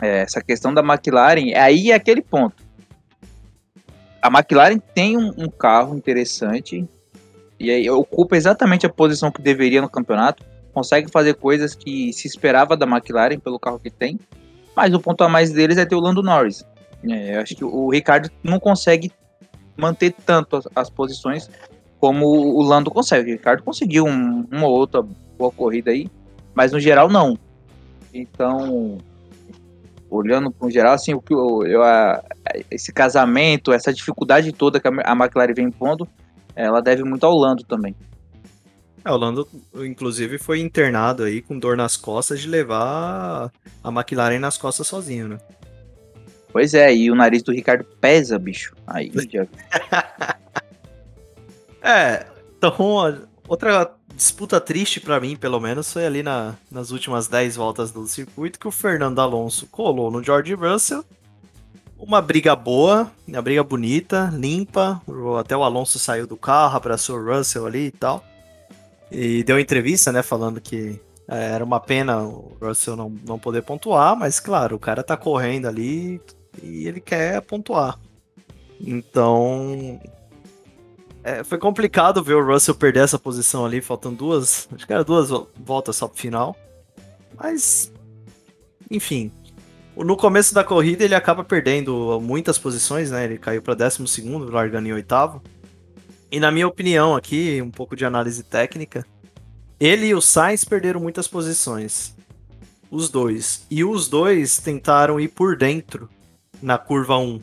é, 0.00 0.20
essa 0.20 0.40
questão 0.40 0.72
da 0.72 0.80
McLaren, 0.80 1.52
aí 1.54 1.90
é 1.90 1.94
aquele 1.94 2.22
ponto. 2.22 2.56
A 4.22 4.28
McLaren 4.28 4.78
tem 4.78 5.16
um, 5.16 5.32
um 5.36 5.48
carro 5.50 5.96
interessante 5.96 6.88
e 7.58 7.70
aí 7.70 7.90
ocupa 7.90 8.36
exatamente 8.36 8.86
a 8.86 8.88
posição 8.88 9.30
que 9.30 9.42
deveria 9.42 9.82
no 9.82 9.88
campeonato. 9.88 10.44
Consegue 10.72 11.10
fazer 11.10 11.34
coisas 11.34 11.74
que 11.74 12.12
se 12.12 12.28
esperava 12.28 12.76
da 12.76 12.86
McLaren 12.86 13.38
pelo 13.38 13.58
carro 13.58 13.80
que 13.80 13.90
tem. 13.90 14.18
Mas 14.76 14.94
o 14.94 15.00
ponto 15.00 15.24
a 15.24 15.28
mais 15.28 15.50
deles 15.50 15.76
é 15.76 15.84
ter 15.84 15.96
o 15.96 16.00
Lando 16.00 16.22
Norris. 16.22 16.64
É, 17.08 17.36
acho 17.38 17.56
que 17.56 17.64
o 17.64 17.90
Ricardo 17.90 18.30
não 18.42 18.60
consegue 18.60 19.10
manter 19.76 20.14
tanto 20.24 20.56
as, 20.56 20.68
as 20.74 20.90
posições 20.90 21.50
como 21.98 22.26
o 22.26 22.62
Lando 22.62 22.90
consegue. 22.90 23.30
O 23.30 23.34
Ricardo 23.34 23.62
conseguiu 23.62 24.06
um, 24.06 24.46
uma 24.50 24.66
ou 24.66 24.76
outra 24.76 25.02
boa 25.36 25.50
corrida 25.50 25.90
aí, 25.90 26.08
mas 26.54 26.72
no 26.72 26.78
geral 26.78 27.08
não. 27.08 27.36
Então, 28.14 28.98
olhando 30.10 30.54
no 30.60 30.70
geral, 30.70 30.94
assim, 30.94 31.14
o 31.14 31.20
que 31.20 31.34
eu, 31.34 31.66
eu 31.66 31.82
a, 31.82 32.22
esse 32.70 32.92
casamento, 32.92 33.72
essa 33.72 33.92
dificuldade 33.92 34.52
toda 34.52 34.80
que 34.80 34.88
a 34.88 35.12
McLaren 35.12 35.54
vem 35.54 35.66
impondo, 35.66 36.08
ela 36.64 36.80
deve 36.80 37.04
muito 37.04 37.24
ao 37.24 37.36
Lando 37.36 37.64
também. 37.64 37.94
É, 39.04 39.10
o 39.10 39.16
Lando, 39.16 39.48
inclusive, 39.76 40.38
foi 40.38 40.60
internado 40.60 41.22
aí 41.22 41.40
com 41.40 41.58
dor 41.58 41.76
nas 41.76 41.96
costas 41.96 42.40
de 42.40 42.48
levar 42.48 43.52
a 43.82 43.88
McLaren 43.90 44.38
nas 44.38 44.58
costas 44.58 44.86
sozinho, 44.86 45.28
né? 45.28 45.38
Pois 46.52 46.74
é, 46.74 46.94
e 46.94 47.10
o 47.10 47.14
nariz 47.14 47.42
do 47.42 47.52
Ricardo 47.52 47.84
pesa, 48.00 48.38
bicho. 48.38 48.74
Aí 48.86 49.12
já... 49.32 49.46
é, 51.82 52.26
então 52.56 52.74
outra 53.46 53.94
disputa 54.14 54.60
triste 54.60 55.00
para 55.00 55.20
mim, 55.20 55.36
pelo 55.36 55.60
menos, 55.60 55.92
foi 55.92 56.04
ali 56.04 56.22
na, 56.22 56.56
nas 56.70 56.90
últimas 56.90 57.28
10 57.28 57.56
voltas 57.56 57.92
do 57.92 58.06
circuito 58.06 58.58
que 58.58 58.66
o 58.66 58.72
Fernando 58.72 59.20
Alonso 59.20 59.66
colou 59.68 60.10
no 60.10 60.22
George 60.22 60.54
Russell. 60.54 61.04
Uma 61.98 62.22
briga 62.22 62.54
boa, 62.54 63.10
uma 63.26 63.42
briga 63.42 63.64
bonita, 63.64 64.30
limpa. 64.32 65.02
Até 65.38 65.56
o 65.56 65.64
Alonso 65.64 65.98
saiu 65.98 66.26
do 66.26 66.36
carro, 66.36 66.76
abraçou 66.76 67.18
o 67.18 67.24
Russell 67.24 67.66
ali 67.66 67.86
e 67.86 67.90
tal. 67.90 68.24
E 69.10 69.42
deu 69.42 69.58
entrevista, 69.58 70.12
né, 70.12 70.22
falando 70.22 70.60
que 70.60 71.00
é, 71.26 71.50
era 71.54 71.64
uma 71.64 71.80
pena 71.80 72.22
o 72.22 72.56
Russell 72.60 72.96
não, 72.96 73.10
não 73.26 73.38
poder 73.38 73.62
pontuar, 73.62 74.16
mas 74.16 74.38
claro, 74.38 74.76
o 74.76 74.78
cara 74.78 75.02
tá 75.02 75.16
correndo 75.16 75.66
ali 75.66 76.20
e 76.62 76.86
ele 76.86 77.00
quer 77.00 77.42
pontuar. 77.42 77.98
Então, 78.80 80.00
é, 81.24 81.42
foi 81.42 81.58
complicado 81.58 82.22
ver 82.22 82.34
o 82.34 82.46
Russell 82.46 82.74
perder 82.74 83.04
essa 83.04 83.18
posição 83.18 83.66
ali, 83.66 83.80
faltando 83.80 84.16
duas, 84.16 84.68
acho 84.72 84.86
que 84.86 84.92
era 84.92 85.04
duas 85.04 85.30
voltas 85.56 85.96
só 85.96 86.06
pro 86.06 86.16
final. 86.16 86.56
Mas, 87.36 87.92
enfim, 88.90 89.32
no 90.04 90.16
começo 90.16 90.54
da 90.54 90.62
corrida 90.62 91.04
ele 91.04 91.14
acaba 91.14 91.42
perdendo 91.42 92.20
muitas 92.20 92.58
posições, 92.58 93.10
né? 93.10 93.24
Ele 93.24 93.38
caiu 93.38 93.60
para 93.60 93.74
12 93.74 94.06
segundo, 94.06 94.50
largando 94.50 94.88
em 94.88 94.92
oitavo. 94.92 95.42
E 96.30 96.38
na 96.38 96.50
minha 96.50 96.68
opinião 96.68 97.16
aqui, 97.16 97.60
um 97.62 97.70
pouco 97.70 97.96
de 97.96 98.04
análise 98.04 98.42
técnica, 98.42 99.04
ele 99.80 100.06
e 100.06 100.14
o 100.14 100.20
Sainz 100.20 100.64
perderam 100.64 101.00
muitas 101.00 101.26
posições. 101.26 102.14
Os 102.90 103.08
dois. 103.08 103.66
E 103.70 103.84
os 103.84 104.08
dois 104.08 104.58
tentaram 104.58 105.18
ir 105.18 105.28
por 105.28 105.56
dentro 105.56 106.08
na 106.62 106.78
curva 106.78 107.16
1. 107.18 107.40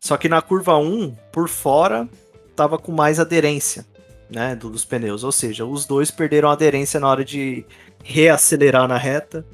Só 0.00 0.16
que 0.16 0.28
na 0.28 0.40
curva 0.40 0.76
1, 0.76 1.14
por 1.32 1.48
fora, 1.48 2.08
estava 2.50 2.78
com 2.78 2.92
mais 2.92 3.18
aderência, 3.18 3.84
né, 4.30 4.54
dos 4.54 4.84
pneus. 4.84 5.24
Ou 5.24 5.32
seja, 5.32 5.64
os 5.64 5.84
dois 5.84 6.10
perderam 6.10 6.50
aderência 6.50 7.00
na 7.00 7.08
hora 7.08 7.24
de 7.24 7.64
reacelerar 8.04 8.86
na 8.86 8.96
reta 8.96 9.44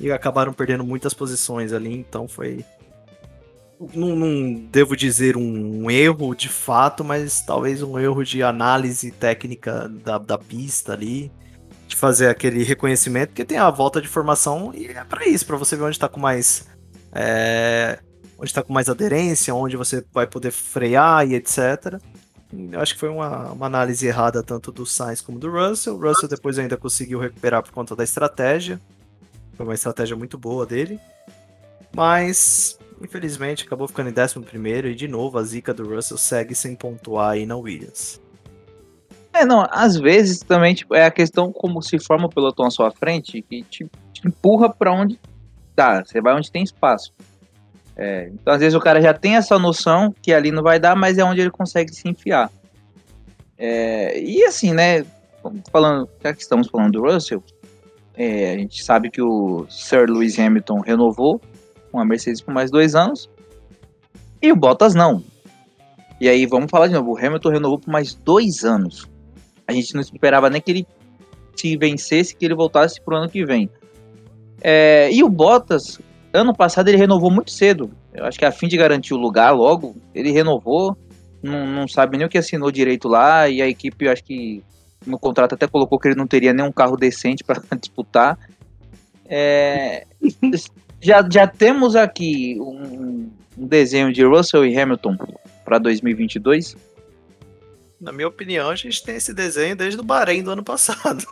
e 0.00 0.10
acabaram 0.10 0.52
perdendo 0.52 0.84
muitas 0.84 1.14
posições 1.14 1.72
ali. 1.72 1.92
Então 1.92 2.26
foi, 2.28 2.64
não, 3.94 4.16
não 4.16 4.54
devo 4.54 4.96
dizer 4.96 5.36
um 5.36 5.90
erro 5.90 6.34
de 6.34 6.48
fato, 6.48 7.04
mas 7.04 7.40
talvez 7.40 7.82
um 7.82 7.98
erro 7.98 8.24
de 8.24 8.42
análise 8.42 9.10
técnica 9.10 9.88
da, 9.88 10.18
da 10.18 10.38
pista 10.38 10.92
ali, 10.92 11.30
de 11.86 11.96
fazer 11.96 12.28
aquele 12.28 12.62
reconhecimento, 12.62 13.30
porque 13.30 13.44
tem 13.44 13.58
a 13.58 13.70
volta 13.70 14.00
de 14.00 14.08
formação 14.08 14.72
e 14.74 14.86
é 14.86 15.04
para 15.04 15.26
isso, 15.26 15.46
para 15.46 15.56
você 15.56 15.74
ver 15.76 15.84
onde 15.84 15.96
está 15.96 16.08
com 16.08 16.20
mais 16.20 16.66
é, 17.12 17.98
onde 18.38 18.50
está 18.50 18.62
com 18.62 18.72
mais 18.72 18.88
aderência, 18.88 19.54
onde 19.54 19.76
você 19.76 20.04
vai 20.12 20.26
poder 20.26 20.50
frear 20.50 21.26
e 21.26 21.34
etc. 21.34 22.00
Eu 22.52 22.80
acho 22.80 22.94
que 22.94 23.00
foi 23.00 23.08
uma, 23.08 23.52
uma, 23.52 23.66
análise 23.66 24.06
errada 24.06 24.42
tanto 24.42 24.72
do 24.72 24.86
Sainz 24.86 25.20
como 25.20 25.38
do 25.38 25.50
Russell. 25.50 25.96
O 25.96 26.00
Russell 26.00 26.28
depois 26.28 26.58
ainda 26.58 26.76
conseguiu 26.76 27.18
recuperar 27.18 27.62
por 27.62 27.72
conta 27.72 27.94
da 27.94 28.04
estratégia. 28.04 28.80
Foi 29.58 29.66
uma 29.66 29.74
estratégia 29.74 30.16
muito 30.16 30.38
boa 30.38 30.64
dele. 30.64 31.00
Mas, 31.94 32.78
infelizmente, 33.02 33.64
acabou 33.64 33.88
ficando 33.88 34.08
em 34.08 34.12
11 34.12 34.88
e 34.88 34.94
de 34.94 35.08
novo 35.08 35.36
a 35.36 35.42
zica 35.42 35.74
do 35.74 35.92
Russell 35.92 36.16
segue 36.16 36.54
sem 36.54 36.76
pontuar 36.76 37.30
aí 37.30 37.44
na 37.44 37.56
Williams. 37.56 38.20
É, 39.32 39.44
não, 39.44 39.66
às 39.68 39.96
vezes 39.96 40.38
também 40.38 40.74
tipo, 40.74 40.94
é 40.94 41.04
a 41.04 41.10
questão 41.10 41.52
como 41.52 41.82
se 41.82 41.98
forma 41.98 42.26
o 42.26 42.30
pelotão 42.30 42.66
à 42.66 42.70
sua 42.70 42.90
frente 42.90 43.42
que 43.42 43.62
te, 43.64 43.90
te 44.12 44.26
empurra 44.26 44.72
para 44.72 44.92
onde 44.92 45.18
dá. 45.74 46.04
Você 46.04 46.20
vai 46.20 46.36
onde 46.36 46.52
tem 46.52 46.62
espaço. 46.62 47.12
É, 47.96 48.30
então, 48.32 48.54
às 48.54 48.60
vezes, 48.60 48.76
o 48.76 48.80
cara 48.80 49.02
já 49.02 49.12
tem 49.12 49.34
essa 49.34 49.58
noção 49.58 50.14
que 50.22 50.32
ali 50.32 50.52
não 50.52 50.62
vai 50.62 50.78
dar, 50.78 50.94
mas 50.94 51.18
é 51.18 51.24
onde 51.24 51.40
ele 51.40 51.50
consegue 51.50 51.92
se 51.92 52.08
enfiar. 52.08 52.48
É, 53.58 54.20
e 54.20 54.44
assim, 54.44 54.72
né? 54.72 55.04
Falando, 55.72 56.08
já 56.22 56.32
que 56.32 56.42
estamos 56.42 56.68
falando 56.68 56.92
do 56.92 57.02
Russell, 57.02 57.42
é, 58.18 58.52
a 58.52 58.58
gente 58.58 58.82
sabe 58.82 59.10
que 59.10 59.22
o 59.22 59.64
Sir 59.70 60.10
Lewis 60.10 60.36
Hamilton 60.38 60.80
renovou 60.80 61.40
com 61.92 62.00
a 62.00 62.04
Mercedes 62.04 62.40
por 62.40 62.52
mais 62.52 62.68
dois 62.68 62.96
anos 62.96 63.30
e 64.42 64.50
o 64.50 64.56
Bottas 64.56 64.92
não. 64.92 65.22
E 66.20 66.28
aí, 66.28 66.44
vamos 66.46 66.68
falar 66.68 66.88
de 66.88 66.94
novo: 66.94 67.12
o 67.12 67.16
Hamilton 67.16 67.50
renovou 67.50 67.78
por 67.78 67.90
mais 67.90 68.14
dois 68.14 68.64
anos. 68.64 69.08
A 69.68 69.72
gente 69.72 69.94
não 69.94 70.00
esperava 70.00 70.50
nem 70.50 70.60
que 70.60 70.70
ele 70.70 70.86
se 71.54 71.76
vencesse, 71.76 72.34
que 72.34 72.44
ele 72.44 72.54
voltasse 72.54 73.00
para 73.00 73.14
o 73.14 73.18
ano 73.18 73.30
que 73.30 73.44
vem. 73.44 73.70
É, 74.60 75.08
e 75.12 75.22
o 75.22 75.28
Bottas, 75.28 76.00
ano 76.32 76.52
passado 76.52 76.88
ele 76.88 76.96
renovou 76.96 77.30
muito 77.30 77.52
cedo. 77.52 77.90
Eu 78.12 78.24
acho 78.24 78.36
que 78.36 78.44
a 78.44 78.50
fim 78.50 78.66
de 78.66 78.76
garantir 78.76 79.14
o 79.14 79.18
lugar 79.18 79.52
logo, 79.52 79.94
ele 80.12 80.32
renovou. 80.32 80.96
Não, 81.40 81.64
não 81.64 81.86
sabe 81.86 82.16
nem 82.16 82.26
o 82.26 82.28
que 82.28 82.38
assinou 82.38 82.72
direito 82.72 83.06
lá. 83.06 83.48
E 83.48 83.62
a 83.62 83.68
equipe, 83.68 84.08
acho 84.08 84.24
que 84.24 84.64
no 85.06 85.18
contrato 85.18 85.54
até 85.54 85.66
colocou 85.66 85.98
que 85.98 86.08
ele 86.08 86.14
não 86.14 86.26
teria 86.26 86.52
nenhum 86.52 86.72
carro 86.72 86.96
decente 86.96 87.44
para 87.44 87.62
disputar. 87.78 88.38
É, 89.26 90.06
já, 91.00 91.26
já 91.30 91.46
temos 91.46 91.94
aqui 91.94 92.56
um, 92.60 93.30
um 93.56 93.66
desenho 93.66 94.12
de 94.12 94.24
Russell 94.24 94.66
e 94.66 94.78
Hamilton 94.78 95.16
para 95.64 95.78
2022. 95.78 96.76
Na 98.00 98.12
minha 98.12 98.28
opinião, 98.28 98.70
a 98.70 98.76
gente 98.76 99.02
tem 99.02 99.16
esse 99.16 99.34
desenho 99.34 99.74
desde 99.74 100.00
o 100.00 100.04
Bahrein 100.04 100.42
do 100.42 100.52
ano 100.52 100.62
passado. 100.62 101.24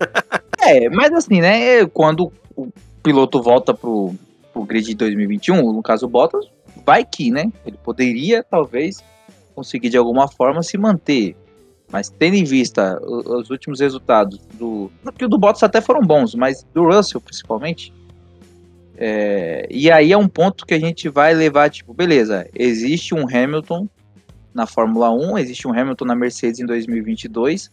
é, 0.60 0.88
mas 0.88 1.12
assim, 1.12 1.40
né? 1.40 1.86
Quando 1.86 2.32
o 2.56 2.68
piloto 3.02 3.42
volta 3.42 3.74
pro, 3.74 4.14
o 4.54 4.64
grid 4.64 4.86
de 4.86 4.94
2021, 4.94 5.72
no 5.72 5.82
caso 5.82 6.06
o 6.06 6.08
Bottas, 6.08 6.46
vai 6.84 7.04
que, 7.04 7.30
né? 7.30 7.52
Ele 7.64 7.76
poderia, 7.76 8.42
talvez, 8.42 9.02
conseguir 9.54 9.90
de 9.90 9.96
alguma 9.96 10.26
forma 10.26 10.62
se 10.62 10.78
manter. 10.78 11.36
Mas 11.90 12.08
tendo 12.08 12.34
em 12.34 12.44
vista 12.44 13.00
os 13.02 13.48
últimos 13.50 13.80
resultados 13.80 14.40
do. 14.54 14.90
Porque 15.02 15.24
o 15.24 15.28
do 15.28 15.38
Bottas 15.38 15.62
até 15.62 15.80
foram 15.80 16.00
bons, 16.00 16.34
mas 16.34 16.66
do 16.74 16.84
Russell 16.84 17.20
principalmente. 17.20 17.92
É, 18.98 19.66
e 19.70 19.90
aí 19.90 20.10
é 20.10 20.16
um 20.16 20.26
ponto 20.26 20.64
que 20.64 20.74
a 20.74 20.80
gente 20.80 21.08
vai 21.08 21.34
levar, 21.34 21.68
tipo, 21.68 21.92
beleza, 21.92 22.48
existe 22.54 23.14
um 23.14 23.28
Hamilton 23.28 23.86
na 24.54 24.66
Fórmula 24.66 25.10
1, 25.10 25.38
existe 25.38 25.68
um 25.68 25.78
Hamilton 25.78 26.06
na 26.06 26.16
Mercedes 26.16 26.60
em 26.60 26.66
2022, 26.66 27.70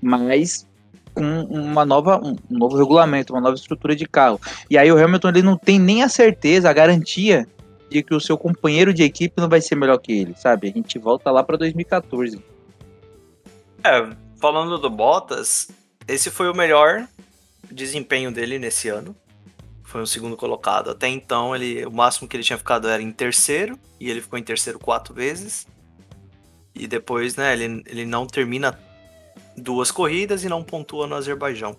mas 0.00 0.66
com 1.14 1.24
uma 1.44 1.84
nova, 1.84 2.20
um 2.22 2.36
novo 2.50 2.76
regulamento, 2.76 3.32
uma 3.32 3.40
nova 3.40 3.54
estrutura 3.54 3.96
de 3.96 4.06
carro. 4.06 4.38
E 4.68 4.76
aí 4.76 4.92
o 4.92 5.02
Hamilton 5.02 5.28
ele 5.30 5.42
não 5.42 5.56
tem 5.56 5.78
nem 5.78 6.02
a 6.02 6.08
certeza, 6.08 6.68
a 6.68 6.72
garantia 6.72 7.46
de 7.90 8.02
que 8.02 8.14
o 8.14 8.20
seu 8.20 8.36
companheiro 8.36 8.92
de 8.92 9.02
equipe 9.02 9.34
não 9.40 9.48
vai 9.48 9.60
ser 9.60 9.74
melhor 9.74 9.98
que 9.98 10.12
ele, 10.12 10.34
sabe? 10.36 10.68
A 10.68 10.70
gente 10.70 10.98
volta 10.98 11.30
lá 11.30 11.42
para 11.42 11.56
2014. 11.56 12.42
É, 13.84 14.16
falando 14.40 14.78
do 14.78 14.88
Bottas, 14.88 15.68
esse 16.06 16.30
foi 16.30 16.48
o 16.48 16.54
melhor 16.54 17.08
desempenho 17.70 18.30
dele 18.30 18.58
nesse 18.58 18.88
ano. 18.88 19.14
Foi 19.82 20.00
o 20.02 20.06
segundo 20.06 20.36
colocado. 20.36 20.90
Até 20.90 21.08
então, 21.08 21.54
ele, 21.54 21.84
o 21.84 21.90
máximo 21.90 22.28
que 22.28 22.36
ele 22.36 22.44
tinha 22.44 22.58
ficado 22.58 22.88
era 22.88 23.02
em 23.02 23.10
terceiro, 23.10 23.78
e 23.98 24.08
ele 24.08 24.20
ficou 24.20 24.38
em 24.38 24.42
terceiro 24.42 24.78
quatro 24.78 25.12
vezes. 25.12 25.66
E 26.74 26.86
depois, 26.86 27.36
né, 27.36 27.52
ele, 27.52 27.82
ele 27.86 28.06
não 28.06 28.26
termina 28.26 28.78
duas 29.56 29.90
corridas 29.90 30.44
e 30.44 30.48
não 30.48 30.62
pontua 30.62 31.06
no 31.06 31.14
Azerbaijão. 31.16 31.76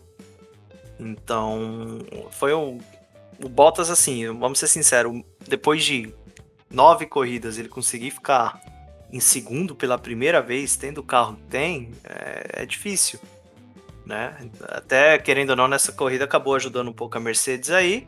Então, 1.00 2.00
foi 2.32 2.54
o, 2.54 2.78
o 3.42 3.50
Bottas, 3.50 3.90
assim, 3.90 4.28
vamos 4.28 4.60
ser 4.60 4.68
sinceros, 4.68 5.24
depois 5.48 5.84
de 5.84 6.14
nove 6.70 7.06
corridas 7.06 7.58
ele 7.58 7.70
conseguir 7.70 8.12
ficar 8.12 8.60
em 9.14 9.20
segundo 9.20 9.76
pela 9.76 9.96
primeira 9.96 10.42
vez, 10.42 10.76
tendo 10.76 10.98
o 10.98 11.04
carro 11.04 11.36
que 11.36 11.44
tem, 11.44 11.92
é, 12.04 12.64
é 12.64 12.66
difícil. 12.66 13.20
Né? 14.04 14.36
Até 14.64 15.20
querendo 15.20 15.52
ou 15.52 15.56
não, 15.56 15.68
nessa 15.68 15.92
corrida 15.92 16.26
acabou 16.26 16.56
ajudando 16.56 16.90
um 16.90 16.94
pouco 16.94 17.16
a 17.16 17.22
Mercedes 17.22 17.70
aí. 17.70 18.08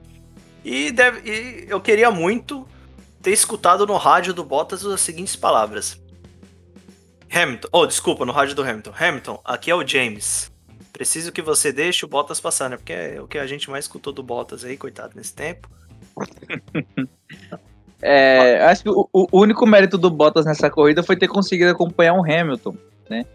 E, 0.64 0.92
deve, 0.92 1.30
e 1.30 1.70
eu 1.70 1.80
queria 1.80 2.10
muito 2.10 2.68
ter 3.22 3.30
escutado 3.30 3.86
no 3.86 3.96
rádio 3.98 4.34
do 4.34 4.44
Bottas 4.44 4.84
as 4.84 5.00
seguintes 5.00 5.36
palavras: 5.36 6.02
Hamilton. 7.32 7.68
Oh, 7.72 7.86
desculpa, 7.86 8.26
no 8.26 8.34
rádio 8.34 8.56
do 8.56 8.64
Hamilton. 8.64 8.94
Hamilton, 8.98 9.40
aqui 9.46 9.70
é 9.70 9.76
o 9.76 9.88
James. 9.88 10.52
Preciso 10.92 11.32
que 11.32 11.42
você 11.42 11.72
deixe 11.72 12.04
o 12.04 12.08
Bottas 12.08 12.40
passar, 12.40 12.68
né? 12.68 12.78
Porque 12.78 12.94
é 12.94 13.22
o 13.22 13.28
que 13.28 13.38
a 13.38 13.46
gente 13.46 13.70
mais 13.70 13.86
escutou 13.86 14.12
do 14.12 14.24
Bottas 14.24 14.66
aí, 14.66 14.76
coitado, 14.76 15.14
nesse 15.16 15.36
tempo. 15.36 15.70
é, 18.08 18.64
acho 18.66 18.84
que 18.84 18.90
o, 18.90 19.10
o, 19.12 19.28
único 19.32 19.66
mérito 19.66 19.98
do 19.98 20.12
Bottas 20.12 20.46
nessa 20.46 20.70
corrida 20.70 21.02
foi 21.02 21.16
ter 21.16 21.28
conseguido 21.28 21.72
acompanhar 21.72 22.14
o 22.14 22.24
Hamilton, 22.24 22.76
né? 23.10 23.26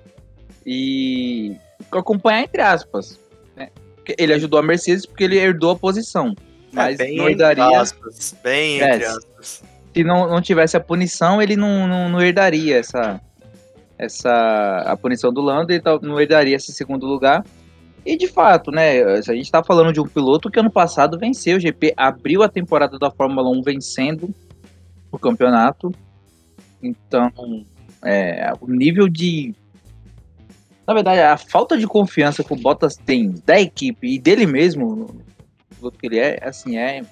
E 0.65 1.57
acompanhar 1.91 2.43
entre 2.43 2.63
aspas. 2.63 3.19
Né? 3.57 3.69
Ele 4.17 4.33
ajudou 4.33 4.61
a 4.61 4.63
Mercedes 4.63 5.05
porque 5.05 5.25
ele 5.25 5.37
herdou 5.37 5.73
a 5.73 5.77
posição. 5.77 6.37
É, 6.73 6.77
mas 6.77 7.01
é, 7.01 7.11
não 7.11 7.29
herdaria. 7.29 7.81
Aspas, 7.81 8.37
bem 8.45 8.81
entre 8.81 9.07
aspas. 9.07 9.65
Se 9.93 10.05
não, 10.05 10.29
não 10.29 10.41
tivesse 10.41 10.77
a 10.77 10.81
punição, 10.81 11.43
ele 11.43 11.57
não, 11.57 11.89
não, 11.89 12.09
não 12.09 12.23
herdaria 12.23 12.79
essa, 12.79 13.21
essa 13.99 14.85
a 14.87 14.97
punição 14.97 15.33
do 15.33 15.41
Lando 15.41 15.73
e 15.73 15.83
não 16.01 16.21
herdaria 16.21 16.55
esse 16.55 16.73
segundo 16.73 17.07
lugar. 17.07 17.45
E 18.07 18.17
de 18.17 18.29
fato, 18.29 18.71
né, 18.71 19.03
a 19.03 19.21
gente 19.21 19.47
está 19.47 19.65
falando 19.65 19.93
de 19.93 20.01
um 20.01 20.07
piloto 20.07 20.49
que 20.49 20.61
ano 20.61 20.71
passado 20.71 21.19
venceu 21.19 21.57
o 21.57 21.61
GP, 21.61 21.93
abriu 21.97 22.45
a 22.45 22.49
temporada 22.49 23.01
da 23.01 23.11
Fórmula 23.11 23.51
1 23.51 23.63
vencendo, 23.63 24.33
o 25.11 25.19
campeonato. 25.19 25.93
Então, 26.83 27.31
é, 28.03 28.53
o 28.61 28.71
nível 28.71 29.09
de. 29.09 29.55
Na 30.87 30.95
verdade, 30.95 31.21
a 31.21 31.37
falta 31.37 31.77
de 31.77 31.87
confiança 31.87 32.43
que 32.43 32.53
o 32.53 32.57
Bottas 32.57 32.97
tem 32.97 33.35
da 33.45 33.61
equipe 33.61 34.15
e 34.15 34.19
dele 34.19 34.47
mesmo, 34.47 35.15
no 35.81 35.93
que 35.93 36.07
ele 36.07 36.19
é, 36.19 36.39
assim, 36.43 36.77
é. 36.77 37.03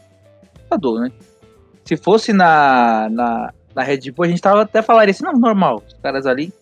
Assustador, 0.56 1.00
né? 1.00 1.12
Se 1.84 1.96
fosse 1.96 2.32
na, 2.32 3.08
na, 3.10 3.54
na 3.74 3.82
Red 3.82 4.10
Bull, 4.10 4.24
a 4.24 4.28
gente 4.28 4.42
tava 4.42 4.62
até 4.62 4.82
falaria 4.82 5.12
assim, 5.12 5.24
não, 5.24 5.32
normal, 5.32 5.82
os 5.86 5.94
caras 5.94 6.26
ali. 6.26 6.52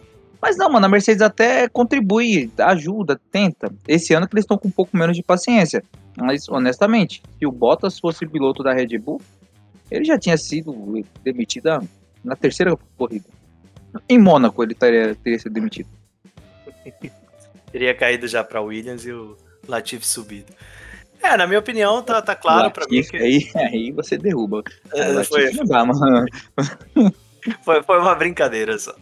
Mas 0.41 0.57
não, 0.57 0.70
mano, 0.70 0.87
a 0.87 0.89
Mercedes 0.89 1.22
até 1.22 1.68
contribui, 1.68 2.51
ajuda, 2.59 3.18
tenta. 3.32 3.72
Esse 3.89 4.14
ano 4.14 4.28
que 4.28 4.34
eles 4.34 4.45
estão 4.45 4.59
com 4.59 4.68
um 4.68 4.70
pouco 4.70 4.97
menos 4.97 5.16
de 5.16 5.22
paciência. 5.22 5.82
Mas, 6.16 6.49
honestamente, 6.49 7.22
se 7.39 7.47
o 7.47 7.51
Bottas 7.51 7.99
fosse 7.99 8.26
piloto 8.26 8.62
da 8.62 8.72
Red 8.72 8.99
Bull, 8.99 9.20
ele 9.91 10.05
já 10.05 10.18
tinha 10.18 10.37
sido 10.37 10.74
demitido 11.22 11.89
na 12.24 12.37
terceira 12.37 12.76
corrida. 12.97 13.28
Em 14.09 14.18
Mônaco 14.18 14.62
ele 14.62 14.74
teria, 14.74 15.14
teria 15.14 15.39
sido 15.39 15.53
demitido. 15.53 15.89
teria 17.70 17.95
caído 17.95 18.26
já 18.28 18.45
para 18.45 18.61
Williams 18.61 19.05
e 19.05 19.12
o 19.12 19.37
Latifi 19.66 20.07
subido. 20.07 20.53
É, 21.22 21.37
na 21.37 21.47
minha 21.47 21.59
opinião, 21.59 22.03
tá, 22.03 22.20
tá 22.22 22.34
claro 22.37 22.70
para 22.70 22.87
mim 22.89 23.03
que. 23.03 23.16
Aí, 23.16 23.51
aí 23.57 23.91
você 23.91 24.16
derruba. 24.16 24.62
É, 24.93 25.24
foi... 25.24 25.51
Dá, 25.66 25.84
foi, 27.64 27.82
foi 27.82 27.99
uma 27.99 28.14
brincadeira 28.14 28.78
só. 28.78 28.95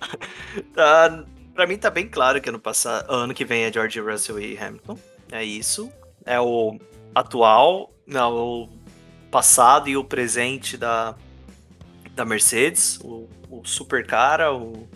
Tá, 0.75 1.25
pra 1.55 1.67
mim 1.67 1.77
tá 1.77 1.91
bem 1.91 2.09
claro 2.09 2.41
que 2.41 2.49
ano, 2.49 2.59
passado, 2.59 3.11
ano 3.11 3.35
que 3.35 3.45
vem 3.45 3.65
é 3.65 3.73
George 3.73 4.01
Russell 4.01 4.41
e 4.41 4.57
Hamilton. 4.57 4.99
É 5.33 5.45
isso. 5.45 5.91
É 6.25 6.41
o 6.41 6.79
atual, 7.15 7.93
não, 8.07 8.33
o 8.33 8.69
passado 9.35 9.89
e 9.89 9.97
o 9.97 10.05
presente 10.05 10.77
da, 10.77 11.17
da 12.13 12.25
Mercedes. 12.25 13.01
O, 13.03 13.29
o 13.51 13.65
super 13.65 14.07
cara, 14.07 14.55
o 14.55 14.89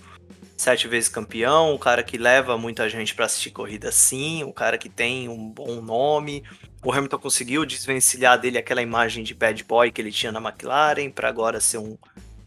sete 0.56 0.86
vezes 0.86 1.08
campeão, 1.08 1.74
o 1.74 1.78
cara 1.78 2.04
que 2.04 2.16
leva 2.16 2.56
muita 2.56 2.88
gente 2.88 3.16
para 3.16 3.24
assistir 3.24 3.50
corrida 3.50 3.90
sim, 3.90 4.44
o 4.44 4.52
cara 4.52 4.78
que 4.78 4.88
tem 4.88 5.28
um 5.28 5.50
bom 5.50 5.80
nome. 5.80 6.44
O 6.84 6.92
Hamilton 6.92 7.18
conseguiu 7.18 7.66
desvencilhar 7.66 8.38
dele 8.40 8.58
aquela 8.58 8.80
imagem 8.80 9.24
de 9.24 9.34
bad 9.34 9.64
boy 9.64 9.90
que 9.90 10.00
ele 10.00 10.12
tinha 10.12 10.30
na 10.30 10.40
McLaren 10.40 11.10
para 11.10 11.28
agora 11.28 11.60
ser 11.60 11.78
um, 11.78 11.98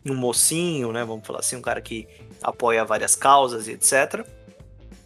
um 0.05 0.15
mocinho, 0.15 0.93
né? 0.93 1.03
Vamos 1.03 1.27
falar 1.27 1.39
assim, 1.39 1.57
um 1.57 1.61
cara 1.61 1.81
que 1.81 2.07
apoia 2.41 2.85
várias 2.85 3.17
causas 3.17 3.67
e 3.67 3.71
etc. 3.71 4.25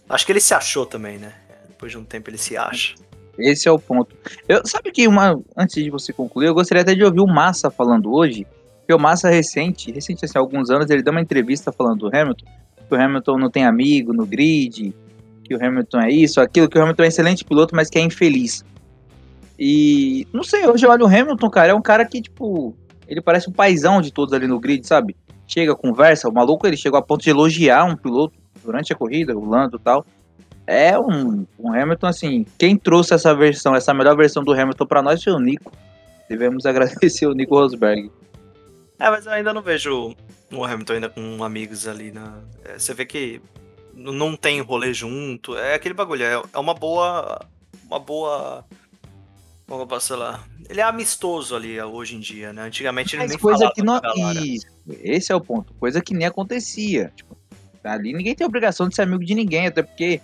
Acho 0.08 0.24
que 0.24 0.32
ele 0.32 0.40
se 0.40 0.54
achou 0.54 0.86
também, 0.86 1.18
né? 1.18 1.34
Depois 1.68 1.92
de 1.92 1.98
um 1.98 2.06
tempo 2.06 2.30
ele 2.30 2.38
se 2.38 2.56
acha. 2.56 2.94
Esse 3.38 3.68
é 3.68 3.72
o 3.72 3.80
ponto. 3.80 4.16
Eu, 4.48 4.62
sabe 4.66 4.92
que 4.92 5.08
uma. 5.08 5.40
Antes 5.58 5.84
de 5.84 5.90
você 5.90 6.14
concluir, 6.14 6.48
eu 6.48 6.54
gostaria 6.54 6.82
até 6.82 6.96
de 6.96 7.04
ouvir 7.04 7.20
o 7.20 7.28
Massa 7.28 7.70
falando 7.70 8.14
hoje. 8.14 8.48
Porque 8.80 8.94
o 8.94 9.00
Massa 9.00 9.30
recente, 9.30 9.92
recente 9.92 10.24
assim, 10.24 10.38
há 10.38 10.42
alguns 10.42 10.70
anos, 10.70 10.90
ele 10.90 11.02
deu 11.02 11.12
uma 11.12 11.22
entrevista 11.22 11.72
falando 11.72 12.10
do 12.10 12.16
Hamilton, 12.16 12.46
que 12.88 12.94
o 12.94 13.02
Hamilton 13.02 13.38
não 13.38 13.50
tem 13.50 13.66
amigo 13.66 14.14
no 14.14 14.26
grid, 14.26 14.94
que 15.44 15.56
o 15.56 15.66
Hamilton 15.66 16.02
é 16.02 16.12
isso, 16.12 16.40
aquilo, 16.40 16.70
que 16.70 16.78
o 16.78 16.82
Hamilton 16.82 17.02
é 17.02 17.06
um 17.06 17.10
excelente 17.10 17.44
piloto, 17.44 17.76
mas 17.76 17.90
que 17.90 17.98
é 17.98 18.02
infeliz. 18.02 18.64
E 19.58 20.28
não 20.32 20.44
sei, 20.44 20.68
hoje 20.68 20.86
eu 20.86 20.92
olho 20.92 21.06
o 21.06 21.08
Hamilton, 21.08 21.50
cara, 21.50 21.72
é 21.72 21.74
um 21.74 21.82
cara 21.82 22.06
que, 22.06 22.22
tipo, 22.22 22.76
ele 23.08 23.22
parece 23.22 23.50
um 23.50 23.54
paizão 23.54 24.02
de 24.02 24.14
todos 24.14 24.34
ali 24.34 24.46
no 24.46 24.60
grid, 24.60 24.86
sabe? 24.86 25.16
Chega, 25.48 25.76
conversa, 25.76 26.30
o 26.30 26.34
maluco 26.34 26.68
ele 26.68 26.78
chegou 26.78 27.00
a 27.00 27.02
ponto 27.02 27.24
de 27.24 27.30
elogiar 27.32 27.86
um 27.86 27.96
piloto 27.96 28.38
durante 28.64 28.94
a 28.94 28.96
corrida, 28.96 29.36
o 29.36 29.46
Lando 29.46 29.78
e 29.78 29.80
tal 29.80 30.06
é 30.68 30.98
um, 30.98 31.46
um, 31.60 31.74
Hamilton 31.74 32.08
assim. 32.08 32.46
Quem 32.58 32.78
trouxe 32.78 33.14
essa 33.14 33.34
versão, 33.36 33.76
essa 33.76 33.94
melhor 33.94 34.16
versão 34.16 34.44
do 34.44 34.54
Hamilton 34.54 34.86
para 34.86 35.02
nós 35.02 35.24
foi 35.24 35.34
o 35.34 35.40
Nico. 35.40 35.72
Devemos 36.28 36.66
agradecer 36.68 37.28
o 37.28 37.34
Nico 37.34 37.56
Rosberg. 37.56 38.12
É, 39.00 39.10
mas 39.10 39.26
eu 39.26 39.32
ainda 39.32 39.54
não 39.54 39.62
vejo 39.62 40.16
o 40.52 40.64
Hamilton 40.64 40.94
ainda 40.94 41.10
com 41.10 41.44
amigos 41.44 41.88
ali 41.88 42.12
na. 42.12 42.40
É, 42.64 42.80
você 42.80 42.94
vê 42.94 43.06
que 43.06 43.42
não 43.94 44.36
tem 44.36 44.62
rolê 44.62 44.94
junto. 44.94 45.58
É 45.58 45.76
aquele 45.76 45.94
bagulho. 45.94 46.24
É, 46.24 46.42
é 46.54 46.60
uma 46.60 46.74
boa. 46.74 47.46
Uma 47.86 48.00
boa. 48.00 48.66
Como 49.68 49.82
eu 49.82 49.88
posso 49.88 50.10
falar? 50.10 50.48
Ele 50.70 50.80
é 50.80 50.84
amistoso 50.84 51.56
ali 51.56 51.80
hoje 51.82 52.16
em 52.16 52.20
dia, 52.20 52.54
né? 52.54 52.64
Antigamente 52.64 53.16
ele 53.16 53.24
Mas 53.24 53.32
nem 53.32 53.40
coisa 53.40 53.72
que 53.74 53.84
não. 53.84 54.00
Isso, 54.44 54.68
esse 55.02 55.32
é 55.32 55.36
o 55.36 55.42
ponto. 55.42 55.74
Coisa 55.76 56.02
que 56.02 56.14
nem 56.14 56.28
acontecia. 56.28 57.12
Tipo, 57.16 57.38
ali 57.84 58.14
ninguém 58.14 58.36
tem 58.36 58.46
obrigação 58.46 58.88
de 58.88 58.96
ser 58.96 59.04
amigo 59.04 59.24
de 59.24 59.34
ninguém, 59.34 59.68
até 59.68 59.82
porque 59.82 60.22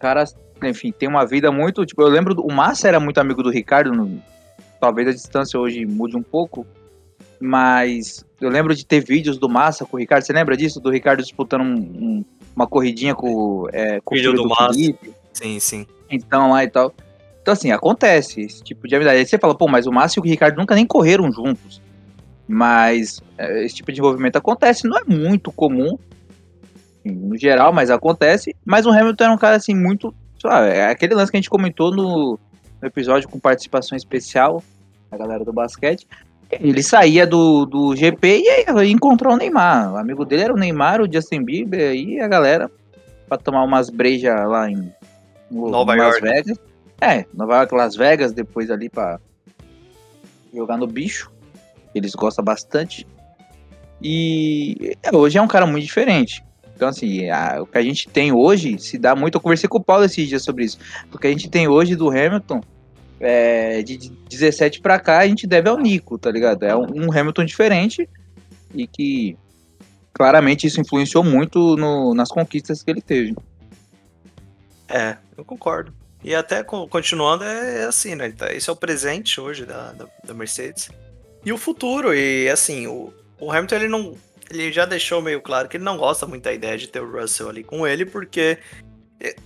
caras, 0.00 0.34
enfim, 0.62 0.90
tem 0.90 1.08
uma 1.08 1.24
vida 1.24 1.52
muito. 1.52 1.86
Tipo, 1.86 2.02
eu 2.02 2.08
lembro. 2.08 2.40
O 2.42 2.52
Massa 2.52 2.88
era 2.88 2.98
muito 2.98 3.18
amigo 3.18 3.42
do 3.42 3.50
Ricardo. 3.50 3.92
No, 3.92 4.20
talvez 4.80 5.08
a 5.08 5.12
distância 5.12 5.60
hoje 5.60 5.86
mude 5.86 6.16
um 6.16 6.22
pouco. 6.22 6.66
Mas 7.38 8.24
eu 8.40 8.50
lembro 8.50 8.74
de 8.74 8.84
ter 8.84 9.00
vídeos 9.04 9.38
do 9.38 9.48
Massa 9.48 9.84
com 9.86 9.96
o 9.96 10.00
Ricardo. 10.00 10.24
Você 10.24 10.32
lembra 10.32 10.56
disso? 10.56 10.80
Do 10.80 10.90
Ricardo 10.90 11.22
disputando 11.22 11.62
um, 11.62 11.74
um, 11.74 12.24
uma 12.56 12.66
corridinha 12.66 13.14
com, 13.14 13.66
é, 13.72 14.00
com 14.00 14.14
o 14.14 14.18
filho 14.18 14.32
do, 14.32 14.42
do 14.42 14.48
Massa. 14.48 14.72
Felipe. 14.72 15.12
Sim, 15.32 15.60
sim. 15.60 15.86
Então 16.10 16.50
lá 16.50 16.64
e 16.64 16.68
tal. 16.68 16.92
Então, 17.40 17.52
assim, 17.52 17.70
acontece 17.70 18.42
esse 18.42 18.62
tipo 18.62 18.86
de 18.86 18.94
amizade. 18.94 19.18
Aí 19.18 19.26
você 19.26 19.38
fala, 19.38 19.54
pô, 19.54 19.66
mas 19.66 19.86
o 19.86 19.92
Massa 19.92 20.18
e 20.18 20.20
o 20.20 20.24
Ricardo 20.24 20.56
nunca 20.56 20.74
nem 20.74 20.86
correram 20.86 21.32
juntos. 21.32 21.80
Mas 22.46 23.22
é, 23.38 23.64
esse 23.64 23.76
tipo 23.76 23.92
de 23.92 24.00
envolvimento 24.00 24.36
acontece, 24.36 24.86
não 24.86 24.98
é 24.98 25.04
muito 25.06 25.50
comum, 25.52 25.96
no 27.04 27.36
geral, 27.36 27.72
mas 27.72 27.90
acontece. 27.90 28.54
Mas 28.64 28.86
o 28.86 28.90
Hamilton 28.90 29.24
era 29.24 29.32
um 29.32 29.38
cara 29.38 29.56
assim 29.56 29.74
muito. 29.74 30.14
Lá, 30.42 30.66
é 30.66 30.90
aquele 30.90 31.14
lance 31.14 31.30
que 31.30 31.36
a 31.36 31.40
gente 31.40 31.50
comentou 31.50 31.94
no, 31.94 32.38
no, 32.80 32.88
episódio 32.88 33.28
com 33.28 33.38
participação 33.38 33.96
especial 33.96 34.62
da 35.10 35.18
galera 35.18 35.44
do 35.44 35.52
basquete. 35.52 36.06
Ele 36.50 36.82
saía 36.82 37.26
do, 37.26 37.64
do 37.64 37.94
GP 37.94 38.26
e 38.38 38.64
ia 38.66 38.84
encontrou 38.86 39.34
o 39.34 39.36
Neymar. 39.36 39.92
O 39.92 39.96
amigo 39.96 40.24
dele 40.24 40.44
era 40.44 40.54
o 40.54 40.56
Neymar, 40.56 41.00
o 41.00 41.12
Justin 41.12 41.44
Bieber 41.44 41.94
e 41.94 42.20
a 42.20 42.26
galera 42.26 42.70
para 43.28 43.38
tomar 43.38 43.62
umas 43.62 43.88
brejas 43.90 44.34
lá 44.48 44.68
em 44.68 44.92
Nova 45.50 45.94
Las 45.94 46.14
York. 46.14 46.22
Vegas. 46.22 46.58
É, 47.00 47.24
Nova 47.32 47.58
York, 47.58 47.74
Las 47.74 47.96
Vegas, 47.96 48.32
depois 48.32 48.70
ali 48.70 48.88
para 48.88 49.20
jogar 50.52 50.76
no 50.76 50.86
bicho. 50.86 51.30
Eles 51.94 52.14
gostam 52.14 52.44
bastante. 52.44 53.06
E 54.02 54.96
é, 55.02 55.14
hoje 55.14 55.38
é 55.38 55.42
um 55.42 55.48
cara 55.48 55.66
muito 55.66 55.84
diferente. 55.84 56.42
Então, 56.80 56.88
assim, 56.88 57.28
a, 57.28 57.60
o 57.60 57.66
que 57.66 57.76
a 57.76 57.82
gente 57.82 58.08
tem 58.08 58.32
hoje 58.32 58.78
se 58.78 58.96
dá 58.96 59.14
muito. 59.14 59.34
Eu 59.34 59.40
conversei 59.42 59.68
com 59.68 59.76
o 59.76 59.84
Paulo 59.84 60.02
esses 60.02 60.26
dias 60.26 60.42
sobre 60.42 60.64
isso. 60.64 60.78
O 61.12 61.18
que 61.18 61.26
a 61.26 61.30
gente 61.30 61.46
tem 61.50 61.68
hoje 61.68 61.94
do 61.94 62.08
Hamilton, 62.08 62.62
é, 63.20 63.82
de 63.82 63.98
17 64.30 64.80
para 64.80 64.98
cá, 64.98 65.18
a 65.18 65.28
gente 65.28 65.46
deve 65.46 65.68
ao 65.68 65.76
Nico, 65.76 66.16
tá 66.16 66.30
ligado? 66.30 66.62
É 66.62 66.74
um, 66.74 66.86
um, 67.04 67.12
Hamilton 67.12 67.44
diferente 67.44 68.08
e 68.74 68.86
que 68.86 69.36
claramente 70.14 70.66
isso 70.66 70.80
influenciou 70.80 71.22
muito 71.22 71.76
no, 71.76 72.14
nas 72.14 72.30
conquistas 72.30 72.82
que 72.82 72.90
ele 72.90 73.02
teve. 73.02 73.36
É, 74.88 75.18
eu 75.36 75.44
concordo. 75.44 75.92
E 76.24 76.34
até 76.34 76.64
continuando, 76.64 77.44
é, 77.44 77.82
é 77.82 77.84
assim, 77.84 78.14
né? 78.14 78.30
Tá, 78.30 78.54
esse 78.54 78.70
é 78.70 78.72
o 78.72 78.76
presente 78.76 79.38
hoje 79.38 79.66
da, 79.66 79.92
da, 79.92 80.06
da 80.24 80.32
Mercedes. 80.32 80.88
E 81.44 81.52
o 81.52 81.58
futuro, 81.58 82.14
e 82.14 82.48
assim, 82.48 82.86
o, 82.86 83.12
o 83.38 83.52
Hamilton 83.52 83.76
ele 83.76 83.88
não 83.88 84.16
ele 84.50 84.72
já 84.72 84.84
deixou 84.84 85.22
meio 85.22 85.40
claro 85.40 85.68
que 85.68 85.76
ele 85.76 85.84
não 85.84 85.96
gosta 85.96 86.26
muito 86.26 86.42
da 86.42 86.52
ideia 86.52 86.76
de 86.76 86.88
ter 86.88 87.00
o 87.00 87.10
Russell 87.10 87.48
ali 87.48 87.62
com 87.62 87.86
ele, 87.86 88.04
porque 88.04 88.58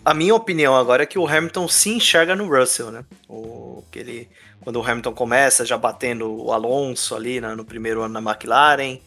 a 0.05 0.15
minha 0.15 0.35
opinião 0.35 0.75
agora 0.75 1.03
é 1.03 1.07
que 1.07 1.19
o 1.19 1.27
Hamilton 1.27 1.69
se 1.69 1.91
enxerga 1.91 2.35
no 2.35 2.49
Russell, 2.49 2.91
né? 2.91 3.05
O, 3.29 3.85
que 3.91 3.99
ele, 3.99 4.29
quando 4.61 4.77
o 4.77 4.83
Hamilton 4.83 5.13
começa 5.13 5.67
já 5.67 5.77
batendo 5.77 6.31
o 6.31 6.53
Alonso 6.53 7.15
ali 7.15 7.41
né, 7.41 7.55
no 7.55 7.65
primeiro 7.65 8.03
ano 8.03 8.21
na 8.21 8.31
McLaren, 8.31 8.99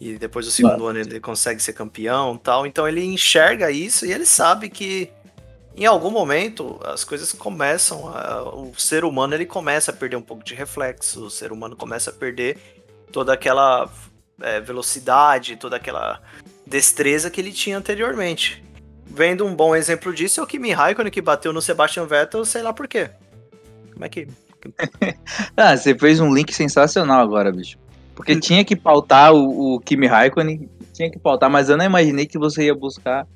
e 0.00 0.18
depois 0.18 0.44
do 0.44 0.52
segundo 0.52 0.86
ano 0.86 0.98
ele 0.98 1.20
consegue 1.20 1.62
ser 1.62 1.72
campeão 1.72 2.36
tal. 2.36 2.66
Então 2.66 2.86
ele 2.86 3.04
enxerga 3.04 3.70
isso 3.70 4.04
e 4.04 4.12
ele 4.12 4.26
sabe 4.26 4.68
que 4.68 5.10
em 5.76 5.86
algum 5.86 6.10
momento 6.10 6.78
as 6.84 7.04
coisas 7.04 7.32
começam, 7.32 8.08
a, 8.08 8.42
o 8.42 8.74
ser 8.76 9.04
humano 9.04 9.34
ele 9.34 9.46
começa 9.46 9.90
a 9.90 9.94
perder 9.94 10.16
um 10.16 10.22
pouco 10.22 10.44
de 10.44 10.54
reflexo, 10.54 11.24
o 11.24 11.30
ser 11.30 11.52
humano 11.52 11.74
começa 11.76 12.10
a 12.10 12.12
perder 12.12 12.58
toda 13.10 13.32
aquela 13.32 13.88
é, 14.40 14.60
velocidade, 14.60 15.56
toda 15.56 15.76
aquela 15.76 16.20
destreza 16.66 17.30
que 17.30 17.40
ele 17.40 17.52
tinha 17.52 17.78
anteriormente. 17.78 18.62
Vendo 19.06 19.44
um 19.44 19.54
bom 19.54 19.76
exemplo 19.76 20.12
disso 20.12 20.40
é 20.40 20.42
o 20.42 20.46
Kimi 20.46 20.72
Raikkonen 20.72 21.10
que 21.10 21.20
bateu 21.20 21.52
no 21.52 21.62
Sebastian 21.62 22.06
Vettel, 22.06 22.44
sei 22.44 22.62
lá 22.62 22.72
por 22.72 22.88
quê. 22.88 23.10
Como 23.92 24.04
é 24.04 24.08
que. 24.08 24.26
ah, 25.56 25.76
você 25.76 25.96
fez 25.96 26.20
um 26.20 26.32
link 26.32 26.52
sensacional 26.52 27.20
agora, 27.20 27.52
bicho. 27.52 27.78
Porque 28.14 28.38
tinha 28.38 28.64
que 28.64 28.76
pautar 28.76 29.32
o, 29.32 29.74
o 29.74 29.80
Kimi 29.80 30.06
Raikkonen, 30.06 30.68
tinha 30.92 31.10
que 31.10 31.18
pautar, 31.18 31.50
mas 31.50 31.68
eu 31.68 31.76
não 31.76 31.84
imaginei 31.84 32.26
que 32.26 32.38
você 32.38 32.66
ia 32.66 32.74
buscar 32.74 33.26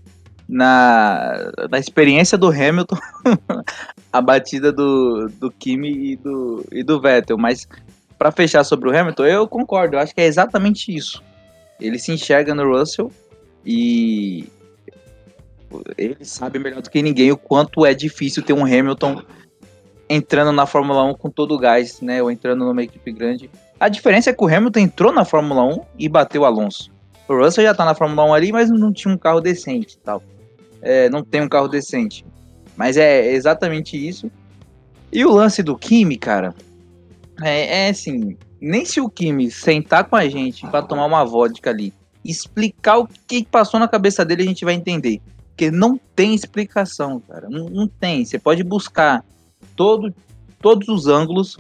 na, 0.49 1.53
na 1.71 1.79
experiência 1.79 2.39
do 2.39 2.49
Hamilton 2.49 2.97
a 4.11 4.21
batida 4.21 4.73
do, 4.73 5.29
do 5.39 5.51
Kimi 5.51 6.13
e 6.13 6.17
do, 6.17 6.65
e 6.73 6.83
do 6.83 7.01
Vettel. 7.01 7.37
Mas 7.37 7.69
para 8.19 8.33
fechar 8.33 8.65
sobre 8.65 8.89
o 8.91 8.97
Hamilton, 8.97 9.25
eu 9.25 9.49
concordo, 9.49 9.97
eu 9.97 10.01
acho 10.01 10.15
que 10.15 10.21
é 10.21 10.27
exatamente 10.27 10.95
isso. 10.95 11.23
Ele 11.81 11.99
se 11.99 12.13
enxerga 12.13 12.55
no 12.55 12.69
Russell 12.69 13.13
e 13.65 14.49
ele 15.97 16.17
sabe 16.23 16.59
melhor 16.59 16.83
do 16.83 16.91
que 16.91 17.03
ninguém 17.03 17.31
o 17.31 17.37
quanto 17.37 17.87
é 17.87 17.95
difícil 17.95 18.43
ter 18.43 18.53
um 18.53 18.65
Hamilton 18.65 19.23
entrando 20.09 20.51
na 20.53 20.67
Fórmula 20.67 21.05
1 21.05 21.15
com 21.15 21.31
todo 21.31 21.55
o 21.55 21.59
gás, 21.59 22.01
né? 22.01 22.23
Ou 22.23 22.31
entrando 22.31 22.65
numa 22.65 22.83
equipe 22.83 23.13
grande 23.13 23.51
A 23.79 23.89
diferença 23.89 24.31
é 24.31 24.33
que 24.33 24.43
o 24.43 24.49
Hamilton 24.49 24.81
entrou 24.81 25.13
na 25.13 25.25
Fórmula 25.25 25.63
1 25.65 25.81
e 25.99 26.09
bateu 26.09 26.43
o 26.43 26.45
Alonso. 26.45 26.91
O 27.29 27.35
Russell 27.35 27.65
já 27.65 27.75
tá 27.75 27.85
na 27.85 27.95
Fórmula 27.95 28.25
1 28.31 28.35
ali, 28.35 28.53
mas 28.53 28.71
não 28.71 28.93
tinha 28.93 29.13
um 29.13 29.19
carro 29.19 29.41
decente 29.41 29.99
tal. 29.99 30.23
É, 30.81 31.11
não 31.11 31.23
tem 31.23 31.43
um 31.43 31.49
carro 31.49 31.69
decente. 31.69 32.25
Mas 32.75 32.97
é 32.97 33.33
exatamente 33.33 33.97
isso. 33.97 34.31
E 35.13 35.25
o 35.25 35.31
lance 35.31 35.63
do 35.63 35.77
Kimi, 35.77 36.17
cara, 36.17 36.55
é, 37.43 37.87
é 37.87 37.89
assim, 37.91 38.37
nem 38.61 38.85
se 38.85 39.01
o 39.01 39.09
Kimi 39.09 39.51
sentar 39.51 40.05
com 40.05 40.17
a 40.17 40.29
gente 40.29 40.67
para 40.67 40.83
tomar 40.83 41.07
uma 41.07 41.25
vodka 41.25 41.71
ali, 41.71 41.93
explicar 42.25 42.99
o 42.99 43.09
que 43.27 43.45
passou 43.45 43.79
na 43.79 43.89
cabeça 43.89 44.25
dele, 44.25 44.43
a 44.43 44.47
gente 44.47 44.65
vai 44.65 44.75
entender. 44.75 45.21
Porque 45.49 45.71
não 45.71 45.99
tem 46.15 46.35
explicação, 46.35 47.21
cara. 47.21 47.49
Não, 47.49 47.69
não 47.69 47.89
tem. 47.89 48.25
Você 48.25 48.39
pode 48.39 48.63
buscar 48.63 49.25
todo, 49.75 50.15
todos 50.61 50.89
os 50.89 51.07
ângulos 51.07 51.59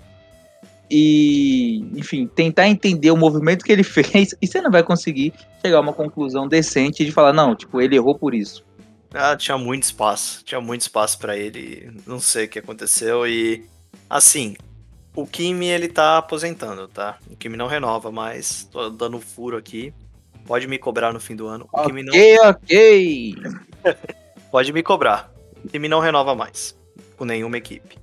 e, 0.91 1.85
enfim, 1.97 2.27
tentar 2.27 2.69
entender 2.69 3.11
o 3.11 3.17
movimento 3.17 3.65
que 3.65 3.73
ele 3.73 3.83
fez 3.85 4.35
e 4.41 4.47
você 4.47 4.61
não 4.61 4.71
vai 4.71 4.83
conseguir 4.83 5.33
chegar 5.65 5.79
a 5.79 5.81
uma 5.81 5.93
conclusão 5.93 6.47
decente 6.47 7.05
de 7.05 7.13
falar, 7.13 7.33
não, 7.33 7.55
tipo, 7.55 7.81
ele 7.81 7.97
errou 7.97 8.17
por 8.17 8.35
isso. 8.35 8.65
Ah, 9.13 9.37
tinha 9.37 9.57
muito 9.57 9.85
espaço. 9.85 10.45
Tinha 10.45 10.61
muito 10.61 10.83
espaço 10.83 11.19
para 11.19 11.37
ele. 11.37 11.91
Não 12.07 12.21
sei 12.21 12.45
o 12.45 12.49
que 12.49 12.59
aconteceu. 12.59 13.27
E, 13.27 13.65
assim, 14.09 14.55
o 15.15 15.27
Kimi 15.27 15.67
ele 15.67 15.89
tá 15.89 16.19
aposentando, 16.19 16.87
tá? 16.89 17.19
O 17.31 17.37
Kimi 17.37 17.57
não 17.57 17.67
renova 17.67 18.11
mais. 18.13 18.65
Tô 18.71 18.89
dando 18.91 19.21
furo 19.21 19.57
aqui. 19.57 19.93
Pode 20.47 20.67
me 20.67 20.79
cobrar 20.79 21.13
no 21.13 21.21
fim 21.21 21.37
do 21.37 21.47
ano. 21.47 21.69
O 21.73 21.83
Kimi 21.85 22.03
não... 22.03 22.13
ok. 22.49 23.37
Pode 24.51 24.73
me 24.73 24.83
cobrar. 24.83 25.31
O 25.65 25.69
Kimi 25.69 25.89
não 25.89 26.01
renova 26.01 26.35
mais. 26.35 26.77
Com 27.17 27.25
nenhuma 27.25 27.59
equipe. 27.59 27.99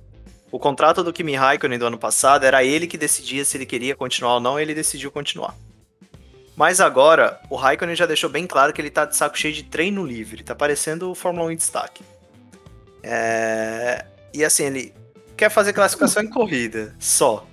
O 0.52 0.58
contrato 0.58 1.02
do 1.02 1.12
Kimi 1.12 1.34
Raikkonen 1.34 1.78
do 1.78 1.86
ano 1.86 1.98
passado 1.98 2.44
era 2.44 2.62
ele 2.62 2.86
que 2.86 2.96
decidia 2.96 3.44
se 3.44 3.56
ele 3.56 3.66
queria 3.66 3.96
continuar 3.96 4.34
ou 4.34 4.40
não, 4.40 4.60
ele 4.60 4.74
decidiu 4.74 5.10
continuar. 5.10 5.56
Mas 6.54 6.80
agora, 6.80 7.40
o 7.50 7.56
Raikkonen 7.56 7.96
já 7.96 8.06
deixou 8.06 8.30
bem 8.30 8.46
claro 8.46 8.72
que 8.72 8.80
ele 8.80 8.90
tá 8.90 9.04
de 9.04 9.16
saco 9.16 9.36
cheio 9.36 9.52
de 9.52 9.64
treino 9.64 10.06
livre, 10.06 10.42
tá 10.42 10.54
parecendo 10.54 11.10
o 11.10 11.14
Fórmula 11.14 11.48
1 11.48 11.50
em 11.50 11.56
destaque. 11.56 12.04
É... 13.02 14.06
E 14.32 14.44
assim, 14.44 14.64
ele 14.64 14.94
quer 15.36 15.50
fazer 15.50 15.72
classificação 15.72 16.22
em 16.22 16.28
corrida, 16.28 16.94
só. 16.98 17.46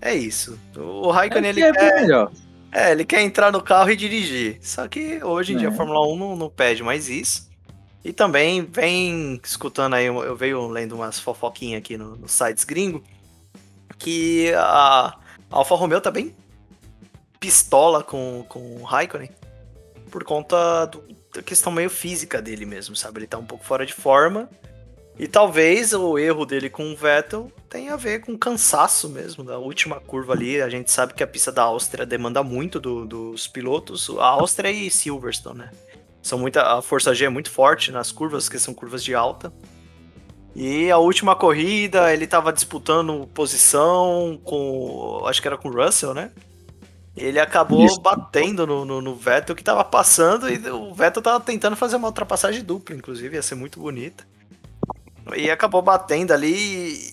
É 0.00 0.14
isso. 0.14 0.58
O 0.76 1.10
Raikkonen, 1.10 1.48
é 1.48 1.50
ele 1.50 1.62
é 1.62 1.72
quer... 1.72 2.00
Melhor. 2.02 2.30
É, 2.70 2.90
ele 2.90 3.04
quer 3.04 3.22
entrar 3.22 3.52
no 3.52 3.62
carro 3.62 3.90
e 3.90 3.96
dirigir. 3.96 4.58
Só 4.60 4.86
que 4.88 5.22
hoje 5.22 5.52
em 5.52 5.56
é. 5.56 5.58
dia 5.60 5.68
a 5.68 5.72
Fórmula 5.72 6.06
1 6.06 6.16
não, 6.16 6.36
não, 6.36 6.50
pede 6.50 6.82
mais 6.82 7.08
isso. 7.08 7.48
E 8.04 8.12
também 8.12 8.62
vem 8.62 9.40
escutando 9.42 9.94
aí, 9.94 10.06
eu 10.06 10.36
venho 10.36 10.68
lendo 10.68 10.94
umas 10.94 11.18
fofoquinhas 11.18 11.78
aqui 11.78 11.96
nos 11.96 12.18
no 12.18 12.28
sites 12.28 12.64
gringo, 12.64 13.02
que 13.96 14.52
a 14.56 15.16
Alfa 15.50 15.74
Romeo 15.74 16.00
tá 16.00 16.10
bem 16.10 16.34
pistola 17.40 18.02
com, 18.02 18.44
com 18.48 18.76
o 18.76 18.82
Raikkonen 18.82 19.30
por 20.10 20.24
conta 20.24 20.86
do, 20.86 21.02
da 21.34 21.42
questão 21.42 21.72
meio 21.72 21.90
física 21.90 22.40
dele 22.42 22.64
mesmo, 22.66 22.94
sabe? 22.94 23.20
Ele 23.20 23.26
tá 23.26 23.38
um 23.38 23.44
pouco 23.44 23.64
fora 23.64 23.84
de 23.84 23.92
forma. 23.92 24.48
E 25.18 25.28
talvez 25.28 25.92
o 25.92 26.18
erro 26.18 26.44
dele 26.44 26.68
com 26.68 26.92
o 26.92 26.96
Vettel 26.96 27.50
tenha 27.68 27.94
a 27.94 27.96
ver 27.96 28.20
com 28.20 28.36
cansaço 28.36 29.08
mesmo 29.08 29.44
da 29.44 29.58
última 29.58 30.00
curva 30.00 30.32
ali. 30.32 30.60
A 30.60 30.68
gente 30.68 30.90
sabe 30.90 31.14
que 31.14 31.22
a 31.22 31.26
pista 31.26 31.52
da 31.52 31.62
Áustria 31.62 32.04
demanda 32.04 32.42
muito 32.42 32.80
do, 32.80 33.06
dos 33.06 33.46
pilotos. 33.46 34.10
A 34.18 34.26
Áustria 34.26 34.70
e 34.70 34.90
Silverstone, 34.90 35.60
né? 35.60 35.70
São 36.20 36.38
muita, 36.38 36.62
a 36.62 36.82
força 36.82 37.14
G 37.14 37.26
é 37.26 37.28
muito 37.28 37.50
forte 37.50 37.92
nas 37.92 38.10
curvas, 38.10 38.48
que 38.48 38.58
são 38.58 38.74
curvas 38.74 39.04
de 39.04 39.14
alta. 39.14 39.52
E 40.56 40.90
a 40.90 40.98
última 40.98 41.36
corrida, 41.36 42.12
ele 42.12 42.26
tava 42.26 42.52
disputando 42.52 43.28
posição 43.34 44.40
com. 44.42 45.22
Acho 45.26 45.42
que 45.42 45.48
era 45.48 45.58
com 45.58 45.68
o 45.68 45.72
Russell, 45.72 46.14
né? 46.14 46.30
Ele 47.16 47.38
acabou 47.38 47.84
Isso. 47.84 48.00
batendo 48.00 48.66
no, 48.66 48.84
no, 48.84 49.00
no, 49.00 49.14
Vettel 49.14 49.54
que 49.54 49.62
tava 49.62 49.84
passando 49.84 50.48
e 50.48 50.58
o 50.68 50.92
Vettel 50.92 51.22
tava 51.22 51.38
tentando 51.38 51.76
fazer 51.76 51.94
uma 51.94 52.08
ultrapassagem 52.08 52.64
dupla, 52.64 52.96
inclusive, 52.96 53.36
ia 53.36 53.42
ser 53.42 53.54
muito 53.54 53.78
bonita. 53.78 54.26
E 55.36 55.50
acabou 55.50 55.80
batendo 55.80 56.32
ali 56.32 56.54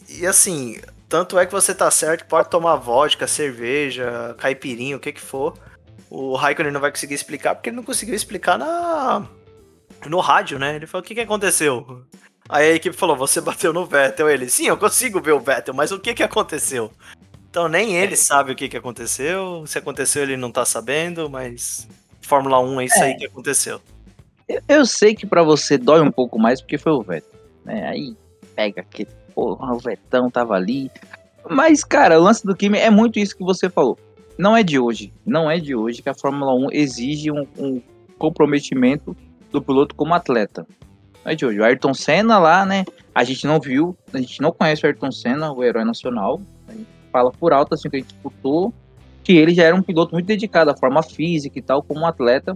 e, 0.10 0.22
e 0.22 0.28
assim, 0.28 0.80
tanto 1.08 1.40
é 1.40 1.46
que 1.46 1.52
você 1.52 1.74
tá 1.74 1.90
certo 1.90 2.26
pode 2.26 2.50
tomar 2.50 2.76
vodka, 2.76 3.28
cerveja, 3.28 4.36
caipirinha, 4.38 4.98
o 4.98 5.00
que 5.00 5.14
que 5.14 5.22
for. 5.22 5.58
O 6.10 6.36
Raikkonen 6.36 6.74
não 6.74 6.82
vai 6.82 6.92
conseguir 6.92 7.14
explicar 7.14 7.56
porque 7.56 7.70
ele 7.70 7.78
não 7.78 7.84
conseguiu 7.84 8.16
explicar 8.16 8.58
na 8.58 9.26
no 10.08 10.20
rádio, 10.20 10.60
né? 10.60 10.76
Ele 10.76 10.88
falou: 10.88 11.04
"O 11.04 11.08
que 11.08 11.16
que 11.16 11.22
aconteceu?" 11.22 12.04
Aí 12.50 12.72
a 12.72 12.76
equipe 12.76 12.96
falou: 12.96 13.16
"Você 13.16 13.40
bateu 13.40 13.72
no 13.72 13.86
Vettel". 13.86 14.30
Ele: 14.30 14.50
"Sim, 14.50 14.68
eu 14.68 14.78
consigo 14.78 15.22
ver 15.22 15.32
o 15.32 15.40
Vettel, 15.40 15.74
mas 15.74 15.92
o 15.92 16.00
que 16.00 16.14
que 16.14 16.24
aconteceu?" 16.24 16.92
Então 17.50 17.68
nem 17.68 17.96
ele 17.96 18.14
é. 18.14 18.18
sabe 18.18 18.52
o 18.52 18.56
que, 18.56 18.70
que 18.70 18.78
aconteceu. 18.78 19.66
Se 19.68 19.78
aconteceu, 19.78 20.24
ele 20.24 20.38
não 20.38 20.52
tá 20.52 20.66
sabendo, 20.66 21.30
mas 21.30 21.88
Fórmula 22.22 22.60
1 22.60 22.82
é 22.82 22.86
isso 22.86 23.00
é. 23.00 23.04
aí 23.04 23.18
que 23.18 23.26
aconteceu. 23.26 23.82
Eu, 24.48 24.62
eu 24.68 24.86
sei 24.86 25.14
que 25.14 25.26
para 25.26 25.44
você 25.44 25.78
dói 25.78 26.02
um 26.02 26.12
pouco 26.12 26.40
mais 26.40 26.62
porque 26.62 26.78
foi 26.78 26.94
o 26.94 27.02
Vettel. 27.02 27.31
Né? 27.66 27.88
Aí 27.88 28.18
pega 28.56 28.84
que, 28.84 29.08
o 29.36 29.78
Vetão 29.78 30.30
tava 30.30 30.56
ali. 30.56 30.92
Mas, 31.50 31.84
cara, 31.84 32.20
o 32.20 32.24
lance 32.24 32.46
do 32.46 32.56
Kimi 32.56 32.78
é 32.78 32.90
muito 32.90 33.18
isso 33.18 33.36
que 33.36 33.44
você 33.44 33.70
falou. 33.70 33.98
Não 34.38 34.56
é 34.56 34.64
de 34.64 34.80
hoje. 34.80 35.14
Não 35.26 35.50
é 35.50 35.60
de 35.60 35.76
hoje 35.76 36.02
que 36.02 36.10
a 36.10 36.14
Fórmula 36.14 36.54
1 36.54 36.68
exige 36.72 37.32
um, 37.32 37.48
um 37.58 37.82
comprometimento 38.18 39.16
do 39.52 39.62
piloto 39.62 39.96
como 39.96 40.14
atleta. 40.14 40.68
Não 41.24 41.32
é 41.32 41.36
de 41.36 41.46
hoje. 41.46 41.60
O 41.60 41.64
Ayrton 41.64 41.94
Senna 41.94 42.38
lá, 42.40 42.66
né? 42.66 42.86
A 43.14 43.24
gente 43.24 43.46
não 43.48 43.60
viu, 43.60 43.96
a 44.14 44.18
gente 44.18 44.42
não 44.42 44.52
conhece 44.52 44.84
o 44.84 44.88
Ayrton 44.88 45.12
Senna, 45.12 45.52
o 45.52 45.64
herói 45.64 45.84
nacional 45.84 46.42
fala 47.12 47.32
por 47.32 47.54
alto, 47.54 47.74
assim, 47.74 47.90
que 47.90 47.98
a 47.98 48.00
gente 48.00 48.14
disputou, 48.14 48.74
que 49.24 49.34
ele 49.34 49.54
já 49.54 49.64
era 49.64 49.76
um 49.76 49.84
piloto 49.84 50.14
muito 50.14 50.26
dedicado 50.26 50.72
à 50.72 50.76
forma 50.76 51.04
física 51.04 51.60
e 51.60 51.62
tal, 51.62 51.84
como 51.84 52.06
atleta. 52.06 52.54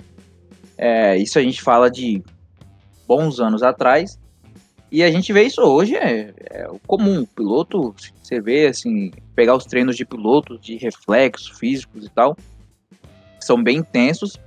É, 0.78 1.18
isso 1.18 1.38
a 1.38 1.42
gente 1.42 1.62
fala 1.62 1.92
de 1.92 2.24
bons 3.08 3.40
anos 3.40 3.62
atrás. 3.62 4.18
E 4.96 5.04
a 5.04 5.12
gente 5.12 5.34
vê 5.34 5.44
isso 5.44 5.62
hoje, 5.62 5.94
é, 5.94 6.34
é 6.52 6.70
comum. 6.88 7.24
O 7.24 7.28
piloto, 7.28 7.94
você 8.24 8.40
vê, 8.40 8.68
assim, 8.68 9.12
pegar 9.36 9.54
os 9.54 9.66
treinos 9.66 9.98
de 9.98 10.06
pilotos, 10.06 10.58
de 10.62 10.78
reflexos 10.78 11.50
físicos 11.60 12.06
e 12.06 12.10
tal, 12.10 12.38
são 13.38 13.62
bem 13.62 13.80
intensos. 13.80 14.40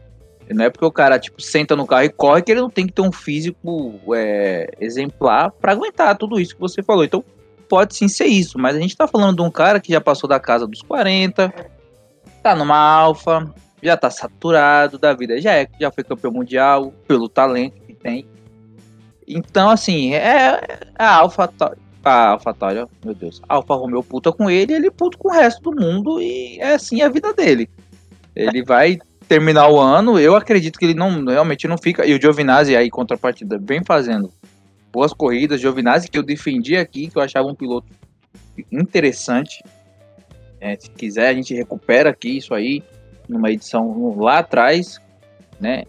Não 0.48 0.64
é 0.64 0.70
porque 0.70 0.86
o 0.86 0.90
cara, 0.90 1.18
tipo, 1.18 1.42
senta 1.42 1.76
no 1.76 1.86
carro 1.86 2.04
e 2.04 2.08
corre 2.08 2.40
que 2.40 2.50
ele 2.50 2.62
não 2.62 2.70
tem 2.70 2.86
que 2.86 2.94
ter 2.94 3.02
um 3.02 3.12
físico 3.12 4.00
é, 4.14 4.70
exemplar 4.80 5.50
para 5.50 5.72
aguentar 5.72 6.16
tudo 6.16 6.40
isso 6.40 6.54
que 6.54 6.60
você 6.62 6.82
falou. 6.82 7.04
Então, 7.04 7.22
pode 7.68 7.94
sim 7.94 8.08
ser 8.08 8.24
isso, 8.24 8.58
mas 8.58 8.74
a 8.74 8.80
gente 8.80 8.96
tá 8.96 9.06
falando 9.06 9.36
de 9.36 9.42
um 9.42 9.50
cara 9.50 9.78
que 9.78 9.92
já 9.92 10.00
passou 10.00 10.26
da 10.26 10.40
casa 10.40 10.66
dos 10.66 10.80
40, 10.80 11.52
tá 12.42 12.56
numa 12.56 12.78
alfa, 12.78 13.52
já 13.82 13.98
tá 13.98 14.08
saturado 14.08 14.98
da 14.98 15.12
vida, 15.12 15.38
já 15.42 15.54
é, 15.54 15.68
já 15.78 15.92
foi 15.92 16.02
campeão 16.02 16.32
mundial 16.32 16.90
pelo 17.06 17.28
talento 17.28 17.82
que 17.82 17.92
tem. 17.92 18.26
Então, 19.28 19.68
assim, 19.68 20.14
é, 20.14 20.60
é 20.98 21.04
a 21.04 21.16
Alfa 21.16 21.52
a 22.02 22.30
Alfa 22.30 22.54
Tauri, 22.54 22.84
meu 23.04 23.14
Deus, 23.14 23.42
a 23.46 23.56
Alfa 23.56 23.74
Romeo 23.74 24.02
puta 24.02 24.32
com 24.32 24.48
ele, 24.48 24.72
ele 24.72 24.90
puta 24.90 25.18
com 25.18 25.28
o 25.28 25.32
resto 25.32 25.70
do 25.70 25.78
mundo 25.78 26.22
e 26.22 26.58
é 26.58 26.74
assim 26.74 27.02
a 27.02 27.08
vida 27.08 27.34
dele. 27.34 27.68
Ele 28.34 28.62
vai 28.62 28.98
terminar 29.28 29.68
o 29.68 29.78
ano, 29.78 30.18
eu 30.18 30.34
acredito 30.34 30.78
que 30.78 30.86
ele 30.86 30.94
não 30.94 31.24
realmente 31.24 31.68
não 31.68 31.76
fica, 31.76 32.06
e 32.06 32.14
o 32.14 32.20
Giovinazzi 32.20 32.74
aí 32.74 32.88
contrapartida 32.88 33.58
vem 33.58 33.84
fazendo 33.84 34.32
boas 34.90 35.12
corridas. 35.12 35.60
Giovinazzi, 35.60 36.08
que 36.08 36.16
eu 36.16 36.22
defendi 36.22 36.76
aqui, 36.76 37.08
que 37.08 37.18
eu 37.18 37.22
achava 37.22 37.46
um 37.46 37.54
piloto 37.54 37.88
interessante. 38.72 39.62
É, 40.60 40.76
se 40.76 40.90
quiser, 40.90 41.28
a 41.28 41.34
gente 41.34 41.54
recupera 41.54 42.10
aqui 42.10 42.38
isso 42.38 42.54
aí, 42.54 42.82
numa 43.28 43.50
edição 43.50 44.16
lá 44.18 44.38
atrás, 44.38 44.98
né? 45.60 45.84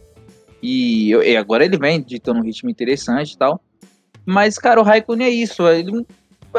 E, 0.61 1.11
e 1.11 1.37
agora 1.37 1.63
ele 1.63 1.77
vem 1.77 2.01
ditando 2.01 2.39
um 2.39 2.43
ritmo 2.43 2.69
interessante 2.69 3.33
e 3.33 3.37
tal. 3.37 3.61
Mas, 4.25 4.57
cara, 4.57 4.79
o 4.79 4.83
Raikkonen 4.83 5.27
é 5.27 5.29
isso. 5.29 5.67
Ele, 5.67 6.05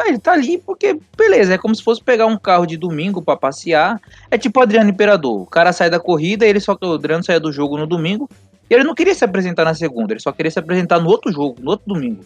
ele 0.06 0.18
tá 0.18 0.32
ali 0.32 0.58
porque, 0.58 0.98
beleza, 1.16 1.54
é 1.54 1.58
como 1.58 1.74
se 1.74 1.82
fosse 1.82 2.02
pegar 2.02 2.26
um 2.26 2.38
carro 2.38 2.66
de 2.66 2.76
domingo 2.76 3.22
para 3.22 3.36
passear. 3.36 4.00
É 4.30 4.38
tipo 4.38 4.60
Adriano 4.60 4.90
Imperador. 4.90 5.42
O 5.42 5.46
cara 5.46 5.72
sai 5.72 5.90
da 5.90 6.00
corrida, 6.00 6.46
ele 6.46 6.60
só 6.60 6.74
que 6.74 6.84
o 6.84 6.94
Adriano 6.94 7.22
sai 7.24 7.38
do 7.38 7.52
jogo 7.52 7.76
no 7.76 7.86
domingo. 7.86 8.28
E 8.68 8.74
ele 8.74 8.84
não 8.84 8.94
queria 8.94 9.14
se 9.14 9.24
apresentar 9.24 9.64
na 9.64 9.74
segunda, 9.74 10.12
ele 10.12 10.20
só 10.20 10.30
queria 10.30 10.50
se 10.50 10.58
apresentar 10.58 11.00
no 11.00 11.10
outro 11.10 11.32
jogo, 11.32 11.56
no 11.60 11.72
outro 11.72 11.92
domingo. 11.92 12.24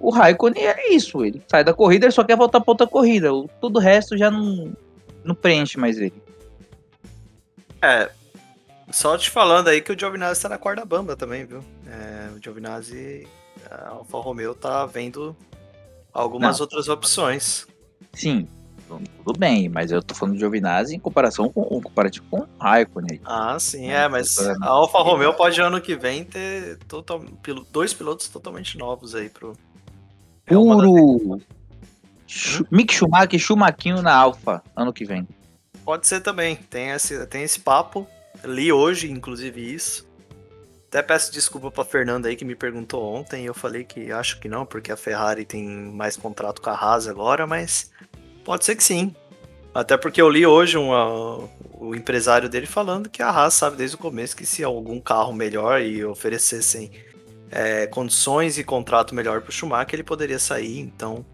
O 0.00 0.10
Raikkonen 0.10 0.64
é 0.64 0.92
isso, 0.92 1.24
ele 1.24 1.40
sai 1.46 1.62
da 1.62 1.72
corrida, 1.72 2.06
ele 2.06 2.12
só 2.12 2.24
quer 2.24 2.36
voltar 2.36 2.60
para 2.60 2.72
outra 2.72 2.86
corrida. 2.88 3.32
O, 3.32 3.48
todo 3.60 3.76
o 3.76 3.78
resto 3.78 4.18
já 4.18 4.30
não, 4.30 4.72
não 5.22 5.34
preenche 5.34 5.78
mais 5.78 5.96
ele. 5.98 6.12
É, 7.80 8.10
só 8.92 9.16
te 9.16 9.30
falando 9.30 9.68
aí 9.68 9.80
que 9.80 9.92
o 9.92 9.98
Giovinazzi 9.98 10.42
tá 10.42 10.48
na 10.48 10.58
corda 10.58 10.84
bamba 10.84 11.16
também, 11.16 11.44
viu? 11.44 11.64
É, 11.86 12.30
o 12.36 12.42
Giovinazzi, 12.42 13.26
a 13.70 13.88
Alfa 13.88 14.18
Romeo 14.18 14.54
tá 14.54 14.86
vendo 14.86 15.36
algumas 16.12 16.58
não. 16.58 16.64
outras 16.64 16.88
opções. 16.88 17.66
Sim, 18.12 18.48
tudo 19.24 19.38
bem, 19.38 19.68
mas 19.68 19.92
eu 19.92 20.02
tô 20.02 20.14
falando 20.14 20.34
de 20.34 20.40
Giovinazzi 20.40 20.96
em 20.96 21.00
comparação 21.00 21.48
com 21.48 21.60
o 21.60 21.80
comparativo 21.80 22.26
com 22.30 22.40
o 22.40 22.48
Raikkonen. 22.58 23.20
Ah, 23.24 23.58
sim, 23.58 23.90
é, 23.90 24.08
mas 24.08 24.38
a 24.38 24.66
Alfa 24.66 24.98
Romeo 24.98 25.34
pode 25.34 25.60
ano 25.60 25.80
que 25.80 25.94
vem 25.94 26.24
ter 26.24 26.78
total, 26.88 27.24
dois 27.70 27.94
pilotos 27.94 28.28
totalmente 28.28 28.76
novos 28.76 29.14
aí 29.14 29.28
pro 29.28 29.56
é 30.46 30.54
Puro 30.54 31.40
Mick 32.70 32.92
Schumacher 32.92 33.34
e 33.34 33.38
Schumaquinho 33.38 34.02
na 34.02 34.14
Alfa 34.14 34.62
ano 34.74 34.92
que 34.92 35.04
vem. 35.04 35.26
Pode 35.84 36.06
ser 36.06 36.20
também. 36.20 36.56
Tem 36.56 36.90
esse, 36.90 37.26
tem 37.26 37.42
esse 37.42 37.60
papo. 37.60 38.06
Li 38.44 38.72
hoje, 38.72 39.10
inclusive, 39.10 39.74
isso. 39.74 40.08
Até 40.88 41.02
peço 41.02 41.32
desculpa 41.32 41.70
pra 41.70 41.84
Fernanda 41.84 42.28
aí 42.28 42.34
que 42.34 42.44
me 42.44 42.56
perguntou 42.56 43.14
ontem. 43.14 43.44
Eu 43.44 43.54
falei 43.54 43.84
que 43.84 44.10
acho 44.10 44.40
que 44.40 44.48
não, 44.48 44.66
porque 44.66 44.90
a 44.90 44.96
Ferrari 44.96 45.44
tem 45.44 45.64
mais 45.64 46.16
contrato 46.16 46.60
com 46.60 46.70
a 46.70 46.74
Haas 46.74 47.06
agora, 47.06 47.46
mas 47.46 47.92
pode 48.44 48.64
ser 48.64 48.74
que 48.74 48.82
sim. 48.82 49.14
Até 49.72 49.96
porque 49.96 50.20
eu 50.20 50.28
li 50.28 50.44
hoje 50.44 50.76
uma, 50.76 51.48
o 51.74 51.94
empresário 51.94 52.48
dele 52.48 52.66
falando 52.66 53.08
que 53.08 53.22
a 53.22 53.30
Haas 53.30 53.54
sabe 53.54 53.76
desde 53.76 53.94
o 53.94 54.00
começo 54.00 54.36
que 54.36 54.44
se 54.44 54.64
algum 54.64 55.00
carro 55.00 55.32
melhor 55.32 55.80
e 55.80 56.04
oferecessem 56.04 56.90
é, 57.50 57.86
condições 57.86 58.58
e 58.58 58.64
contrato 58.64 59.14
melhor 59.14 59.40
para 59.40 59.50
o 59.50 59.52
Schumacher, 59.52 59.94
ele 59.94 60.02
poderia 60.02 60.40
sair. 60.40 60.80
Então, 60.80 61.24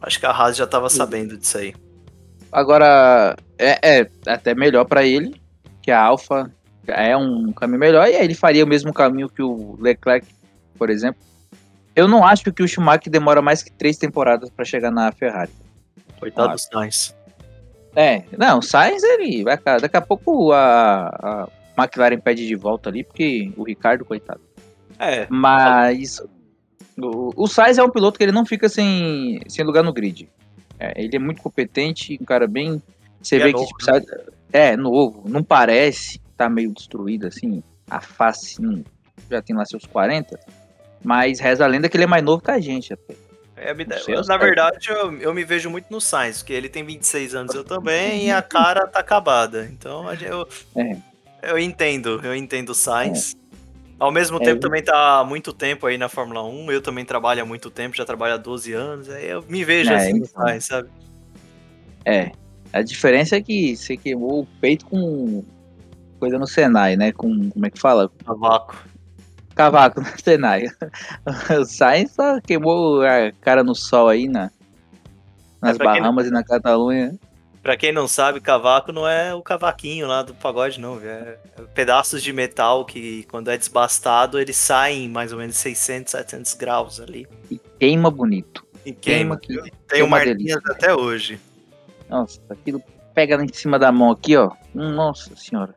acho 0.00 0.20
que 0.20 0.26
a 0.26 0.30
Haas 0.30 0.56
já 0.56 0.64
estava 0.64 0.88
sabendo 0.88 1.36
disso 1.36 1.58
aí. 1.58 1.74
Agora, 2.52 3.36
é, 3.58 3.98
é 4.00 4.10
até 4.26 4.54
melhor 4.54 4.84
para 4.84 5.04
ele, 5.04 5.40
que 5.86 5.92
a 5.92 6.02
Alfa 6.02 6.50
é 6.88 7.16
um 7.16 7.52
caminho 7.52 7.78
melhor, 7.78 8.08
e 8.08 8.16
aí 8.16 8.24
ele 8.24 8.34
faria 8.34 8.64
o 8.64 8.66
mesmo 8.66 8.92
caminho 8.92 9.28
que 9.28 9.40
o 9.40 9.76
Leclerc, 9.80 10.26
por 10.76 10.90
exemplo. 10.90 11.22
Eu 11.94 12.08
não 12.08 12.26
acho 12.26 12.52
que 12.52 12.62
o 12.62 12.66
Schumacher 12.66 13.10
demora 13.10 13.40
mais 13.40 13.62
que 13.62 13.70
três 13.70 13.96
temporadas 13.96 14.50
para 14.50 14.64
chegar 14.64 14.90
na 14.90 15.12
Ferrari. 15.12 15.52
Coitado 16.18 16.54
do 16.54 16.58
Sainz. 16.58 17.16
É, 17.94 18.24
não, 18.36 18.58
o 18.58 18.62
Sainz 18.62 19.02
ele 19.04 19.44
vai 19.44 19.56
daqui 19.80 19.96
a 19.96 20.00
pouco 20.00 20.52
a, 20.52 21.48
a 21.76 21.82
McLaren 21.82 22.18
pede 22.18 22.46
de 22.46 22.56
volta 22.56 22.90
ali, 22.90 23.04
porque 23.04 23.52
o 23.56 23.62
Ricardo, 23.62 24.04
coitado. 24.04 24.40
É. 24.98 25.28
Mas 25.30 26.20
o, 26.98 27.32
o 27.36 27.46
Sainz 27.46 27.78
é 27.78 27.82
um 27.84 27.90
piloto 27.90 28.18
que 28.18 28.24
ele 28.24 28.32
não 28.32 28.44
fica 28.44 28.68
sem, 28.68 29.40
sem 29.46 29.64
lugar 29.64 29.84
no 29.84 29.92
grid. 29.92 30.28
É, 30.80 31.00
ele 31.00 31.14
é 31.14 31.18
muito 31.20 31.40
competente, 31.40 32.18
um 32.20 32.24
cara 32.24 32.48
bem. 32.48 32.82
Você 33.22 33.36
e 33.36 33.38
vê 33.38 33.44
é 33.50 33.52
que 33.52 33.58
novo, 33.60 33.68
tipo, 33.68 33.92
né? 33.92 34.02
É 34.52 34.76
novo, 34.76 35.24
não 35.28 35.42
parece, 35.42 36.20
tá 36.36 36.48
meio 36.48 36.72
destruído 36.72 37.26
assim, 37.26 37.62
a 37.90 38.00
face 38.00 38.60
não, 38.60 38.84
já 39.30 39.42
tem 39.42 39.54
lá 39.54 39.64
seus 39.64 39.84
40, 39.84 40.38
mas 41.04 41.40
reza 41.40 41.64
a 41.64 41.66
lenda 41.66 41.88
que 41.88 41.96
ele 41.96 42.04
é 42.04 42.08
mais 42.08 42.22
novo 42.22 42.42
que 42.42 42.50
a 42.50 42.60
gente. 42.60 42.92
É, 43.56 43.74
eu, 44.08 44.22
na 44.24 44.36
verdade, 44.36 44.88
eu, 44.90 45.18
eu, 45.18 45.34
me 45.34 45.42
vejo 45.42 45.70
muito 45.70 45.86
no 45.90 46.00
Sainz, 46.00 46.38
porque 46.38 46.52
ele 46.52 46.68
tem 46.68 46.84
26 46.84 47.34
anos, 47.34 47.54
eu 47.54 47.64
também, 47.64 48.26
e 48.26 48.30
a 48.30 48.42
cara 48.42 48.86
tá 48.86 49.00
acabada. 49.00 49.64
Então 49.64 50.12
eu, 50.14 50.46
é. 50.76 50.96
eu 51.42 51.58
entendo, 51.58 52.20
eu 52.22 52.34
entendo 52.34 52.70
o 52.70 52.74
Sainz. 52.74 53.34
É. 53.34 53.46
Ao 53.98 54.12
mesmo 54.12 54.36
é, 54.36 54.40
tempo, 54.40 54.60
também 54.60 54.82
tá 54.82 55.20
há 55.20 55.24
muito 55.24 55.54
tempo 55.54 55.86
aí 55.86 55.96
na 55.96 56.08
Fórmula 56.08 56.44
1. 56.44 56.70
Eu 56.70 56.82
também 56.82 57.02
trabalho 57.02 57.42
há 57.42 57.46
muito 57.46 57.70
tempo, 57.70 57.96
já 57.96 58.04
trabalho 58.04 58.34
há 58.34 58.36
12 58.36 58.72
anos. 58.74 59.08
Aí 59.08 59.26
eu 59.26 59.42
me 59.48 59.64
vejo 59.64 59.90
é, 59.90 59.96
assim, 59.96 60.18
então. 60.18 60.60
sabe? 60.60 60.90
É. 62.04 62.30
A 62.76 62.82
diferença 62.82 63.36
é 63.36 63.40
que 63.40 63.76
você 63.76 63.96
queimou 63.96 64.42
o 64.42 64.46
peito 64.60 64.84
com 64.86 65.42
coisa 66.18 66.38
no 66.38 66.46
Senai, 66.46 66.96
né? 66.96 67.12
Com. 67.12 67.50
Como 67.50 67.66
é 67.66 67.70
que 67.70 67.80
fala? 67.80 68.10
Cavaco. 68.24 68.76
Cavaco 69.54 70.00
no 70.00 70.06
Senai. 70.22 70.66
o 71.58 71.64
Sainz 71.64 72.12
só 72.12 72.40
queimou 72.40 73.02
a 73.02 73.32
cara 73.40 73.64
no 73.64 73.74
sol 73.74 74.08
aí 74.08 74.28
na, 74.28 74.50
nas 75.62 75.80
é, 75.80 75.84
Bahamas 75.84 76.26
não... 76.26 76.32
e 76.32 76.34
na 76.34 76.44
Catalunha. 76.44 77.18
Pra 77.62 77.76
quem 77.76 77.90
não 77.90 78.06
sabe, 78.06 78.40
cavaco 78.40 78.92
não 78.92 79.08
é 79.08 79.34
o 79.34 79.42
cavaquinho 79.42 80.06
lá 80.06 80.22
do 80.22 80.32
pagode, 80.32 80.78
não. 80.78 81.00
É 81.02 81.36
pedaços 81.74 82.22
de 82.22 82.32
metal 82.32 82.84
que, 82.84 83.24
quando 83.24 83.50
é 83.50 83.58
desbastado, 83.58 84.38
eles 84.38 84.56
saem 84.56 85.08
mais 85.08 85.32
ou 85.32 85.38
menos 85.38 85.56
600, 85.56 86.12
700 86.12 86.54
graus 86.54 87.00
ali. 87.00 87.26
E 87.50 87.58
queima 87.80 88.08
bonito. 88.08 88.64
E 88.84 88.92
queima. 88.92 89.36
queima 89.36 89.64
que, 89.64 89.72
Tem 89.88 90.02
uma 90.02 90.18
marquinhas 90.18 90.60
até 90.70 90.94
hoje. 90.94 91.40
Nossa, 92.08 92.40
aquilo 92.48 92.82
pega 93.14 93.42
em 93.42 93.52
cima 93.52 93.78
da 93.78 93.90
mão 93.90 94.10
aqui, 94.10 94.36
ó. 94.36 94.50
Nossa 94.74 95.34
senhora. 95.36 95.74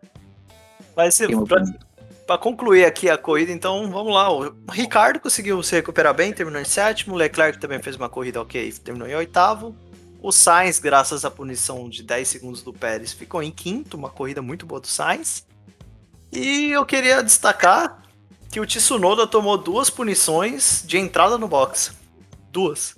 Mas 0.95 1.15
se, 1.15 1.27
pra, 1.45 1.63
pra, 2.27 2.38
concluir 2.38 2.86
aqui 2.86 3.09
a 3.09 3.17
corrida, 3.17 3.51
então 3.51 3.89
vamos 3.89 4.13
lá. 4.13 4.32
O 4.32 4.53
Ricardo 4.71 5.19
conseguiu 5.19 5.63
se 5.63 5.75
recuperar 5.75 6.13
bem, 6.13 6.34
terminou 6.34 6.61
em 6.61 6.65
sétimo. 6.65 7.15
O 7.15 7.17
Leclerc 7.17 7.59
também 7.59 7.82
fez 7.82 7.95
uma 7.95 8.09
corrida 8.09 8.41
ok, 8.41 8.71
terminou 8.73 9.07
em 9.07 9.15
oitavo. 9.15 9.75
O 10.21 10.34
Sainz, 10.34 10.80
graças 10.80 11.23
à 11.23 11.32
punição 11.32 11.89
de 11.89 12.03
10 12.03 12.27
segundos 12.27 12.61
do 12.61 12.73
Pérez, 12.73 13.13
ficou 13.13 13.41
em 13.41 13.51
quinto, 13.51 13.95
uma 13.95 14.09
corrida 14.09 14.41
muito 14.41 14.65
boa 14.65 14.82
do 14.82 14.88
Sainz. 14.88 15.47
E 16.32 16.71
eu 16.71 16.86
queria 16.86 17.23
destacar 17.23 18.03
que 18.51 18.59
o 18.59 18.65
Tsunoda 18.65 19.25
tomou 19.25 19.57
duas 19.57 19.89
punições 19.89 20.84
de 20.86 20.97
entrada 20.97 21.38
no 21.38 21.47
box. 21.47 21.93
Duas. 22.51 22.95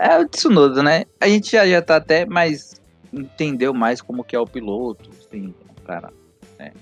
É 0.00 0.18
o 0.18 0.26
Tsunoda, 0.26 0.82
né? 0.82 1.04
A 1.20 1.28
gente 1.28 1.52
já, 1.52 1.66
já 1.66 1.82
tá 1.82 1.96
até 1.96 2.24
mais. 2.24 2.80
entendeu 3.12 3.74
mais 3.74 4.00
como 4.00 4.24
que 4.24 4.34
é 4.34 4.40
o 4.40 4.46
piloto, 4.46 5.10
assim, 5.20 5.54
cara. 5.84 6.10
Né? 6.58 6.72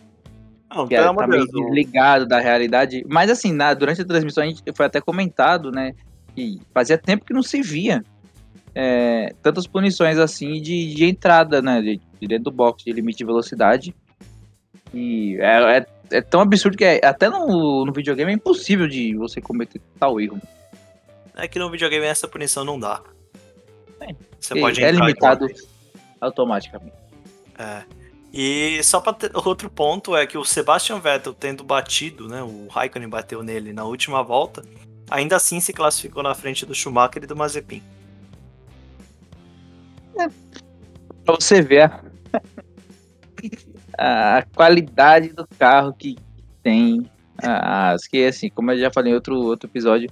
Não, 0.72 0.86
que 0.86 0.94
é, 0.94 1.02
tá 1.02 1.26
meio 1.26 1.46
desligado 1.46 2.26
da 2.26 2.38
realidade. 2.38 3.04
Mas 3.08 3.28
assim, 3.28 3.52
na, 3.52 3.74
durante 3.74 4.02
a 4.02 4.04
transmissão 4.04 4.44
a 4.44 4.46
gente 4.46 4.62
foi 4.72 4.86
até 4.86 5.00
comentado, 5.00 5.72
né? 5.72 5.94
que 6.38 6.60
fazia 6.72 6.96
tempo 6.96 7.24
que 7.24 7.32
não 7.32 7.42
se 7.42 7.60
via 7.60 8.04
é, 8.72 9.34
tantas 9.42 9.66
punições 9.66 10.18
assim 10.18 10.62
de, 10.62 10.94
de 10.94 11.04
entrada, 11.04 11.60
né? 11.60 11.82
De, 11.82 12.00
de, 12.20 12.28
dentro 12.28 12.44
do 12.44 12.52
box, 12.52 12.84
de 12.84 12.92
limite 12.92 13.18
de 13.18 13.24
velocidade. 13.24 13.94
E 14.94 15.36
é, 15.40 15.78
é, 15.78 15.86
é 16.12 16.20
tão 16.20 16.40
absurdo 16.40 16.76
que 16.76 16.84
é, 16.84 17.04
até 17.04 17.28
no, 17.28 17.84
no 17.84 17.92
videogame 17.92 18.30
é 18.30 18.34
impossível 18.34 18.86
de 18.86 19.16
você 19.16 19.40
cometer 19.40 19.80
tal 19.98 20.20
erro. 20.20 20.40
É 21.38 21.46
que 21.46 21.58
no 21.58 21.70
videogame 21.70 22.04
essa 22.04 22.26
punição 22.26 22.64
não 22.64 22.78
dá. 22.78 23.00
É, 24.00 24.14
você 24.40 24.58
pode 24.60 24.82
é 24.82 24.90
limitado 24.90 25.46
automaticamente. 26.20 26.96
É. 27.56 27.84
E 28.32 28.82
só 28.82 29.00
para 29.00 29.16
outro 29.46 29.70
ponto 29.70 30.16
é 30.16 30.26
que 30.26 30.36
o 30.36 30.44
Sebastian 30.44 30.98
Vettel 30.98 31.32
tendo 31.32 31.64
batido, 31.64 32.28
né, 32.28 32.42
o 32.42 32.66
Raikkonen 32.68 33.08
bateu 33.08 33.42
nele 33.42 33.72
na 33.72 33.84
última 33.84 34.22
volta, 34.22 34.62
ainda 35.08 35.36
assim 35.36 35.60
se 35.60 35.72
classificou 35.72 36.22
na 36.22 36.34
frente 36.34 36.66
do 36.66 36.74
Schumacher 36.74 37.22
e 37.22 37.26
do 37.26 37.36
Mazepin. 37.36 37.82
É, 40.18 40.28
pra 41.24 41.34
você 41.36 41.62
ver 41.62 41.90
a, 43.96 44.38
a 44.38 44.42
qualidade 44.42 45.28
do 45.28 45.46
carro 45.58 45.94
que 45.94 46.16
tem. 46.62 47.08
As 47.40 48.06
que 48.08 48.24
assim, 48.24 48.50
como 48.50 48.72
eu 48.72 48.78
já 48.78 48.90
falei 48.90 49.12
em 49.12 49.14
outro, 49.14 49.36
outro 49.36 49.70
episódio, 49.70 50.10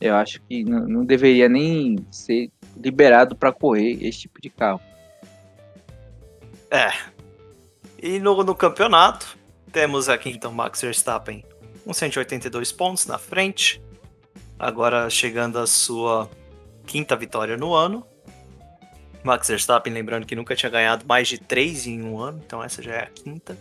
eu 0.00 0.14
acho 0.14 0.40
que 0.42 0.64
não, 0.64 1.04
deveria 1.04 1.48
nem 1.48 1.96
ser 2.10 2.50
liberado 2.76 3.34
para 3.34 3.52
correr 3.52 3.98
esse 4.06 4.20
tipo 4.20 4.40
de 4.40 4.50
carro. 4.50 4.80
É. 6.70 6.90
E 8.02 8.18
no, 8.18 8.42
no 8.44 8.54
campeonato, 8.54 9.38
temos 9.72 10.08
aqui 10.08 10.30
então 10.30 10.52
Max 10.52 10.82
Verstappen 10.82 11.44
com 11.84 11.94
182 11.94 12.72
pontos 12.72 13.06
na 13.06 13.16
frente, 13.16 13.80
agora 14.58 15.08
chegando 15.08 15.58
à 15.58 15.66
sua 15.66 16.28
quinta 16.84 17.14
vitória 17.14 17.56
no 17.56 17.72
ano. 17.72 18.04
Max 19.22 19.48
Verstappen, 19.48 19.92
lembrando 19.92 20.26
que 20.26 20.36
nunca 20.36 20.54
tinha 20.54 20.70
ganhado 20.70 21.04
mais 21.06 21.28
de 21.28 21.38
três 21.38 21.86
em 21.86 22.02
um 22.02 22.18
ano, 22.18 22.40
então 22.44 22.62
essa 22.62 22.82
já 22.82 22.92
é 22.92 23.02
a 23.04 23.06
quinta. 23.06 23.56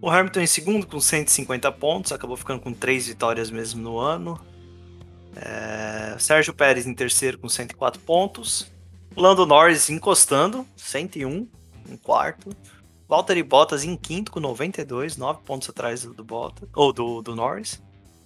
O 0.00 0.08
Hamilton 0.08 0.40
em 0.40 0.46
segundo 0.46 0.86
com 0.86 1.00
150 1.00 1.70
pontos, 1.72 2.12
acabou 2.12 2.36
ficando 2.36 2.60
com 2.60 2.72
três 2.72 3.08
vitórias 3.08 3.50
mesmo 3.50 3.82
no 3.82 3.98
ano. 3.98 4.40
É... 5.36 6.16
Sérgio 6.18 6.52
Pérez 6.52 6.86
em 6.86 6.94
terceiro 6.94 7.38
com 7.38 7.48
104 7.48 8.00
pontos. 8.00 8.70
Lando 9.16 9.46
Norris 9.46 9.90
encostando, 9.90 10.66
101 10.76 11.48
em 11.88 11.96
quarto. 11.96 12.50
Valtteri 13.08 13.42
Bottas 13.42 13.84
em 13.84 13.96
quinto 13.96 14.30
com 14.30 14.38
92, 14.38 15.16
9 15.16 15.40
pontos 15.44 15.70
atrás 15.70 16.02
do, 16.02 16.22
Bottas, 16.24 16.68
ou 16.74 16.92
do, 16.92 17.22
do 17.22 17.34
Norris. 17.34 17.82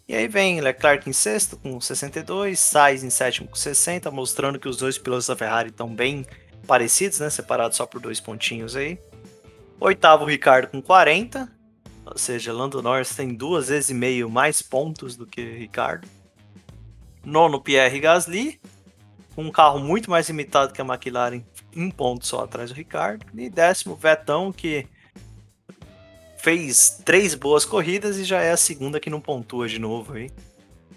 E 0.08 0.14
aí 0.14 0.26
vem 0.26 0.60
Leclerc 0.60 1.08
em 1.08 1.12
sexto 1.12 1.56
com 1.56 1.80
62, 1.80 2.58
Sainz 2.58 3.04
em 3.04 3.10
sétimo 3.10 3.48
com 3.48 3.54
60, 3.54 4.10
mostrando 4.10 4.58
que 4.58 4.68
os 4.68 4.76
dois 4.76 4.98
pilotos 4.98 5.28
da 5.28 5.36
Ferrari 5.36 5.68
estão 5.68 5.88
bem 5.88 6.26
parecidos, 6.66 7.20
né? 7.20 7.30
Separados 7.30 7.76
só 7.76 7.86
por 7.86 8.00
dois 8.00 8.20
pontinhos 8.20 8.74
aí. 8.74 8.98
Oitavo, 9.78 10.24
Ricardo 10.24 10.68
com 10.68 10.82
40, 10.82 11.50
ou 12.04 12.18
seja, 12.18 12.52
Lando 12.52 12.82
Norris 12.82 13.14
tem 13.14 13.32
duas 13.32 13.68
vezes 13.68 13.90
e 13.90 13.94
meio 13.94 14.28
mais 14.28 14.60
pontos 14.60 15.16
do 15.16 15.26
que 15.26 15.42
Ricardo. 15.42 16.08
Nono, 17.24 17.60
Pierre 17.60 18.00
Gasly, 18.00 18.60
um 19.36 19.50
carro 19.50 19.78
muito 19.78 20.10
mais 20.10 20.28
limitado 20.28 20.72
que 20.72 20.80
a 20.80 20.84
McLaren, 20.84 21.42
um 21.76 21.90
ponto 21.90 22.26
só 22.26 22.44
atrás 22.44 22.70
do 22.70 22.76
Ricardo. 22.76 23.24
E 23.34 23.48
décimo, 23.48 23.94
Vetão, 23.94 24.52
que 24.52 24.86
fez 26.38 27.00
três 27.04 27.34
boas 27.34 27.64
corridas 27.64 28.18
e 28.18 28.24
já 28.24 28.40
é 28.40 28.50
a 28.50 28.56
segunda 28.56 28.98
que 28.98 29.08
não 29.08 29.20
pontua 29.20 29.68
de 29.68 29.78
novo 29.78 30.14
aí. 30.14 30.30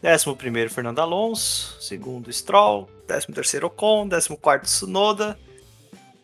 Décimo 0.02 0.36
primeiro, 0.36 0.70
Fernando 0.70 1.00
Alonso. 1.00 1.78
Segundo, 1.82 2.32
Stroll. 2.32 2.90
Décimo 3.08 3.34
terceiro, 3.34 3.68
Ocon. 3.68 4.08
Décimo 4.08 4.38
quarto, 4.38 4.66
Tsunoda. 4.66 5.38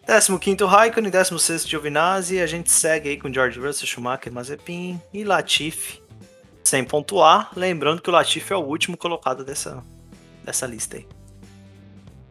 Décimo 0.06 0.39
quinto, 0.39 0.66
Raikkonen. 0.66 1.12
Décimo 1.12 1.39
sexto, 1.39 1.70
Giovinazzi. 1.70 2.39
A 2.39 2.47
gente 2.47 2.72
segue 2.72 3.10
aí 3.10 3.18
com 3.18 3.32
George 3.32 3.60
Russell, 3.60 3.88
Schumacher, 3.88 4.32
Mazepin 4.32 4.99
e 5.14 5.24
Latifi. 5.24 6.01
Sem 6.64 6.84
pontuar. 6.84 7.51
Lembrando 7.55 8.01
que 8.01 8.09
o 8.09 8.14
Latifi 8.14 8.53
é 8.53 8.55
o 8.55 8.59
último 8.62 8.95
colocado 8.97 9.43
dessa, 9.43 9.84
dessa 10.43 10.66
lista 10.66 10.97
aí. 10.97 11.07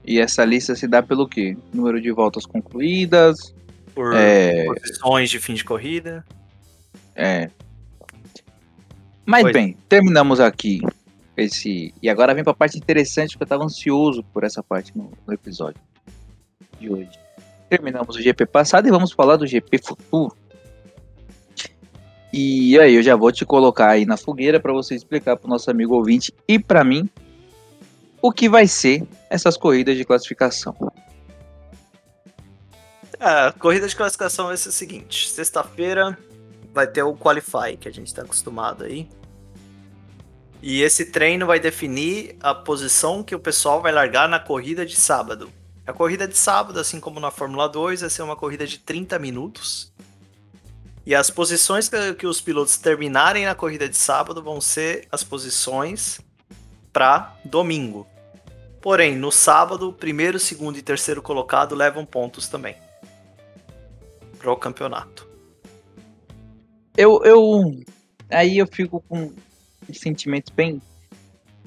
E 0.05 0.18
essa 0.18 0.45
lista 0.45 0.74
se 0.74 0.87
dá 0.89 1.03
pelo 1.03 1.28
quê? 1.28 1.57
Número 1.72 2.01
de 2.01 2.11
voltas 2.11 2.47
concluídas. 2.47 3.55
Por 3.95 4.14
É. 4.14 4.64
posições 4.64 5.31
de 5.31 5.39
fim 5.39 5.55
de 5.55 5.64
corrida. 5.64 6.24
É. 7.14 7.51
Mas 9.26 9.43
Pois. 9.43 9.53
bem, 9.53 9.76
terminamos 9.89 10.41
aqui 10.41 10.81
esse. 11.37 11.93
E 12.03 12.09
agora 12.09 12.35
vem 12.35 12.43
pra 12.45 12.55
parte 12.55 12.78
interessante 12.78 13.37
que 13.37 13.43
eu 13.43 13.47
tava 13.47 13.64
ansioso 13.64 14.22
por 14.33 14.43
essa 14.45 14.62
parte 14.62 14.97
no, 14.97 15.11
no 15.26 15.33
episódio 15.35 15.81
de 16.78 16.91
hoje. 16.91 17.11
Terminamos 17.68 18.16
o 18.16 18.22
GP 18.22 18.47
passado 18.47 18.89
e 18.89 18.91
vamos 18.91 19.12
falar 19.12 19.37
do 19.37 19.47
GP 19.47 19.78
futuro. 19.78 20.35
E 22.33 22.78
aí, 22.78 22.95
eu 22.95 23.03
já 23.03 23.16
vou 23.16 23.33
te 23.33 23.45
colocar 23.45 23.91
aí 23.91 24.07
na 24.07 24.16
fogueira 24.16 24.61
para 24.61 24.72
você 24.72 24.95
explicar 24.95 25.37
pro 25.37 25.49
nosso 25.49 25.70
amigo 25.70 25.95
ouvinte 25.95 26.33
e 26.47 26.59
para 26.59 26.85
mim 26.85 27.09
o 28.22 28.31
que 28.31 28.49
vai 28.49 28.66
ser 28.66 29.03
essas 29.28 29.57
corridas 29.57 29.97
de 29.97 30.05
classificação. 30.05 30.76
A 33.18 33.53
corrida 33.59 33.87
de 33.87 33.95
classificação 33.97 34.47
vai 34.47 34.57
ser 34.57 34.68
o 34.68 34.72
seguinte: 34.72 35.28
sexta-feira 35.28 36.18
vai 36.72 36.87
ter 36.87 37.03
o 37.03 37.14
Qualify, 37.14 37.76
que 37.78 37.89
a 37.89 37.93
gente 37.93 38.14
tá 38.14 38.22
acostumado 38.22 38.85
aí. 38.85 39.09
E 40.62 40.83
esse 40.83 41.07
treino 41.07 41.47
vai 41.47 41.59
definir 41.59 42.37
a 42.41 42.55
posição 42.55 43.22
que 43.22 43.35
o 43.35 43.41
pessoal 43.41 43.81
vai 43.81 43.93
largar 43.93 44.28
na 44.28 44.39
corrida 44.39 44.85
de 44.85 44.95
sábado. 44.95 45.51
A 45.87 45.93
corrida 45.93 46.28
de 46.28 46.37
sábado, 46.37 46.78
assim 46.78 47.01
como 47.01 47.18
na 47.18 47.31
Fórmula 47.31 47.68
2, 47.68 48.03
vai 48.03 48.11
ser 48.11 48.22
uma 48.22 48.37
corrida 48.37 48.66
de 48.66 48.78
30 48.78 49.18
minutos. 49.18 49.89
E 51.05 51.14
as 51.14 51.30
posições 51.30 51.88
que, 51.88 52.14
que 52.14 52.26
os 52.26 52.40
pilotos 52.40 52.76
terminarem 52.76 53.46
na 53.46 53.55
corrida 53.55 53.88
de 53.88 53.96
sábado 53.96 54.42
vão 54.42 54.61
ser 54.61 55.07
as 55.11 55.24
posições 55.24 56.20
para 56.92 57.34
domingo. 57.44 58.07
Porém, 58.80 59.16
no 59.16 59.30
sábado, 59.30 59.88
o 59.88 59.92
primeiro, 59.92 60.38
segundo 60.38 60.78
e 60.78 60.82
terceiro 60.82 61.22
colocado 61.22 61.74
levam 61.74 62.05
pontos 62.05 62.48
também 62.48 62.76
pro 64.38 64.57
campeonato. 64.57 65.28
Eu, 66.96 67.22
eu. 67.24 67.80
Aí 68.30 68.59
eu 68.59 68.66
fico 68.66 69.03
com 69.09 69.32
sentimentos 69.92 70.53
bem. 70.53 70.80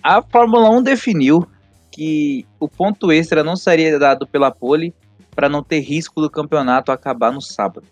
A 0.01 0.21
Fórmula 0.21 0.69
1 0.69 0.83
definiu 0.83 1.47
que 1.91 2.45
o 2.59 2.67
ponto 2.67 3.11
extra 3.11 3.43
não 3.43 3.55
seria 3.55 3.97
dado 3.99 4.27
pela 4.27 4.51
pole 4.51 4.93
para 5.35 5.47
não 5.47 5.63
ter 5.63 5.79
risco 5.79 6.19
do 6.19 6.29
campeonato 6.29 6.91
acabar 6.91 7.31
no 7.31 7.41
sábado. 7.41 7.85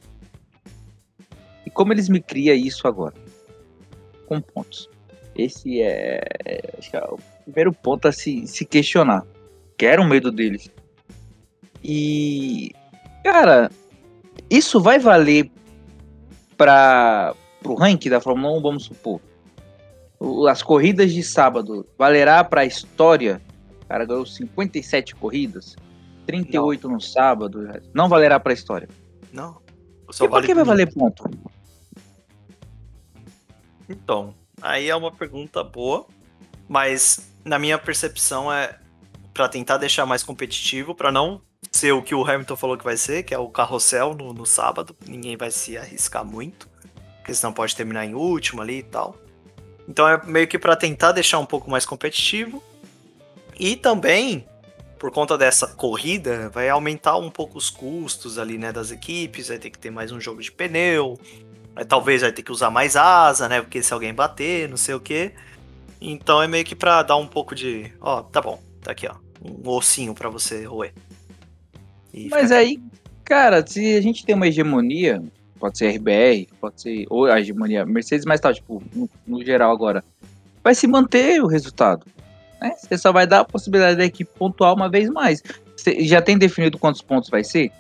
E 1.66 1.70
como 1.70 1.94
eles 1.94 2.10
me 2.10 2.20
criam 2.22 2.56
isso 2.56 2.88
agora? 2.88 3.14
Com 4.28 4.42
pontos. 4.42 4.90
Esse 5.36 5.82
é, 5.82 6.22
é, 6.46 6.74
acho 6.78 6.90
que 6.92 6.98
é 6.98 7.04
o 7.04 7.18
primeiro 7.46 7.72
ponto 7.74 8.08
a 8.08 8.12
se, 8.12 8.46
se 8.48 8.66
questionar. 8.66 9.26
Que 9.78 9.86
era 9.86 10.02
um 10.02 10.08
medo 10.08 10.32
deles. 10.32 10.70
E. 11.84 12.72
Cara, 13.24 13.70
isso 14.50 14.80
vai 14.82 15.00
valer 15.00 15.50
para 16.58 17.34
o 17.64 17.74
ranking 17.76 18.10
da 18.10 18.20
Fórmula 18.22 18.58
1, 18.58 18.62
vamos 18.62 18.84
supor. 18.86 19.20
O- 20.20 20.48
As 20.48 20.62
corridas 20.62 21.12
de 21.12 21.24
sábado 21.24 21.86
valerá 21.98 22.44
para 22.44 22.62
a 22.62 22.66
história. 22.66 23.42
O 23.84 23.86
cara 23.88 24.06
ganhou 24.06 24.26
57 24.26 25.16
corridas, 25.16 25.76
38 26.26 26.88
no 26.90 27.00
sábado. 27.02 27.68
Não 27.94 28.08
valerá 28.08 28.40
para 28.40 28.52
a 28.52 28.56
história. 28.56 28.88
Não. 29.34 29.58
E 30.20 30.28
por 30.28 30.44
que 30.44 30.54
vai 30.54 30.64
valer 30.64 30.94
ponto? 30.94 31.24
Então, 33.90 34.34
aí 34.62 34.90
é 34.90 34.96
uma 34.96 35.12
pergunta 35.12 35.64
boa, 35.64 36.06
mas 36.68 37.32
na 37.44 37.60
minha 37.60 37.78
percepção 37.78 38.52
é 38.52 38.78
para 39.34 39.48
tentar 39.48 39.78
deixar 39.78 40.06
mais 40.06 40.24
competitivo, 40.24 40.94
para 40.94 41.12
não 41.12 41.42
ser 41.72 41.92
o 41.94 42.02
que 42.02 42.16
o 42.16 42.24
Hamilton 42.24 42.56
falou 42.56 42.78
que 42.78 42.84
vai 42.84 42.98
ser, 42.98 43.24
que 43.24 43.34
é 43.34 43.38
o 43.38 43.50
carrossel 43.50 44.14
no, 44.14 44.34
no 44.34 44.46
sábado. 44.46 44.96
Ninguém 45.08 45.38
vai 45.38 45.52
se 45.52 45.78
arriscar 45.78 46.26
muito, 46.26 46.70
porque 47.18 47.34
senão 47.34 47.54
pode 47.54 47.76
terminar 47.76 48.06
em 48.06 48.14
último 48.14 48.62
ali 48.62 48.80
e 48.80 48.84
tal. 48.84 49.16
Então 49.88 50.08
é 50.08 50.22
meio 50.26 50.48
que 50.48 50.60
para 50.60 50.76
tentar 50.76 51.12
deixar 51.12 51.40
um 51.40 51.46
pouco 51.46 51.70
mais 51.70 51.86
competitivo. 51.86 52.64
E 53.60 53.76
também, 53.76 54.48
por 55.02 55.10
conta 55.10 55.36
dessa 55.36 55.66
corrida, 55.66 56.48
vai 56.50 56.70
aumentar 56.70 57.18
um 57.18 57.32
pouco 57.32 57.58
os 57.58 57.72
custos 57.72 58.38
ali, 58.38 58.56
né, 58.60 58.72
das 58.72 58.92
equipes, 58.92 59.48
vai 59.48 59.58
ter 59.58 59.72
que 59.72 59.80
ter 59.80 59.90
mais 59.90 60.12
um 60.12 60.22
jogo 60.22 60.40
de 60.44 60.52
pneu, 60.52 61.20
Aí 61.76 61.84
talvez 61.84 62.22
vai 62.22 62.32
ter 62.32 62.44
que 62.44 62.52
usar 62.52 62.70
mais 62.70 62.96
asa, 62.96 63.48
né? 63.50 63.62
Porque 63.62 63.82
se 63.82 63.94
alguém 63.94 64.14
bater, 64.14 64.68
não 64.70 64.76
sei 64.78 64.94
o 64.94 65.00
quê. 65.00 65.32
Então 66.02 66.44
é 66.44 66.48
meio 66.48 66.66
que 66.66 66.76
pra 66.76 67.02
dar 67.02 67.16
um 67.16 67.26
pouco 67.26 67.56
de. 67.56 67.92
Ó, 68.02 68.22
tá 68.22 68.42
bom, 68.42 68.62
tá 68.82 68.92
aqui, 68.92 69.08
ó. 69.08 69.16
Um 69.42 69.68
ossinho 69.70 70.14
pra 70.14 70.28
você 70.30 70.66
roer. 70.66 70.94
E 72.14 72.28
Mas 72.30 72.44
fica- 72.44 72.58
aí, 72.58 72.78
cara, 73.24 73.66
se 73.66 73.96
a 73.96 74.02
gente 74.02 74.26
tem 74.26 74.36
uma 74.36 74.48
hegemonia, 74.50 75.24
pode 75.58 75.78
ser 75.78 75.88
RBR, 75.96 76.50
pode 76.60 76.82
ser 76.82 77.06
ou 77.10 77.26
a 77.26 77.40
hegemonia 77.40 77.86
Mercedes, 77.86 78.26
mas 78.26 78.42
tá, 78.42 78.54
tipo, 78.54 78.84
no, 78.94 79.10
no 79.26 79.44
geral 79.44 79.72
agora, 79.72 80.04
vai 80.62 80.76
se 80.76 80.86
manter 80.88 81.42
o 81.42 81.48
resultado. 81.48 82.06
Né? 82.62 82.76
Você 82.78 82.98
só 82.98 83.12
vai 83.12 83.26
dar 83.26 83.40
a 83.42 83.46
possibilidade 83.46 83.98
da 83.98 84.06
equipe 84.06 84.30
pontuar 84.38 84.74
uma 84.74 84.90
vez 84.90 85.10
mais. 85.10 85.42
Você 85.76 86.06
já 86.06 86.22
tem 86.22 86.38
definido 86.38 86.78
quantos 86.78 87.02
pontos 87.02 87.30
vai 87.30 87.44
ser? 87.44 87.72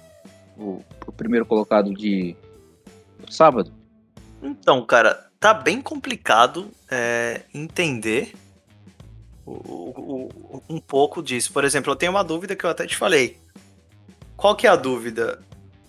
O, 0.57 0.81
o 1.05 1.11
primeiro 1.11 1.45
colocado 1.45 1.93
de 1.93 2.35
do 3.19 3.31
sábado? 3.31 3.71
Então, 4.41 4.83
cara, 4.85 5.27
tá 5.39 5.53
bem 5.53 5.79
complicado 5.81 6.71
é, 6.89 7.41
entender 7.53 8.33
o- 9.45 9.51
o- 9.53 10.63
um 10.69 10.79
pouco 10.79 11.21
disso. 11.21 11.53
Por 11.53 11.63
exemplo, 11.63 11.91
eu 11.91 11.95
tenho 11.95 12.11
uma 12.11 12.23
dúvida 12.23 12.55
que 12.55 12.63
eu 12.65 12.69
até 12.69 12.87
te 12.87 12.97
falei. 12.97 13.37
Qual 14.35 14.55
que 14.55 14.65
é 14.65 14.69
a 14.69 14.75
dúvida? 14.75 15.39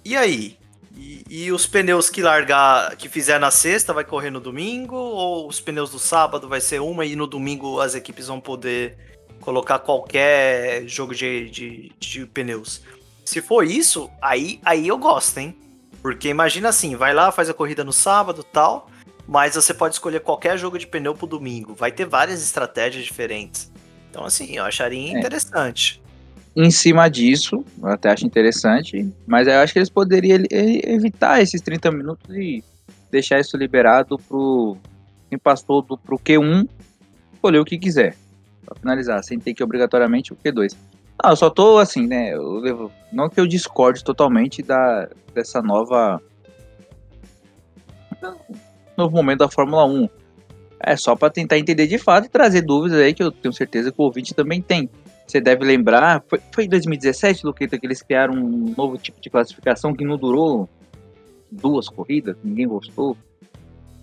E 0.05 0.14
aí? 0.16 0.59
E, 0.97 1.24
e 1.28 1.53
os 1.53 1.66
pneus 1.66 2.11
que 2.11 2.22
largar, 2.22 2.95
que 2.97 3.09
fizer 3.09 3.38
na 3.38 3.51
sexta, 3.51 3.93
vai 3.93 4.05
correr 4.05 4.30
no 4.30 4.40
domingo? 4.40 4.97
Ou 4.97 5.49
os 5.49 5.61
pneus 5.61 5.90
do 5.90 5.99
sábado 5.99 6.49
vai 6.49 6.61
ser 6.61 6.80
uma 6.80 7.05
e 7.05 7.16
no 7.16 7.26
domingo 7.26 7.80
as 7.80 7.95
equipes 7.95 8.26
vão 8.26 8.40
poder 8.40 8.97
colocar 9.40 9.78
qualquer 9.78 10.86
jogo 10.86 11.14
de, 11.14 11.51
de, 11.51 11.93
de 11.99 12.26
pneus? 12.26 12.82
Se 13.24 13.40
for 13.40 13.64
isso, 13.64 14.11
aí, 14.20 14.61
aí 14.64 14.88
eu 14.88 14.99
gosto, 14.99 15.38
hein? 15.38 15.57
Porque 16.03 16.28
imagina 16.28 16.68
assim, 16.68 16.97
vai 16.97 17.14
lá, 17.14 17.30
faz 17.30 17.49
a 17.49 17.55
corrida 17.55 17.84
no 17.84 17.93
sábado 17.93 18.43
tal, 18.43 18.90
mas 19.26 19.55
você 19.55 19.72
pode 19.72 19.95
escolher 19.95 20.20
qualquer 20.20 20.59
jogo 20.59 20.78
de 20.78 20.86
pneu 20.86 21.14
pro 21.14 21.26
domingo. 21.26 21.74
Vai 21.74 21.93
ter 21.93 22.05
várias 22.05 22.43
estratégias 22.43 23.05
diferentes. 23.05 23.70
Então, 24.11 24.24
assim, 24.24 24.57
eu 24.57 24.64
acharia 24.64 25.16
É. 25.16 25.18
interessante. 25.18 26.01
Em 26.55 26.70
cima 26.70 27.09
disso, 27.09 27.64
eu 27.82 27.88
até 27.88 28.11
acho 28.11 28.26
interessante, 28.26 29.11
mas 29.26 29.48
eu 29.48 29.55
acho 29.55 29.72
que 29.72 29.78
eles 29.78 29.88
poderiam 29.88 30.38
evitar 30.50 31.40
esses 31.40 31.61
30 31.62 31.90
minutos 31.90 32.28
e 32.36 32.62
deixar 33.11 33.40
isso 33.40 33.57
liberado 33.57 34.18
pro 34.18 34.76
quem 35.30 35.38
passou 35.38 35.80
do, 35.80 35.96
pro 35.96 36.18
Q1 36.18 36.68
escolher 37.42 37.59
o 37.59 37.64
que 37.64 37.78
quiser. 37.78 38.14
Pra 38.64 38.76
finalizar, 38.76 39.22
sem 39.24 39.38
ter 39.38 39.55
que 39.55 39.64
obrigatoriamente 39.64 40.32
o 40.32 40.36
Q2. 40.36 40.76
Ah, 41.18 41.30
eu 41.30 41.36
só 41.36 41.50
tô 41.50 41.78
assim, 41.78 42.07
né? 42.07 42.34
Eu 42.34 42.59
levo, 42.59 42.92
não 43.12 43.28
que 43.28 43.40
eu 43.40 43.46
discorde 43.46 44.05
totalmente 44.05 44.62
da, 44.62 45.09
dessa 45.34 45.61
nova. 45.61 46.22
Novo 48.96 49.16
momento 49.16 49.40
da 49.40 49.48
Fórmula 49.48 49.84
1. 49.84 50.09
É 50.80 50.96
só 50.96 51.16
pra 51.16 51.30
tentar 51.30 51.59
entender 51.59 51.86
de 51.86 51.98
fato 51.98 52.26
e 52.26 52.28
trazer 52.28 52.62
dúvidas 52.62 52.98
aí 52.98 53.14
que 53.14 53.22
eu 53.22 53.32
tenho 53.32 53.53
certeza 53.53 53.90
que 53.90 54.00
o 54.00 54.05
ouvinte 54.05 54.34
também 54.34 54.61
tem. 54.61 54.88
Você 55.26 55.40
deve 55.40 55.64
lembrar, 55.64 56.22
foi, 56.28 56.40
foi 56.52 56.64
em 56.64 56.68
2017, 56.68 57.46
Luqueta, 57.46 57.78
que 57.78 57.86
eles 57.86 58.02
criaram 58.02 58.34
um 58.34 58.74
novo 58.76 58.98
tipo 58.98 59.20
de 59.20 59.30
classificação 59.30 59.94
que 59.94 60.04
não 60.04 60.16
durou 60.16 60.68
duas 61.50 61.88
corridas, 61.88 62.36
ninguém 62.42 62.66
gostou. 62.66 63.16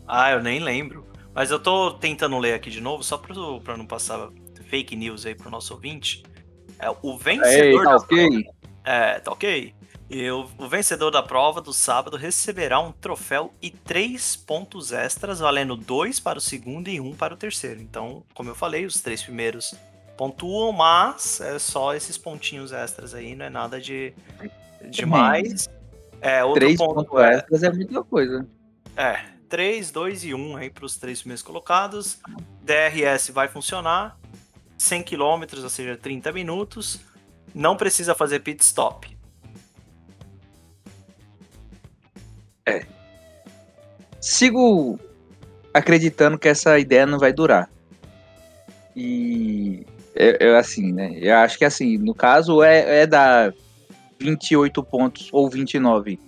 Ah, 0.07 0.31
eu 0.31 0.41
nem 0.41 0.59
lembro. 0.59 1.05
Mas 1.33 1.51
eu 1.51 1.59
tô 1.59 1.91
tentando 1.91 2.37
ler 2.37 2.53
aqui 2.53 2.69
de 2.69 2.81
novo, 2.81 3.03
só 3.03 3.17
pro, 3.17 3.61
pra 3.61 3.77
não 3.77 3.85
passar 3.85 4.29
fake 4.65 4.95
news 4.95 5.25
aí 5.25 5.35
pro 5.35 5.49
nosso 5.49 5.73
ouvinte. 5.73 6.23
É, 6.79 6.89
o 6.89 6.97
Ei, 7.11 7.17
vencedor 7.17 7.83
tá 7.83 7.89
da 7.89 7.97
ok? 7.97 8.45
É, 8.83 9.19
tá 9.19 9.31
ok. 9.31 9.73
E 10.09 10.31
o, 10.31 10.47
o 10.57 10.67
vencedor 10.67 11.11
da 11.11 11.21
prova 11.21 11.61
do 11.61 11.71
sábado 11.71 12.17
receberá 12.17 12.79
um 12.79 12.91
troféu 12.91 13.53
e 13.61 13.69
três 13.69 14.35
pontos 14.35 14.91
extras, 14.91 15.39
valendo 15.39 15.75
dois 15.75 16.19
para 16.19 16.39
o 16.39 16.41
segundo 16.41 16.87
e 16.87 16.99
um 16.99 17.13
para 17.13 17.35
o 17.35 17.37
terceiro. 17.37 17.79
Então, 17.79 18.23
como 18.33 18.49
eu 18.49 18.55
falei, 18.55 18.85
os 18.85 19.01
três 19.01 19.21
primeiros 19.21 19.75
pontuam, 20.19 20.73
mas 20.73 21.39
é 21.39 21.57
só 21.57 21.95
esses 21.95 22.17
pontinhos 22.17 22.73
extras 22.73 23.13
aí, 23.13 23.37
não 23.37 23.45
é 23.45 23.49
nada 23.49 23.79
de 23.79 24.13
demais. 24.89 25.69
É, 26.19 26.43
outro 26.43 26.59
Três 26.59 26.77
ponto 26.77 27.05
pontos 27.05 27.21
é, 27.21 27.35
extras 27.35 27.63
é 27.63 27.71
muita 27.71 28.03
coisa. 28.03 28.45
é 28.97 29.21
3, 29.47 29.89
2 29.91 30.25
e 30.25 30.33
1 30.33 30.57
aí 30.57 30.69
para 30.69 30.85
os 30.85 30.97
três 30.97 31.21
primeiros 31.21 31.41
colocados. 31.41 32.19
DRS 32.61 33.29
vai 33.29 33.47
funcionar. 33.47 34.19
100 34.77 35.03
km, 35.03 35.43
ou 35.63 35.69
seja, 35.69 35.95
30 35.95 36.33
minutos. 36.33 36.99
Não 37.55 37.77
precisa 37.77 38.13
fazer 38.13 38.41
pit 38.41 38.61
stop. 38.61 39.17
Sigo 44.19 44.99
acreditando 45.73 46.37
que 46.37 46.49
essa 46.49 46.77
ideia 46.77 47.05
não 47.05 47.17
vai 47.17 47.31
durar. 47.31 47.69
E 48.93 49.87
eu, 50.19 50.37
eu, 50.39 50.57
assim, 50.57 50.91
né? 50.91 51.17
Eu 51.17 51.37
acho 51.37 51.57
que 51.57 51.63
assim, 51.63 51.97
no 51.97 52.13
caso 52.13 52.61
é, 52.61 53.03
é 53.03 53.07
dar 53.07 53.53
28 54.19 54.83
pontos 54.83 55.29
ou 55.31 55.49
29 55.49 56.19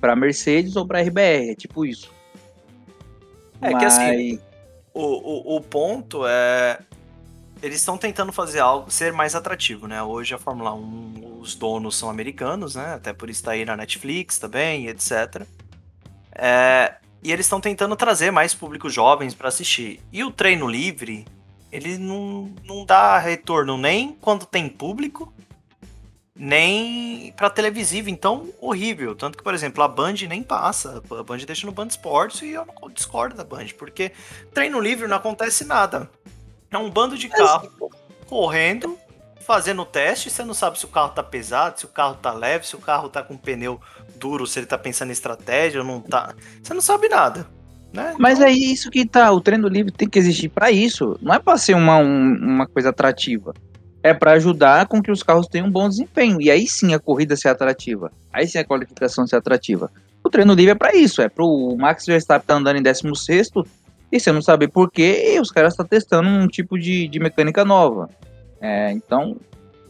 para 0.00 0.14
Mercedes 0.14 0.76
ou 0.76 0.86
para 0.86 1.02
RBR, 1.02 1.50
é 1.50 1.54
tipo 1.56 1.84
isso. 1.84 2.10
É 3.60 3.70
Mas... 3.70 3.78
que 3.78 3.84
assim, 3.84 4.40
o, 4.94 5.02
o, 5.02 5.56
o 5.56 5.60
ponto 5.60 6.24
é 6.24 6.78
eles 7.62 7.78
estão 7.78 7.96
tentando 7.96 8.32
fazer 8.32 8.58
algo 8.58 8.90
ser 8.90 9.12
mais 9.12 9.34
atrativo, 9.36 9.86
né? 9.86 10.02
Hoje 10.02 10.34
a 10.34 10.38
Fórmula 10.38 10.74
1, 10.74 11.38
os 11.40 11.54
donos 11.54 11.96
são 11.96 12.10
americanos, 12.10 12.74
né? 12.74 12.94
Até 12.94 13.12
por 13.12 13.30
isso 13.30 13.44
tá 13.44 13.52
aí 13.52 13.64
na 13.64 13.76
Netflix 13.76 14.38
também, 14.38 14.88
etc. 14.88 15.46
É, 16.32 16.94
e 17.22 17.30
eles 17.30 17.46
estão 17.46 17.60
tentando 17.60 17.94
trazer 17.94 18.32
mais 18.32 18.52
públicos 18.52 18.92
jovens 18.92 19.32
para 19.32 19.48
assistir. 19.48 20.00
E 20.12 20.24
o 20.24 20.30
treino 20.32 20.66
livre, 20.66 21.24
ele 21.72 21.96
não, 21.96 22.54
não 22.64 22.84
dá 22.84 23.18
retorno 23.18 23.78
nem 23.78 24.12
quando 24.20 24.44
tem 24.44 24.68
público, 24.68 25.32
nem 26.36 27.32
para 27.32 27.48
televisivo. 27.48 28.10
Então, 28.10 28.50
horrível. 28.60 29.16
Tanto 29.16 29.38
que, 29.38 29.44
por 29.44 29.54
exemplo, 29.54 29.82
a 29.82 29.88
Band 29.88 30.14
nem 30.28 30.42
passa. 30.42 31.02
A 31.10 31.22
Band 31.22 31.38
deixa 31.38 31.66
no 31.66 31.72
Band 31.72 31.86
Esportes 31.86 32.42
e 32.42 32.50
eu 32.50 32.66
não 32.66 32.90
discordo 32.90 33.34
da 33.34 33.44
Band, 33.44 33.68
porque 33.78 34.12
treino 34.52 34.78
livre 34.78 35.08
não 35.08 35.16
acontece 35.16 35.64
nada. 35.64 36.10
É 36.70 36.76
um 36.76 36.90
bando 36.90 37.18
de 37.18 37.28
carro 37.28 37.70
correndo, 38.26 38.98
fazendo 39.40 39.84
teste, 39.84 40.30
você 40.30 40.42
não 40.42 40.54
sabe 40.54 40.78
se 40.78 40.86
o 40.86 40.88
carro 40.88 41.10
tá 41.10 41.22
pesado, 41.22 41.78
se 41.78 41.84
o 41.84 41.88
carro 41.88 42.14
tá 42.14 42.32
leve, 42.32 42.66
se 42.66 42.74
o 42.74 42.80
carro 42.80 43.10
tá 43.10 43.22
com 43.22 43.36
pneu 43.36 43.78
duro, 44.16 44.46
se 44.46 44.58
ele 44.58 44.66
tá 44.66 44.78
pensando 44.78 45.10
em 45.10 45.12
estratégia 45.12 45.80
ou 45.80 45.86
não 45.86 46.00
tá. 46.00 46.34
Você 46.62 46.72
não 46.72 46.80
sabe 46.80 47.08
nada. 47.08 47.46
Né? 47.92 48.14
Mas 48.18 48.38
então... 48.38 48.48
é 48.48 48.52
isso 48.52 48.90
que 48.90 49.04
tá, 49.04 49.30
o 49.32 49.40
treino 49.40 49.68
livre 49.68 49.92
tem 49.92 50.08
que 50.08 50.18
existir 50.18 50.48
para 50.48 50.70
isso. 50.70 51.18
Não 51.20 51.34
é 51.34 51.38
para 51.38 51.58
ser 51.58 51.74
uma, 51.74 51.98
um, 51.98 52.34
uma 52.34 52.66
coisa 52.66 52.90
atrativa. 52.90 53.54
É 54.02 54.12
para 54.12 54.32
ajudar 54.32 54.86
com 54.86 55.02
que 55.02 55.10
os 55.10 55.22
carros 55.22 55.46
tenham 55.46 55.68
um 55.68 55.70
bom 55.70 55.88
desempenho. 55.88 56.40
E 56.40 56.50
aí 56.50 56.66
sim 56.66 56.94
a 56.94 56.98
corrida 56.98 57.36
ser 57.36 57.48
atrativa. 57.48 58.10
Aí 58.32 58.46
sim 58.48 58.58
a 58.58 58.64
qualificação 58.64 59.26
ser 59.26 59.36
atrativa. 59.36 59.90
O 60.24 60.30
treino 60.30 60.54
livre 60.54 60.72
é 60.72 60.74
para 60.74 60.96
isso. 60.96 61.22
É 61.22 61.28
pro 61.28 61.76
Max 61.76 62.06
Verstappen 62.06 62.46
tá 62.46 62.54
andando 62.54 62.78
em 62.78 62.82
16 62.82 63.50
e 64.12 64.20
você 64.20 64.30
não 64.30 64.42
saber 64.42 64.68
por 64.68 64.90
quê, 64.90 65.32
e 65.34 65.40
os 65.40 65.50
caras 65.50 65.72
estão 65.72 65.86
tá 65.86 65.88
testando 65.88 66.28
um 66.28 66.46
tipo 66.46 66.78
de, 66.78 67.08
de 67.08 67.18
mecânica 67.18 67.64
nova. 67.64 68.10
É, 68.60 68.92
então, 68.92 69.38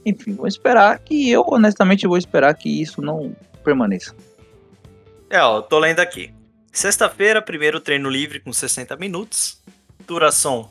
enfim, 0.06 0.32
vou 0.32 0.46
esperar 0.46 0.96
que 1.00 1.28
eu, 1.28 1.44
honestamente, 1.48 2.06
vou 2.06 2.16
esperar 2.16 2.54
que 2.54 2.68
isso 2.68 3.02
não 3.02 3.34
permaneça. 3.64 4.14
É, 5.28 5.42
ó, 5.42 5.60
tô 5.60 5.80
lendo 5.80 5.98
aqui. 5.98 6.32
Sexta-feira, 6.72 7.42
primeiro 7.42 7.78
treino 7.78 8.08
livre 8.08 8.40
com 8.40 8.50
60 8.50 8.96
minutos. 8.96 9.60
Duração 10.06 10.70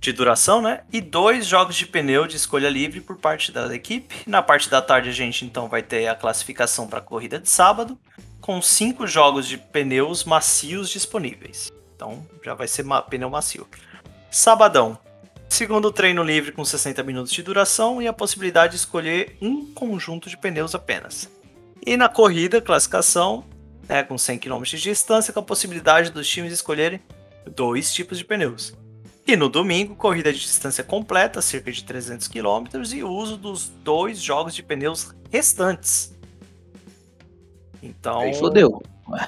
de 0.00 0.10
duração, 0.10 0.62
né? 0.62 0.80
E 0.90 1.02
dois 1.02 1.46
jogos 1.46 1.76
de 1.76 1.84
pneu 1.86 2.26
de 2.26 2.36
escolha 2.36 2.70
livre 2.70 3.02
por 3.02 3.18
parte 3.18 3.52
da 3.52 3.74
equipe. 3.74 4.22
Na 4.26 4.40
parte 4.40 4.70
da 4.70 4.80
tarde 4.80 5.10
a 5.10 5.12
gente 5.12 5.44
então 5.44 5.68
vai 5.68 5.82
ter 5.82 6.08
a 6.08 6.14
classificação 6.14 6.88
para 6.88 7.00
a 7.00 7.02
corrida 7.02 7.38
de 7.38 7.50
sábado, 7.50 7.98
com 8.40 8.62
cinco 8.62 9.06
jogos 9.06 9.46
de 9.46 9.58
pneus 9.58 10.24
macios 10.24 10.88
disponíveis. 10.88 11.70
Então 11.94 12.26
já 12.42 12.54
vai 12.54 12.66
ser 12.66 12.86
pneu 13.10 13.28
macio. 13.28 13.68
Sabadão. 14.30 14.98
Segundo 15.46 15.92
treino 15.92 16.22
livre 16.22 16.52
com 16.52 16.64
60 16.64 17.02
minutos 17.02 17.32
de 17.32 17.42
duração 17.42 18.00
e 18.00 18.08
a 18.08 18.14
possibilidade 18.14 18.72
de 18.72 18.78
escolher 18.78 19.36
um 19.42 19.74
conjunto 19.74 20.30
de 20.30 20.38
pneus 20.38 20.74
apenas. 20.74 21.28
E 21.84 21.98
na 21.98 22.08
corrida, 22.08 22.62
classificação, 22.62 23.44
né, 23.90 24.04
com 24.04 24.16
100 24.16 24.38
km 24.38 24.62
de 24.62 24.80
distância, 24.80 25.32
com 25.32 25.40
a 25.40 25.42
possibilidade 25.42 26.12
dos 26.12 26.28
times 26.28 26.52
escolherem 26.52 27.00
dois 27.56 27.92
tipos 27.92 28.16
de 28.16 28.24
pneus. 28.24 28.72
E 29.26 29.36
no 29.36 29.48
domingo, 29.48 29.96
corrida 29.96 30.32
de 30.32 30.38
distância 30.38 30.84
completa, 30.84 31.42
cerca 31.42 31.72
de 31.72 31.82
300 31.82 32.28
km, 32.28 32.66
e 32.94 33.02
uso 33.02 33.36
dos 33.36 33.68
dois 33.68 34.22
jogos 34.22 34.54
de 34.54 34.62
pneus 34.62 35.12
restantes. 35.30 36.16
Então. 37.82 38.20
Aí 38.20 38.34
fodeu. 38.34 38.80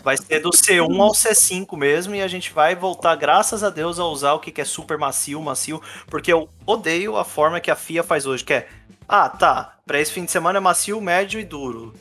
Vai 0.04 0.16
ser 0.16 0.38
do 0.38 0.50
C1 0.50 1.00
ao 1.00 1.10
C5 1.10 1.76
mesmo, 1.76 2.14
e 2.14 2.22
a 2.22 2.28
gente 2.28 2.52
vai 2.52 2.76
voltar, 2.76 3.16
graças 3.16 3.64
a 3.64 3.70
Deus, 3.70 3.98
a 3.98 4.04
usar 4.04 4.34
o 4.34 4.38
que 4.38 4.60
é 4.60 4.64
super 4.64 4.96
macio, 4.96 5.42
macio, 5.42 5.82
porque 6.06 6.32
eu 6.32 6.48
odeio 6.64 7.16
a 7.16 7.24
forma 7.24 7.58
que 7.58 7.70
a 7.70 7.74
FIA 7.74 8.04
faz 8.04 8.26
hoje, 8.26 8.44
que 8.44 8.54
é, 8.54 8.68
ah, 9.08 9.28
tá, 9.28 9.78
para 9.84 10.00
esse 10.00 10.12
fim 10.12 10.24
de 10.24 10.30
semana 10.30 10.58
é 10.58 10.60
macio, 10.60 11.00
médio 11.00 11.40
e 11.40 11.44
duro. 11.44 11.92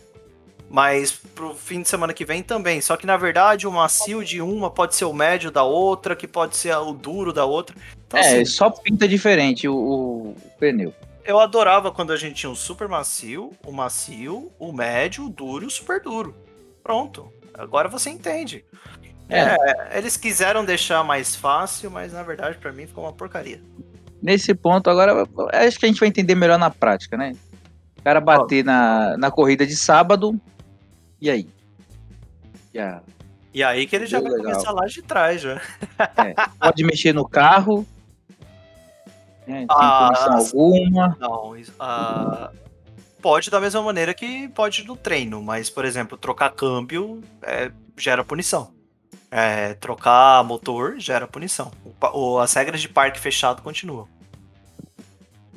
Mas 0.71 1.11
pro 1.11 1.53
fim 1.53 1.81
de 1.81 1.89
semana 1.89 2.13
que 2.13 2.23
vem 2.23 2.41
também. 2.41 2.79
Só 2.79 2.95
que 2.95 3.05
na 3.05 3.17
verdade 3.17 3.67
o 3.67 3.71
macio 3.71 4.23
de 4.23 4.41
uma 4.41 4.71
pode 4.71 4.95
ser 4.95 5.03
o 5.03 5.13
médio 5.13 5.51
da 5.51 5.63
outra, 5.63 6.15
que 6.15 6.25
pode 6.25 6.55
ser 6.55 6.73
o 6.77 6.93
duro 6.93 7.33
da 7.33 7.43
outra. 7.43 7.75
Então, 8.07 8.17
é, 8.17 8.23
assim, 8.23 8.45
só 8.45 8.69
pinta 8.69 9.05
diferente 9.05 9.67
o, 9.67 9.75
o, 9.75 10.35
pneu. 10.57 10.93
Eu 11.25 11.41
adorava 11.41 11.91
quando 11.91 12.13
a 12.13 12.17
gente 12.17 12.35
tinha 12.35 12.49
o 12.49 12.55
super 12.55 12.87
macio, 12.87 13.51
o 13.65 13.71
macio, 13.73 14.49
o 14.57 14.71
médio, 14.71 15.25
o 15.25 15.29
duro 15.29 15.65
e 15.65 15.67
o 15.67 15.69
super 15.69 16.01
duro. 16.01 16.33
Pronto. 16.81 17.31
Agora 17.53 17.89
você 17.89 18.09
entende. 18.09 18.63
É. 19.27 19.41
é. 19.41 19.97
eles 19.97 20.15
quiseram 20.15 20.63
deixar 20.63 21.03
mais 21.03 21.35
fácil, 21.35 21.91
mas 21.91 22.13
na 22.13 22.23
verdade 22.23 22.57
para 22.57 22.71
mim 22.71 22.87
ficou 22.87 23.03
uma 23.03 23.13
porcaria. 23.13 23.61
Nesse 24.23 24.53
ponto, 24.53 24.89
agora 24.89 25.27
acho 25.51 25.77
que 25.77 25.85
a 25.85 25.89
gente 25.89 25.99
vai 25.99 26.07
entender 26.07 26.35
melhor 26.35 26.57
na 26.57 26.69
prática, 26.69 27.17
né? 27.17 27.35
O 27.97 28.03
cara 28.03 28.21
bater 28.21 28.63
na, 28.63 29.15
na 29.17 29.29
corrida 29.29 29.65
de 29.65 29.75
sábado, 29.75 30.39
e 31.21 31.29
aí? 31.29 31.47
Yeah. 32.73 33.03
E 33.53 33.63
aí 33.63 33.85
que 33.85 33.95
ele 33.95 34.07
já 34.07 34.19
vai 34.19 34.31
legal. 34.31 34.51
começar 34.51 34.71
lá 34.71 34.85
de 34.87 35.01
trás, 35.01 35.41
já. 35.41 35.61
É, 35.99 36.33
pode 36.59 36.83
mexer 36.83 37.13
no 37.13 37.27
carro, 37.27 37.85
né, 39.45 39.59
sem 39.59 39.67
ah, 39.69 40.35
alguma. 40.37 41.17
Não, 41.19 41.55
ah, 41.79 42.51
pode 43.21 43.49
da 43.49 43.59
mesma 43.59 43.81
maneira 43.81 44.13
que 44.13 44.47
pode 44.49 44.85
no 44.85 44.95
treino, 44.95 45.41
mas, 45.43 45.69
por 45.69 45.85
exemplo, 45.85 46.17
trocar 46.17 46.51
câmbio 46.51 47.21
é, 47.43 47.71
gera 47.97 48.23
punição. 48.23 48.73
É, 49.29 49.73
trocar 49.75 50.43
motor 50.43 50.99
gera 50.99 51.27
punição. 51.27 51.71
O, 52.13 52.39
as 52.39 52.53
regras 52.53 52.81
de 52.81 52.89
parque 52.89 53.19
fechado 53.19 53.61
continuam. 53.61 54.07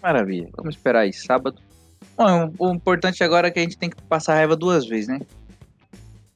Maravilha. 0.01 0.49
Vamos 0.57 0.77
esperar 0.77 1.01
aí, 1.01 1.13
sábado. 1.13 1.61
Bom, 2.17 2.53
o 2.59 2.73
importante 2.73 3.25
agora 3.25 3.49
é 3.49 3.51
que 3.51 3.59
a 3.59 3.63
gente 3.63 3.79
tem 3.79 3.91
que 3.91 4.01
passar 4.03 4.35
raiva 4.35 4.55
duas 4.55 4.87
vezes, 4.87 5.09
né? 5.09 5.21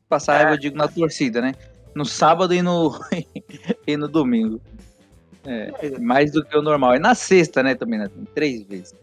Passar 0.09 0.35
é. 0.35 0.37
raiva, 0.39 0.55
eu 0.55 0.59
digo, 0.59 0.77
na 0.77 0.89
torcida, 0.89 1.41
né? 1.41 1.55
No 1.95 2.05
sábado 2.05 2.55
e 2.55 2.63
no, 2.63 2.99
e 3.87 3.97
no 3.97 4.09
domingo. 4.09 4.61
É, 5.45 5.73
é, 5.83 5.99
mais 5.99 6.31
do 6.33 6.45
que 6.45 6.57
o 6.57 6.63
normal. 6.63 6.95
E 6.97 6.99
na 6.99 7.15
sexta, 7.15 7.63
né, 7.63 7.75
também, 7.75 7.99
né? 7.99 8.11
Três 8.35 8.63
vezes. 8.63 8.95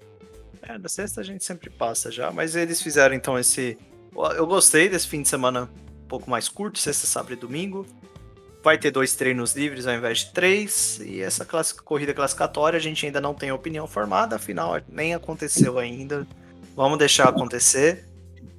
É, 0.62 0.78
na 0.78 0.90
sexta 0.90 1.22
a 1.22 1.24
gente 1.24 1.44
sempre 1.44 1.70
passa 1.70 2.12
já, 2.12 2.32
mas 2.32 2.56
eles 2.56 2.82
fizeram 2.82 3.16
então 3.16 3.38
esse. 3.38 3.78
Eu 4.36 4.48
gostei 4.48 4.88
desse 4.88 5.08
fim 5.08 5.22
de 5.22 5.28
semana 5.28 5.64
um 5.64 6.08
pouco 6.08 6.30
mais 6.30 6.48
curto, 6.48 6.80
sexta, 6.80 7.06
sábado 7.06 7.34
e 7.34 7.36
domingo. 7.36 7.86
Vai 8.64 8.78
ter 8.78 8.90
dois 8.90 9.16
treinos 9.16 9.56
livres 9.56 9.86
ao 9.86 9.94
invés 9.94 10.20
de 10.20 10.32
três. 10.32 11.00
E 11.04 11.22
essa 11.22 11.46
corrida 11.84 12.14
classificatória 12.14 12.78
a 12.78 12.82
gente 12.82 13.06
ainda 13.06 13.22
não 13.22 13.34
tem 13.34 13.52
opinião 13.52 13.86
formada, 13.86 14.38
afinal 14.38 14.80
nem 14.90 15.14
aconteceu 15.14 15.78
ainda. 15.78 16.26
Vamos 16.76 16.98
deixar 16.98 17.30
acontecer. 17.30 18.06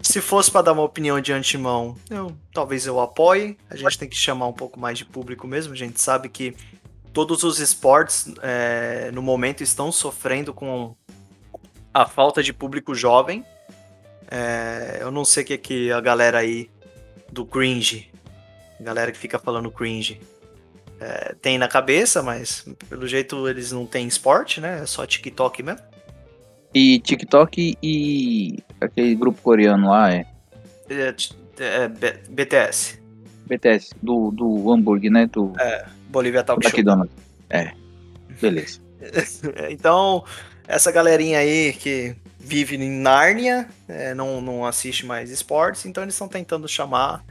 Se 0.01 0.21
fosse 0.21 0.51
para 0.51 0.63
dar 0.63 0.73
uma 0.73 0.83
opinião 0.83 1.21
de 1.21 1.33
antemão, 1.33 1.97
eu, 2.09 2.37
talvez 2.53 2.87
eu 2.87 3.01
apoie. 3.01 3.57
A 3.69 3.77
gente 3.77 3.99
tem 3.99 4.09
que 4.09 4.17
chamar 4.17 4.47
um 4.47 4.53
pouco 4.53 4.79
mais 4.79 4.97
de 4.99 5.05
público 5.05 5.47
mesmo. 5.47 5.73
A 5.73 5.77
gente 5.77 6.01
sabe 6.01 6.29
que 6.29 6.55
todos 7.13 7.43
os 7.43 7.59
esportes 7.59 8.33
é, 8.43 9.11
no 9.13 9.23
momento 9.23 9.63
estão 9.63 9.91
sofrendo 9.91 10.53
com 10.53 10.95
a 11.93 12.07
falta 12.07 12.43
de 12.43 12.53
público 12.53 12.95
jovem. 12.95 13.45
É, 14.31 14.99
eu 15.01 15.11
não 15.11 15.25
sei 15.25 15.43
o 15.43 15.47
que, 15.47 15.59
que 15.59 15.93
a 15.93 16.01
galera 16.01 16.39
aí 16.39 16.71
do 17.31 17.45
cringe, 17.45 18.11
galera 18.81 19.11
que 19.11 19.19
fica 19.19 19.39
falando 19.39 19.71
cringe, 19.71 20.21
é, 21.01 21.35
tem 21.41 21.59
na 21.59 21.69
cabeça, 21.69 22.23
mas 22.23 22.67
pelo 22.89 23.07
jeito 23.07 23.49
eles 23.49 23.73
não 23.73 23.87
têm 23.87 24.07
esporte, 24.07 24.61
né? 24.61 24.81
É 24.83 24.87
só 24.87 25.07
TikTok 25.07 25.63
mesmo. 25.63 25.81
E 26.79 26.99
TikTok 26.99 27.79
e 27.83 28.59
aquele 28.79 29.15
grupo 29.15 29.41
coreano 29.41 29.89
lá 29.89 30.13
é? 30.13 30.27
é, 30.91 31.15
é 31.59 31.89
BTS. 32.29 33.01
BTS, 33.47 33.95
do, 34.03 34.31
do 34.31 34.71
hambúrguer, 34.71 35.11
né? 35.11 35.27
Do, 35.27 35.55
é, 35.59 35.87
Bolívia 36.11 36.45
Talk 36.45 36.63
Show. 36.63 36.79
McDonald's. 36.79 37.17
É, 37.49 37.73
beleza. 38.43 38.79
então, 39.71 40.23
essa 40.69 40.93
galerinha 40.93 41.39
aí 41.39 41.73
que 41.73 42.15
vive 42.39 42.77
em 42.77 42.91
Nárnia, 42.91 43.67
é, 43.89 44.13
não, 44.13 44.43
não 44.43 44.67
assiste 44.67 45.07
mais 45.07 45.31
esportes, 45.31 45.87
então 45.87 46.03
eles 46.03 46.15
estão 46.15 46.29
tentando 46.29 46.69
chamar 46.69 47.25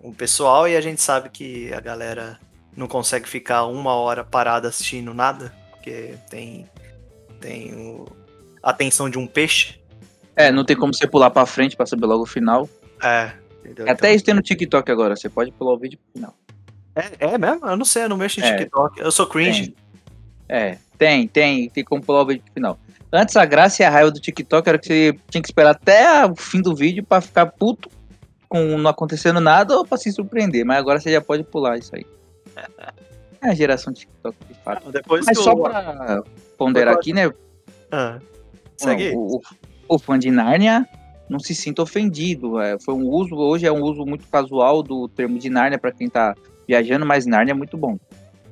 o 0.00 0.12
pessoal 0.12 0.66
e 0.66 0.76
a 0.76 0.80
gente 0.80 1.00
sabe 1.00 1.28
que 1.28 1.72
a 1.72 1.78
galera 1.78 2.40
não 2.76 2.88
consegue 2.88 3.28
ficar 3.28 3.66
uma 3.66 3.94
hora 3.94 4.24
parada 4.24 4.66
assistindo 4.66 5.14
nada, 5.14 5.54
porque 5.70 6.16
tem, 6.28 6.68
tem 7.40 7.72
o, 7.72 8.23
atenção 8.64 9.10
de 9.10 9.18
um 9.18 9.26
peixe. 9.26 9.80
É, 10.34 10.50
não 10.50 10.64
tem 10.64 10.76
como 10.76 10.92
você 10.92 11.06
pular 11.06 11.30
pra 11.30 11.46
frente 11.46 11.76
pra 11.76 11.86
saber 11.86 12.06
logo 12.06 12.22
o 12.22 12.26
final. 12.26 12.68
É. 13.02 13.32
Entendeu? 13.60 13.84
Até 13.84 14.08
então... 14.08 14.10
isso 14.16 14.24
tem 14.24 14.34
no 14.34 14.42
TikTok 14.42 14.90
agora, 14.90 15.14
você 15.14 15.28
pode 15.28 15.52
pular 15.52 15.74
o 15.74 15.78
vídeo 15.78 15.98
pro 15.98 16.12
final. 16.12 16.34
É, 16.96 17.34
é 17.34 17.38
mesmo? 17.38 17.66
Eu 17.66 17.76
não 17.76 17.84
sei, 17.84 18.04
eu 18.04 18.08
não 18.08 18.16
mexo 18.16 18.40
em 18.40 18.44
é. 18.44 18.56
TikTok. 18.56 19.00
Eu 19.00 19.10
sou 19.12 19.26
cringe. 19.26 19.68
Tem. 19.68 19.76
É, 20.48 20.78
tem, 20.98 21.26
tem, 21.28 21.68
tem 21.70 21.84
como 21.84 22.02
pular 22.02 22.22
o 22.22 22.26
vídeo 22.26 22.44
final. 22.52 22.78
Antes 23.12 23.36
a 23.36 23.44
graça 23.44 23.82
e 23.82 23.86
a 23.86 23.90
raiva 23.90 24.10
do 24.10 24.20
TikTok 24.20 24.68
era 24.68 24.78
que 24.78 24.86
você 24.86 25.18
tinha 25.30 25.40
que 25.42 25.48
esperar 25.48 25.70
até 25.70 26.26
o 26.26 26.34
fim 26.34 26.60
do 26.60 26.74
vídeo 26.74 27.04
para 27.04 27.20
ficar 27.20 27.46
puto 27.46 27.88
com 28.48 28.76
não 28.76 28.90
acontecendo 28.90 29.40
nada 29.40 29.76
ou 29.76 29.86
pra 29.86 29.96
se 29.96 30.12
surpreender. 30.12 30.64
Mas 30.64 30.78
agora 30.78 31.00
você 31.00 31.12
já 31.12 31.20
pode 31.20 31.44
pular 31.44 31.78
isso 31.78 31.94
aí. 31.94 32.06
É 33.44 33.50
a 33.50 33.54
geração 33.54 33.92
TikTok 33.92 34.38
de 34.48 34.54
fato. 34.54 34.90
Depois 34.90 35.26
Mas 35.26 35.38
só 35.38 35.52
o- 35.52 35.62
pra 35.62 36.22
ponderar 36.56 36.94
aqui, 36.94 37.12
né? 37.12 37.30
Ah, 37.92 38.18
segue. 38.76 39.12
O, 39.14 39.40
o 39.88 39.98
fã 39.98 40.18
de 40.18 40.30
Nárnia 40.30 40.88
não 41.28 41.38
se 41.38 41.54
sinta 41.54 41.82
ofendido. 41.82 42.60
é, 42.60 42.78
foi 42.78 42.94
um 42.94 43.08
uso, 43.08 43.34
hoje 43.34 43.66
é 43.66 43.72
um 43.72 43.82
uso 43.82 44.04
muito 44.04 44.26
casual 44.28 44.82
do 44.82 45.08
termo 45.08 45.38
de 45.38 45.48
Nárnia 45.48 45.78
para 45.78 45.92
quem 45.92 46.08
tá 46.08 46.34
viajando, 46.66 47.06
mas 47.06 47.26
Nárnia 47.26 47.52
é 47.52 47.54
muito 47.54 47.76
bom. 47.76 47.98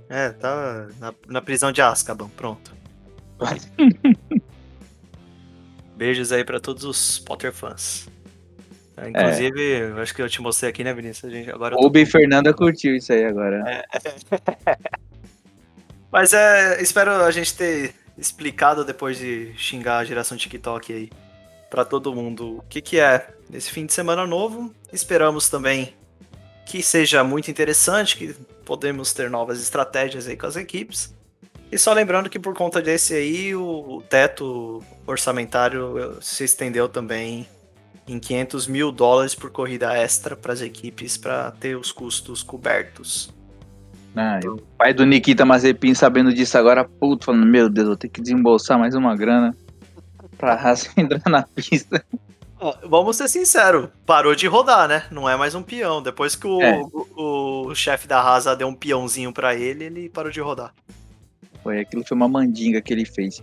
É, 0.08 0.30
tá 0.30 0.88
na, 0.98 1.14
na 1.26 1.40
prisão 1.40 1.72
de 1.72 1.80
Azkaban, 1.80 2.28
pronto. 2.36 2.74
Beijos 5.96 6.32
aí 6.32 6.44
pra 6.44 6.60
todos 6.60 6.84
os 6.84 7.18
Potter 7.18 7.52
fãs. 7.52 8.08
É, 8.96 9.08
Inclusive, 9.08 9.60
eu 9.60 9.98
acho 10.00 10.14
que 10.14 10.20
eu 10.20 10.28
te 10.28 10.42
mostrei 10.42 10.70
aqui, 10.70 10.84
né, 10.84 10.92
Vinícius? 10.92 11.32
A 11.32 11.34
gente, 11.34 11.50
agora 11.50 11.76
O 11.78 11.88
B 11.88 12.04
Fernanda 12.04 12.52
curtiu 12.52 12.94
isso 12.94 13.12
aí 13.12 13.24
agora. 13.24 13.84
Mas 16.12 16.34
é, 16.34 16.82
espero 16.82 17.10
a 17.10 17.30
gente 17.30 17.56
ter 17.56 17.94
explicado 18.22 18.84
depois 18.84 19.18
de 19.18 19.52
xingar 19.56 19.98
a 19.98 20.04
geração 20.04 20.36
TikTok 20.36 20.92
aí 20.92 21.10
pra 21.68 21.84
todo 21.84 22.14
mundo 22.14 22.58
o 22.58 22.64
que 22.68 22.80
que 22.80 22.98
é 22.98 23.28
esse 23.52 23.70
fim 23.70 23.86
de 23.86 23.92
semana 23.92 24.26
novo. 24.26 24.74
Esperamos 24.92 25.48
também 25.48 25.94
que 26.64 26.82
seja 26.82 27.24
muito 27.24 27.50
interessante, 27.50 28.16
que 28.16 28.34
podemos 28.64 29.12
ter 29.12 29.28
novas 29.28 29.60
estratégias 29.60 30.26
aí 30.28 30.36
com 30.36 30.46
as 30.46 30.56
equipes. 30.56 31.14
E 31.70 31.78
só 31.78 31.92
lembrando 31.92 32.28
que 32.28 32.38
por 32.38 32.54
conta 32.54 32.82
desse 32.82 33.14
aí, 33.14 33.54
o, 33.54 34.02
teto 34.08 34.82
orçamentário 35.06 36.18
se 36.20 36.44
estendeu 36.44 36.88
também 36.88 37.48
em 38.06 38.18
500 38.18 38.66
mil 38.66 38.92
dólares 38.92 39.34
por 39.34 39.50
corrida 39.50 39.96
extra 39.96 40.36
para 40.36 40.52
as 40.52 40.60
equipes 40.60 41.16
para 41.16 41.50
ter 41.52 41.76
os 41.76 41.90
custos 41.90 42.42
cobertos. 42.42 43.32
Ah, 44.14 44.40
e 44.44 44.48
o 44.48 44.56
pai 44.76 44.92
do 44.92 45.06
Nikita 45.06 45.44
Mazepin 45.44 45.94
sabendo 45.94 46.32
disso 46.34 46.58
agora, 46.58 46.84
puto, 46.84 47.24
falando, 47.24 47.46
meu 47.46 47.68
Deus, 47.70 47.86
vou 47.88 47.96
ter 47.96 48.08
que 48.08 48.20
desembolsar 48.20 48.78
mais 48.78 48.94
uma 48.94 49.16
grana 49.16 49.56
pra 50.36 50.52
Haas 50.60 50.90
entrar 50.96 51.22
na 51.30 51.42
pista. 51.42 52.04
Ó, 52.60 52.74
Vamos 52.88 53.16
ser 53.16 53.28
sinceros, 53.28 53.88
parou 54.04 54.34
de 54.34 54.46
rodar, 54.46 54.86
né? 54.86 55.04
Não 55.10 55.28
é 55.28 55.36
mais 55.36 55.54
um 55.54 55.62
peão. 55.62 56.02
Depois 56.02 56.36
que 56.36 56.46
o, 56.46 56.60
É. 56.60 56.80
o, 57.16 57.66
o 57.68 57.74
chefe 57.74 58.06
da 58.06 58.20
Rasa 58.20 58.54
deu 58.54 58.68
um 58.68 58.74
peãozinho 58.74 59.32
pra 59.32 59.54
ele, 59.54 59.84
ele 59.84 60.08
parou 60.08 60.30
de 60.30 60.40
rodar. 60.40 60.74
Foi, 61.62 61.80
aquilo 61.80 62.04
foi 62.06 62.16
uma 62.16 62.28
mandinga 62.28 62.80
que 62.82 62.92
ele 62.92 63.04
fez. 63.04 63.42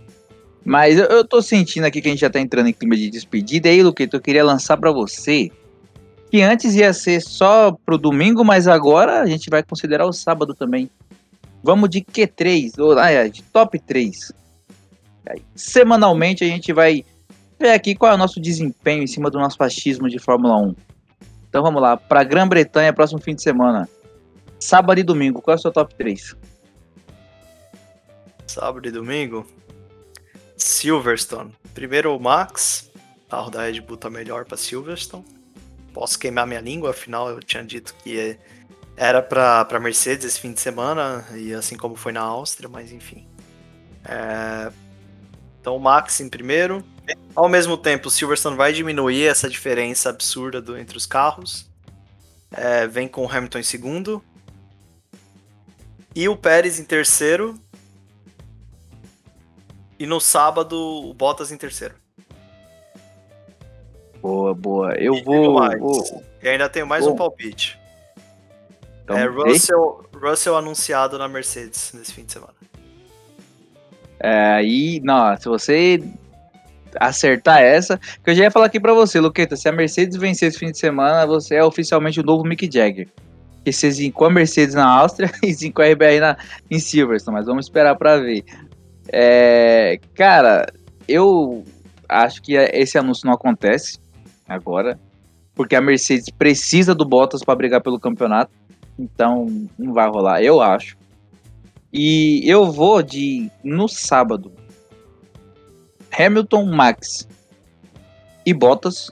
Mas 0.64 0.98
eu, 0.98 1.06
eu 1.06 1.24
tô 1.24 1.42
sentindo 1.42 1.84
aqui 1.84 2.00
que 2.00 2.08
a 2.08 2.10
gente 2.10 2.20
já 2.20 2.30
tá 2.30 2.38
entrando 2.38 2.68
em 2.68 2.72
clima 2.72 2.94
de 2.94 3.10
despedida. 3.10 3.68
E 3.68 3.72
aí, 3.72 3.82
Luqueto, 3.82 4.16
eu 4.16 4.20
queria 4.20 4.44
lançar 4.44 4.76
pra 4.76 4.92
você 4.92 5.50
que 6.30 6.42
antes 6.42 6.74
ia 6.74 6.92
ser 6.92 7.20
só 7.20 7.72
pro 7.84 7.98
domingo, 7.98 8.44
mas 8.44 8.68
agora 8.68 9.20
a 9.20 9.26
gente 9.26 9.50
vai 9.50 9.62
considerar 9.62 10.06
o 10.06 10.12
sábado 10.12 10.54
também. 10.54 10.88
Vamos 11.62 11.90
de 11.90 12.00
Q3, 12.00 12.78
ou 12.78 12.98
ah, 12.98 13.10
é, 13.10 13.28
de 13.28 13.42
top 13.42 13.78
3. 13.78 14.32
Aí, 15.28 15.42
semanalmente 15.54 16.44
a 16.44 16.46
gente 16.46 16.72
vai 16.72 17.04
ver 17.58 17.72
aqui 17.72 17.94
qual 17.94 18.12
é 18.12 18.14
o 18.14 18.18
nosso 18.18 18.40
desempenho 18.40 19.02
em 19.02 19.06
cima 19.08 19.28
do 19.28 19.38
nosso 19.38 19.56
fascismo 19.56 20.08
de 20.08 20.18
Fórmula 20.18 20.56
1. 20.56 20.74
Então 21.48 21.62
vamos 21.62 21.82
lá, 21.82 21.96
pra 21.96 22.22
Grã-Bretanha, 22.22 22.92
próximo 22.92 23.20
fim 23.20 23.34
de 23.34 23.42
semana. 23.42 23.88
Sábado 24.58 25.00
e 25.00 25.02
domingo, 25.02 25.42
qual 25.42 25.56
é 25.56 25.58
o 25.58 25.60
seu 25.60 25.72
top 25.72 25.94
3? 25.96 26.36
Sábado 28.46 28.86
e 28.86 28.90
domingo. 28.92 29.44
Silverstone. 30.56 31.52
Primeiro 31.74 32.14
o 32.16 32.20
Max. 32.20 32.90
O 33.26 33.30
carro 33.30 33.50
da 33.50 33.62
Red 33.62 33.80
Bull 33.80 33.96
tá 33.96 34.08
melhor 34.08 34.44
pra 34.44 34.56
Silverstone. 34.56 35.39
Posso 35.92 36.18
queimar 36.18 36.46
minha 36.46 36.60
língua, 36.60 36.90
afinal 36.90 37.28
eu 37.28 37.40
tinha 37.40 37.64
dito 37.64 37.94
que 38.02 38.38
era 38.96 39.22
pra 39.22 39.80
Mercedes 39.80 40.24
esse 40.26 40.40
fim 40.40 40.52
de 40.52 40.60
semana, 40.60 41.26
e 41.34 41.52
assim 41.54 41.76
como 41.76 41.96
foi 41.96 42.12
na 42.12 42.20
Áustria, 42.20 42.68
mas 42.68 42.92
enfim. 42.92 43.26
É, 44.04 44.70
Então 45.60 45.76
o 45.76 45.80
Max 45.80 46.20
em 46.20 46.28
primeiro. 46.28 46.84
Ao 47.34 47.48
mesmo 47.48 47.76
tempo, 47.76 48.08
o 48.08 48.10
Silverstone 48.10 48.56
vai 48.56 48.72
diminuir 48.72 49.26
essa 49.26 49.48
diferença 49.48 50.10
absurda 50.10 50.60
do- 50.62 50.78
entre 50.78 50.96
os 50.96 51.06
carros. 51.06 51.68
É, 52.52 52.86
vem 52.86 53.08
com 53.08 53.24
o 53.26 53.30
Hamilton 53.30 53.58
em 53.58 53.62
segundo. 53.62 54.22
E 56.14 56.28
o 56.28 56.36
Pérez 56.36 56.78
em 56.78 56.84
terceiro. 56.84 57.54
E 59.98 60.06
no 60.06 60.20
sábado, 60.20 60.76
o 60.76 61.12
Bottas 61.14 61.52
em 61.52 61.56
terceiro. 61.58 61.94
Boa, 64.22 64.54
boa. 64.54 64.94
Eu 64.94 65.14
E 65.14 65.22
vou. 65.22 65.54
vou- 65.78 66.22
E 66.42 66.48
ainda 66.48 66.68
tenho 66.68 66.86
mais 66.86 67.04
Bom. 67.04 67.12
um 67.12 67.16
palpite. 67.16 67.78
então, 69.04 69.16
é 69.16 69.22
ei, 69.22 69.28
Russell, 69.28 70.04
Russell 70.14 70.56
anunciado 70.56 71.18
na 71.18 71.26
Mercedes 71.28 71.92
nesse 71.94 72.12
fim 72.12 72.24
de 72.24 72.32
semana. 72.32 72.52
É, 74.18 74.52
aí, 74.54 75.00
não, 75.02 75.36
se 75.36 75.46
você 75.48 76.02
acertar 76.98 77.60
essa, 77.62 77.96
que 78.22 78.30
eu 78.30 78.34
já 78.34 78.44
ia 78.44 78.50
falar 78.50 78.66
aqui 78.66 78.78
pra 78.80 78.92
você, 78.92 79.20
Luqueta, 79.20 79.56
se 79.56 79.68
a 79.68 79.72
Mercedes 79.72 80.16
vencer 80.16 80.48
esse 80.48 80.58
fim 80.58 80.70
de 80.70 80.78
semana, 80.78 81.24
você 81.26 81.54
é 81.54 81.64
oficialmente 81.64 82.20
o 82.20 82.22
novo 82.22 82.44
Mick 82.44 82.68
Jagger. 82.70 83.08
Que 83.64 83.72
você 83.72 83.90
zincou 83.90 84.26
a 84.26 84.30
Mercedes 84.30 84.74
na 84.74 84.86
Áustria 84.86 85.30
e 85.42 85.52
zincou 85.52 85.84
a 85.84 85.88
RBR 85.88 86.20
na, 86.20 86.36
em 86.70 86.78
Silverstone, 86.78 87.36
mas 87.36 87.46
vamos 87.46 87.66
esperar 87.66 87.94
pra 87.96 88.16
ver. 88.18 88.44
É, 89.12 89.98
cara, 90.14 90.66
eu 91.06 91.64
acho 92.08 92.42
que 92.42 92.54
esse 92.54 92.98
anúncio 92.98 93.26
não 93.26 93.34
acontece 93.34 93.98
agora, 94.50 94.98
porque 95.54 95.74
a 95.76 95.80
Mercedes 95.80 96.28
precisa 96.30 96.94
do 96.94 97.04
Bottas 97.04 97.42
pra 97.44 97.54
brigar 97.54 97.80
pelo 97.80 97.98
campeonato, 98.00 98.50
então 98.98 99.46
não 99.78 99.92
vai 99.92 100.08
rolar, 100.08 100.42
eu 100.42 100.60
acho. 100.60 100.96
E 101.92 102.42
eu 102.44 102.70
vou 102.70 103.02
de 103.02 103.50
no 103.64 103.88
sábado. 103.88 104.52
Hamilton, 106.16 106.66
Max 106.66 107.28
e 108.44 108.52
Bottas 108.52 109.10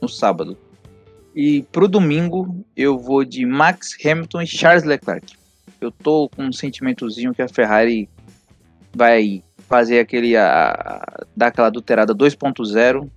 no 0.00 0.08
sábado. 0.08 0.56
E 1.34 1.62
pro 1.70 1.86
domingo 1.88 2.64
eu 2.76 2.98
vou 2.98 3.24
de 3.24 3.44
Max, 3.44 3.96
Hamilton 4.04 4.42
e 4.42 4.46
Charles 4.46 4.84
Leclerc. 4.84 5.34
Eu 5.80 5.90
tô 5.92 6.28
com 6.34 6.44
um 6.44 6.52
sentimentozinho 6.52 7.32
que 7.34 7.42
a 7.42 7.48
Ferrari 7.48 8.08
vai 8.94 9.42
fazer 9.68 10.00
aquele 10.00 10.36
a, 10.36 10.70
a- 10.70 11.26
dar 11.36 11.48
aquela 11.48 11.68
adulterada 11.68 12.14
2.0 12.14 13.08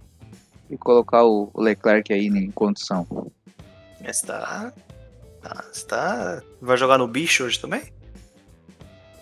e 0.72 0.78
colocar 0.78 1.24
o 1.24 1.52
Leclerc 1.56 2.12
aí 2.14 2.28
em 2.28 2.50
condição. 2.52 3.06
Mas 4.02 4.22
tá. 4.22 4.74
tá, 5.42 5.64
tá. 5.88 6.42
Vai 6.62 6.78
jogar 6.78 6.98
no 6.98 7.08
bicho 7.08 7.44
hoje 7.44 7.60
também? 7.60 7.84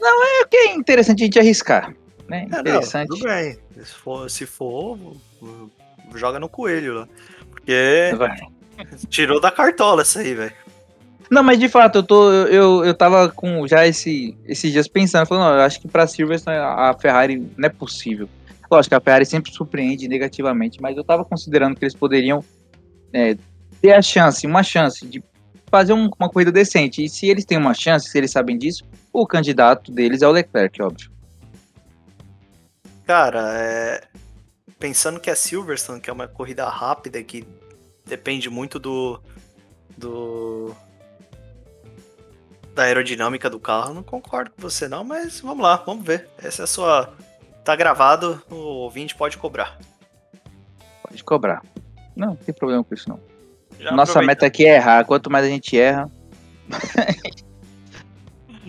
É 0.02 0.46
que 0.46 0.56
é 0.56 0.74
interessante 0.74 1.24
a 1.24 1.26
gente 1.26 1.40
arriscar, 1.40 1.94
né? 2.28 2.46
É, 2.46 2.50
não, 2.50 2.60
Interessante. 2.60 3.10
tudo 3.10 3.24
bem. 3.24 3.58
Se 3.76 3.94
for, 3.94 4.30
se 4.30 4.46
for, 4.46 4.98
joga 6.16 6.40
no 6.40 6.48
coelho 6.48 7.00
lá. 7.00 7.08
Porque 7.50 8.14
Vai. 8.18 8.38
tirou 9.10 9.42
da 9.42 9.52
cartola 9.52 10.04
isso 10.04 10.20
aí, 10.20 10.34
velho. 10.34 10.54
Não, 11.30 11.44
mas 11.44 11.60
de 11.60 11.70
fato, 11.70 12.00
eu 12.00 12.04
tô. 12.04 12.32
Eu, 12.32 12.84
eu 12.84 12.94
tava 12.94 13.30
com 13.30 13.68
já 13.68 13.86
esse, 13.86 14.36
esses 14.46 14.72
dias 14.72 14.88
pensando, 14.88 15.28
falando, 15.28 15.50
não, 15.50 15.58
eu 15.58 15.62
acho 15.62 15.80
que 15.80 15.88
pra 15.88 16.08
Silverstone 16.08 16.58
a 16.58 16.96
Ferrari 17.00 17.38
não 17.56 17.68
é 17.68 17.70
possível. 17.70 18.28
Lógico 18.70 18.96
a 18.96 19.02
Ferrari 19.02 19.26
sempre 19.26 19.52
surpreende 19.52 20.08
negativamente, 20.08 20.80
mas 20.82 20.96
eu 20.96 21.04
tava 21.04 21.26
considerando 21.26 21.76
que 21.76 21.84
eles 21.84 21.96
poderiam 21.96 22.44
é, 23.12 23.36
ter 23.82 23.94
a 23.94 24.02
chance, 24.02 24.46
uma 24.46 24.62
chance 24.62 25.06
de 25.08 25.24
fazer 25.68 25.94
um- 25.94 26.10
uma 26.20 26.30
corrida 26.30 26.52
decente. 26.52 27.04
E 27.04 27.10
se 27.10 27.28
eles 27.28 27.46
têm 27.46 27.58
uma 27.58 27.74
chance, 27.74 28.10
se 28.10 28.18
eles 28.18 28.32
sabem 28.32 28.58
disso, 28.58 28.84
o 29.12 29.26
candidato 29.26 29.92
deles 29.92 30.22
é 30.22 30.28
o 30.28 30.32
Leclerc, 30.32 30.82
óbvio. 30.82 31.12
Cara, 33.06 33.54
é... 33.58 34.04
pensando 34.78 35.20
que 35.20 35.30
é 35.32 35.36
Silverstone, 35.36 36.00
que 36.00 36.10
é 36.10 36.14
uma 36.14 36.28
corrida 36.28 36.68
rápida 36.70 37.24
que 37.24 37.44
depende 38.06 38.50
muito 38.50 38.78
do. 38.78 39.20
do. 39.98 40.76
da 42.76 42.84
aerodinâmica 42.84 43.50
do 43.50 43.60
carro, 43.60 43.94
não 43.96 44.04
concordo 44.04 44.52
com 44.52 44.62
você 44.62 44.88
não, 44.88 45.04
mas 45.04 45.40
vamos 45.42 45.64
lá, 45.64 45.78
vamos 45.78 46.06
ver. 46.06 46.30
Essa 46.38 46.62
é 46.62 46.66
a 46.66 46.68
sua. 46.68 47.14
Tá 47.64 47.76
gravado, 47.76 48.42
o 48.50 48.56
ouvinte 48.56 49.16
pode 49.16 49.38
cobrar. 49.38 49.78
Pode 51.04 51.24
cobrar. 51.24 51.62
Não, 52.16 52.30
não 52.30 52.36
tem 52.36 52.54
problema 52.54 52.84
com 52.84 52.94
isso, 52.94 53.10
não. 53.10 53.20
Já 53.80 53.92
Nossa 53.92 54.22
meta 54.22 54.46
aqui 54.46 54.66
é 54.66 54.76
errar. 54.76 55.06
Quanto 55.06 55.30
mais 55.30 55.46
a 55.46 55.50
gente 55.50 55.80
erra, 55.80 56.10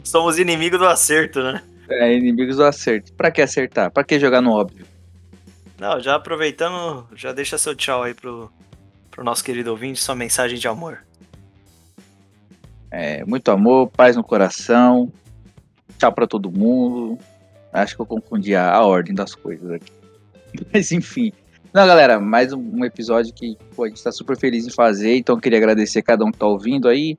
Somos 0.05 0.39
inimigos 0.39 0.79
do 0.79 0.87
acerto, 0.87 1.43
né? 1.43 1.63
é 1.89 2.15
inimigos 2.15 2.57
do 2.57 2.65
acerto. 2.65 3.13
Pra 3.15 3.31
que 3.31 3.43
acertar? 3.43 3.91
Pra 3.91 4.05
que 4.05 4.19
jogar 4.19 4.41
no 4.41 4.53
óbvio? 4.53 4.87
Não, 5.79 5.99
já 5.99 6.15
aproveitando, 6.15 7.07
já 7.15 7.33
deixa 7.33 7.59
seu 7.59 7.75
tchau 7.75 8.03
aí 8.03 8.15
pro, 8.15 8.51
pro 9.11 9.25
nosso 9.25 9.43
querido 9.43 9.71
ouvinte, 9.71 10.01
sua 10.01 10.15
mensagem 10.15 10.59
de 10.59 10.69
amor. 10.69 11.05
É, 12.91 13.25
muito 13.25 13.51
amor, 13.51 13.89
paz 13.89 14.17
no 14.17 14.23
coração. 14.23 15.13
Tchau 15.99 16.13
pra 16.13 16.27
todo 16.27 16.51
mundo. 16.51 17.19
Acho 17.73 17.97
que 17.97 18.03
eu 18.03 18.07
confundi 18.07 18.55
a, 18.55 18.73
a 18.73 18.85
ordem 18.85 19.15
das 19.15 19.35
coisas 19.35 19.71
aqui. 19.71 19.93
Mas 20.73 20.91
enfim. 20.93 21.33
Não, 21.73 21.87
galera, 21.87 22.19
mais 22.19 22.53
um, 22.53 22.59
um 22.59 22.85
episódio 22.85 23.33
que 23.33 23.57
pô, 23.77 23.85
a 23.85 23.89
gente 23.89 24.03
tá 24.03 24.11
super 24.11 24.37
feliz 24.37 24.67
em 24.67 24.71
fazer, 24.71 25.17
então 25.17 25.39
queria 25.39 25.59
agradecer 25.59 26.01
a 26.01 26.03
cada 26.03 26.25
um 26.25 26.33
que 26.33 26.39
tá 26.39 26.47
ouvindo 26.47 26.89
aí. 26.89 27.17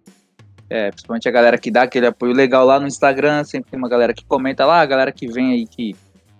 É, 0.70 0.90
principalmente 0.90 1.28
a 1.28 1.32
galera 1.32 1.58
que 1.58 1.70
dá 1.70 1.84
aquele 1.84 2.08
apoio 2.08 2.34
legal 2.34 2.66
lá 2.66 2.80
no 2.80 2.88
Instagram, 2.88 3.44
sempre 3.44 3.72
tem 3.72 3.78
uma 3.78 3.90
galera 3.90 4.14
que 4.14 4.24
comenta 4.26 4.66
lá, 4.66 4.82
a 4.82 4.86
galera 4.86 5.12
que 5.12 5.28
vem 5.28 5.52
aí 5.52 5.68
que 5.68 5.96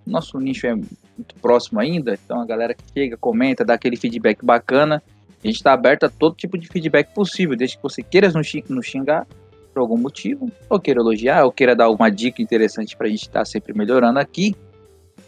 nosso 0.06 0.40
nicho 0.40 0.68
é 0.68 0.74
muito 0.74 1.36
próximo 1.42 1.80
ainda, 1.80 2.14
então 2.14 2.42
a 2.42 2.46
galera 2.46 2.74
que 2.74 2.84
chega, 2.94 3.18
comenta, 3.18 3.64
dá 3.64 3.74
aquele 3.74 3.96
feedback 3.96 4.44
bacana. 4.44 5.02
A 5.44 5.48
gente 5.48 5.56
está 5.56 5.74
aberto 5.74 6.06
a 6.06 6.10
todo 6.10 6.36
tipo 6.36 6.58
de 6.58 6.68
feedback 6.68 7.14
possível, 7.14 7.56
desde 7.56 7.78
que 7.78 7.84
você 7.84 8.04
queira 8.04 8.32
nos 8.32 8.86
xingar 8.86 9.26
por 9.74 9.82
algum 9.82 9.98
motivo, 9.98 10.52
ou 10.70 10.80
queira 10.80 11.00
elogiar, 11.00 11.44
ou 11.46 11.52
queira 11.52 11.76
dar 11.76 11.86
alguma 11.86 12.10
dica 12.10 12.42
interessante 12.42 12.96
para 12.96 13.08
a 13.08 13.10
gente 13.10 13.22
estar 13.22 13.40
tá 13.40 13.46
sempre 13.46 13.74
melhorando 13.74 14.20
aqui. 14.20 14.56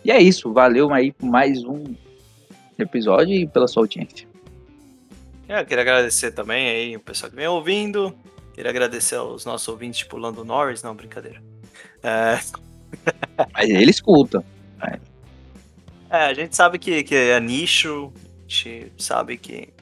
E 0.03 0.11
é 0.11 0.21
isso, 0.21 0.51
valeu 0.51 0.93
aí 0.93 1.11
por 1.11 1.25
mais 1.27 1.63
um 1.63 1.83
episódio 2.77 3.33
e 3.33 3.47
pela 3.47 3.67
sua 3.67 3.83
audiência. 3.83 4.27
É, 5.47 5.61
eu 5.61 5.65
queria 5.65 5.81
agradecer 5.81 6.31
também 6.31 6.69
aí 6.69 6.95
o 6.95 6.99
pessoal 6.99 7.29
que 7.29 7.35
vem 7.35 7.47
ouvindo. 7.47 8.13
Queria 8.53 8.69
agradecer 8.69 9.15
aos 9.15 9.45
nossos 9.45 9.67
ouvintes, 9.67 9.99
tipo 9.99 10.17
Lando 10.17 10.45
Norris, 10.45 10.83
não, 10.83 10.95
brincadeira. 10.95 11.41
É... 12.01 12.39
Mas 13.53 13.69
ele 13.69 13.89
escuta. 13.89 14.43
É, 16.09 16.25
a 16.25 16.33
gente 16.33 16.55
sabe 16.55 16.77
que, 16.77 17.03
que 17.03 17.15
é 17.15 17.39
nicho, 17.39 18.13
a 18.37 18.41
gente 18.47 18.93
sabe 18.99 19.35
que 19.35 19.73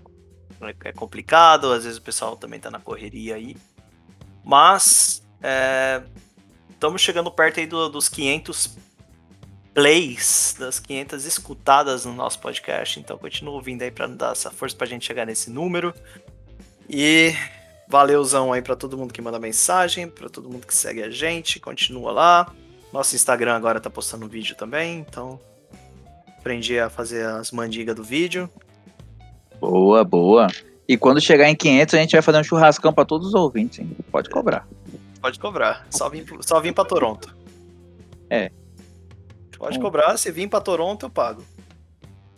é 0.86 0.94
complicado, 0.94 1.74
às 1.74 1.84
vezes 1.84 1.98
o 1.98 2.02
pessoal 2.02 2.38
também 2.38 2.58
tá 2.58 2.72
na 2.72 2.80
correria 2.80 3.36
aí. 3.36 3.58
Mas 4.44 5.24
estamos 6.74 7.02
é, 7.02 7.04
chegando 7.04 7.32
perto 7.32 7.60
aí 7.60 7.68
do, 7.68 7.90
dos 7.90 8.10
500 8.10 8.78
plays, 9.74 10.56
das 10.60 10.80
500 10.80 11.26
escutadas 11.26 12.06
no 12.06 12.14
nosso 12.14 12.40
podcast. 12.40 13.00
Então 13.00 13.18
continua 13.18 13.54
ouvindo 13.54 13.82
aí 13.82 13.92
para 13.92 14.08
dar 14.08 14.32
essa 14.32 14.52
força 14.52 14.76
pra 14.76 14.88
gente 14.88 15.06
chegar 15.06 15.26
nesse 15.26 15.50
número. 15.50 15.94
E 16.90 17.34
valeuzão 17.88 18.52
aí 18.54 18.62
para 18.62 18.76
todo 18.76 18.98
mundo 18.98 19.14
que 19.14 19.22
manda 19.22 19.40
mensagem, 19.40 20.08
para 20.08 20.30
todo 20.30 20.50
mundo 20.50 20.66
que 20.66 20.74
segue 20.74 21.04
a 21.04 21.10
gente, 21.10 21.60
continua 21.60 22.12
lá. 22.12 22.54
Nosso 22.92 23.16
Instagram 23.16 23.56
agora 23.56 23.80
tá 23.80 23.90
postando 23.90 24.28
vídeo 24.28 24.56
também, 24.56 25.00
então 25.00 25.40
aprendi 26.28 26.80
a 26.80 26.90
fazer 26.90 27.26
as 27.26 27.52
mandigas 27.52 27.96
do 27.96 28.04
vídeo. 28.04 28.50
Boa, 29.60 30.04
boa. 30.04 30.48
E 30.92 30.98
quando 30.98 31.22
chegar 31.22 31.50
em 31.50 31.56
500, 31.56 31.94
a 31.94 31.98
gente 32.00 32.12
vai 32.12 32.22
fazer 32.22 32.40
um 32.40 32.44
churrascão 32.44 32.92
para 32.92 33.06
todos 33.06 33.30
os 33.30 33.34
ouvintes, 33.34 33.80
hein? 33.80 33.96
Pode 34.12 34.30
cobrar. 34.30 34.68
Pode 35.22 35.40
cobrar. 35.40 35.88
Só 35.90 36.10
vim, 36.10 36.26
só 36.42 36.60
vim 36.60 36.74
para 36.74 36.84
Toronto. 36.84 37.34
É. 38.30 38.52
Pode 39.58 39.80
cobrar. 39.80 40.18
Se 40.18 40.30
vir 40.34 40.50
para 40.50 40.60
Toronto, 40.60 41.06
eu 41.06 41.10
pago. 41.10 41.46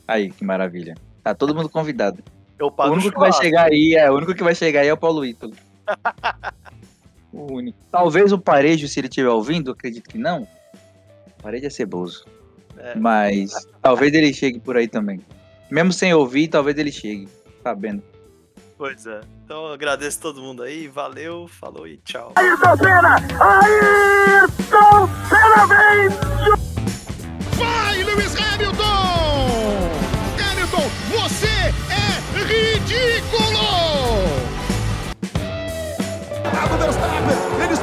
Aí, 0.07 0.29
que 0.29 0.45
maravilha. 0.45 0.93
Tá 1.23 1.33
todo 1.33 1.55
mundo 1.55 1.67
convidado. 1.67 2.23
Eu 2.59 2.69
pago 2.69 2.91
o 2.91 2.93
único 2.93 3.11
que 3.11 3.19
vai 3.19 3.33
chegar 3.33 3.71
aí 3.71 3.95
é, 3.95 4.11
o 4.11 4.15
único 4.17 4.35
que 4.35 4.43
vai 4.43 4.53
chegar 4.53 4.81
aí 4.81 4.87
é 4.87 4.93
o 4.93 4.97
Paulo 4.97 5.25
Ítalo. 5.25 5.55
o 7.33 7.53
único. 7.53 7.79
Talvez 7.89 8.31
o 8.31 8.37
Parejo, 8.37 8.87
se 8.87 8.99
ele 8.99 9.07
estiver 9.07 9.29
ouvindo, 9.29 9.71
acredito 9.71 10.07
que 10.07 10.19
não. 10.19 10.43
O 11.39 11.41
Parejo 11.41 11.65
é 11.65 11.71
ceboso. 11.71 12.23
É. 12.77 12.93
Mas 12.93 13.51
talvez 13.81 14.13
ele 14.13 14.31
chegue 14.31 14.59
por 14.59 14.77
aí 14.77 14.87
também. 14.87 15.19
Mesmo 15.71 15.91
sem 15.91 16.13
ouvir, 16.13 16.49
talvez 16.49 16.77
ele 16.77 16.91
chegue, 16.91 17.27
sabendo. 17.63 18.12
Pois 18.77 19.05
é. 19.05 19.21
Então 19.45 19.67
agradeço 19.71 20.19
todo 20.19 20.41
mundo 20.41 20.63
aí, 20.63 20.87
valeu, 20.87 21.47
falou 21.47 21.87
e 21.87 21.97
tchau. 21.97 22.33
aí 22.35 22.45
Senna! 22.77 23.15
aí 23.39 24.47
Senna 25.29 25.65
vem! 25.67 26.09
Vai, 27.57 28.03
Lewis 28.03 28.35
Hamilton! 28.35 28.83
Hamilton, 30.51 30.89
você 31.11 31.47
é 31.47 32.43
ridículo! 32.43 33.63
Verstappen, 36.77 37.63
eles 37.63 37.79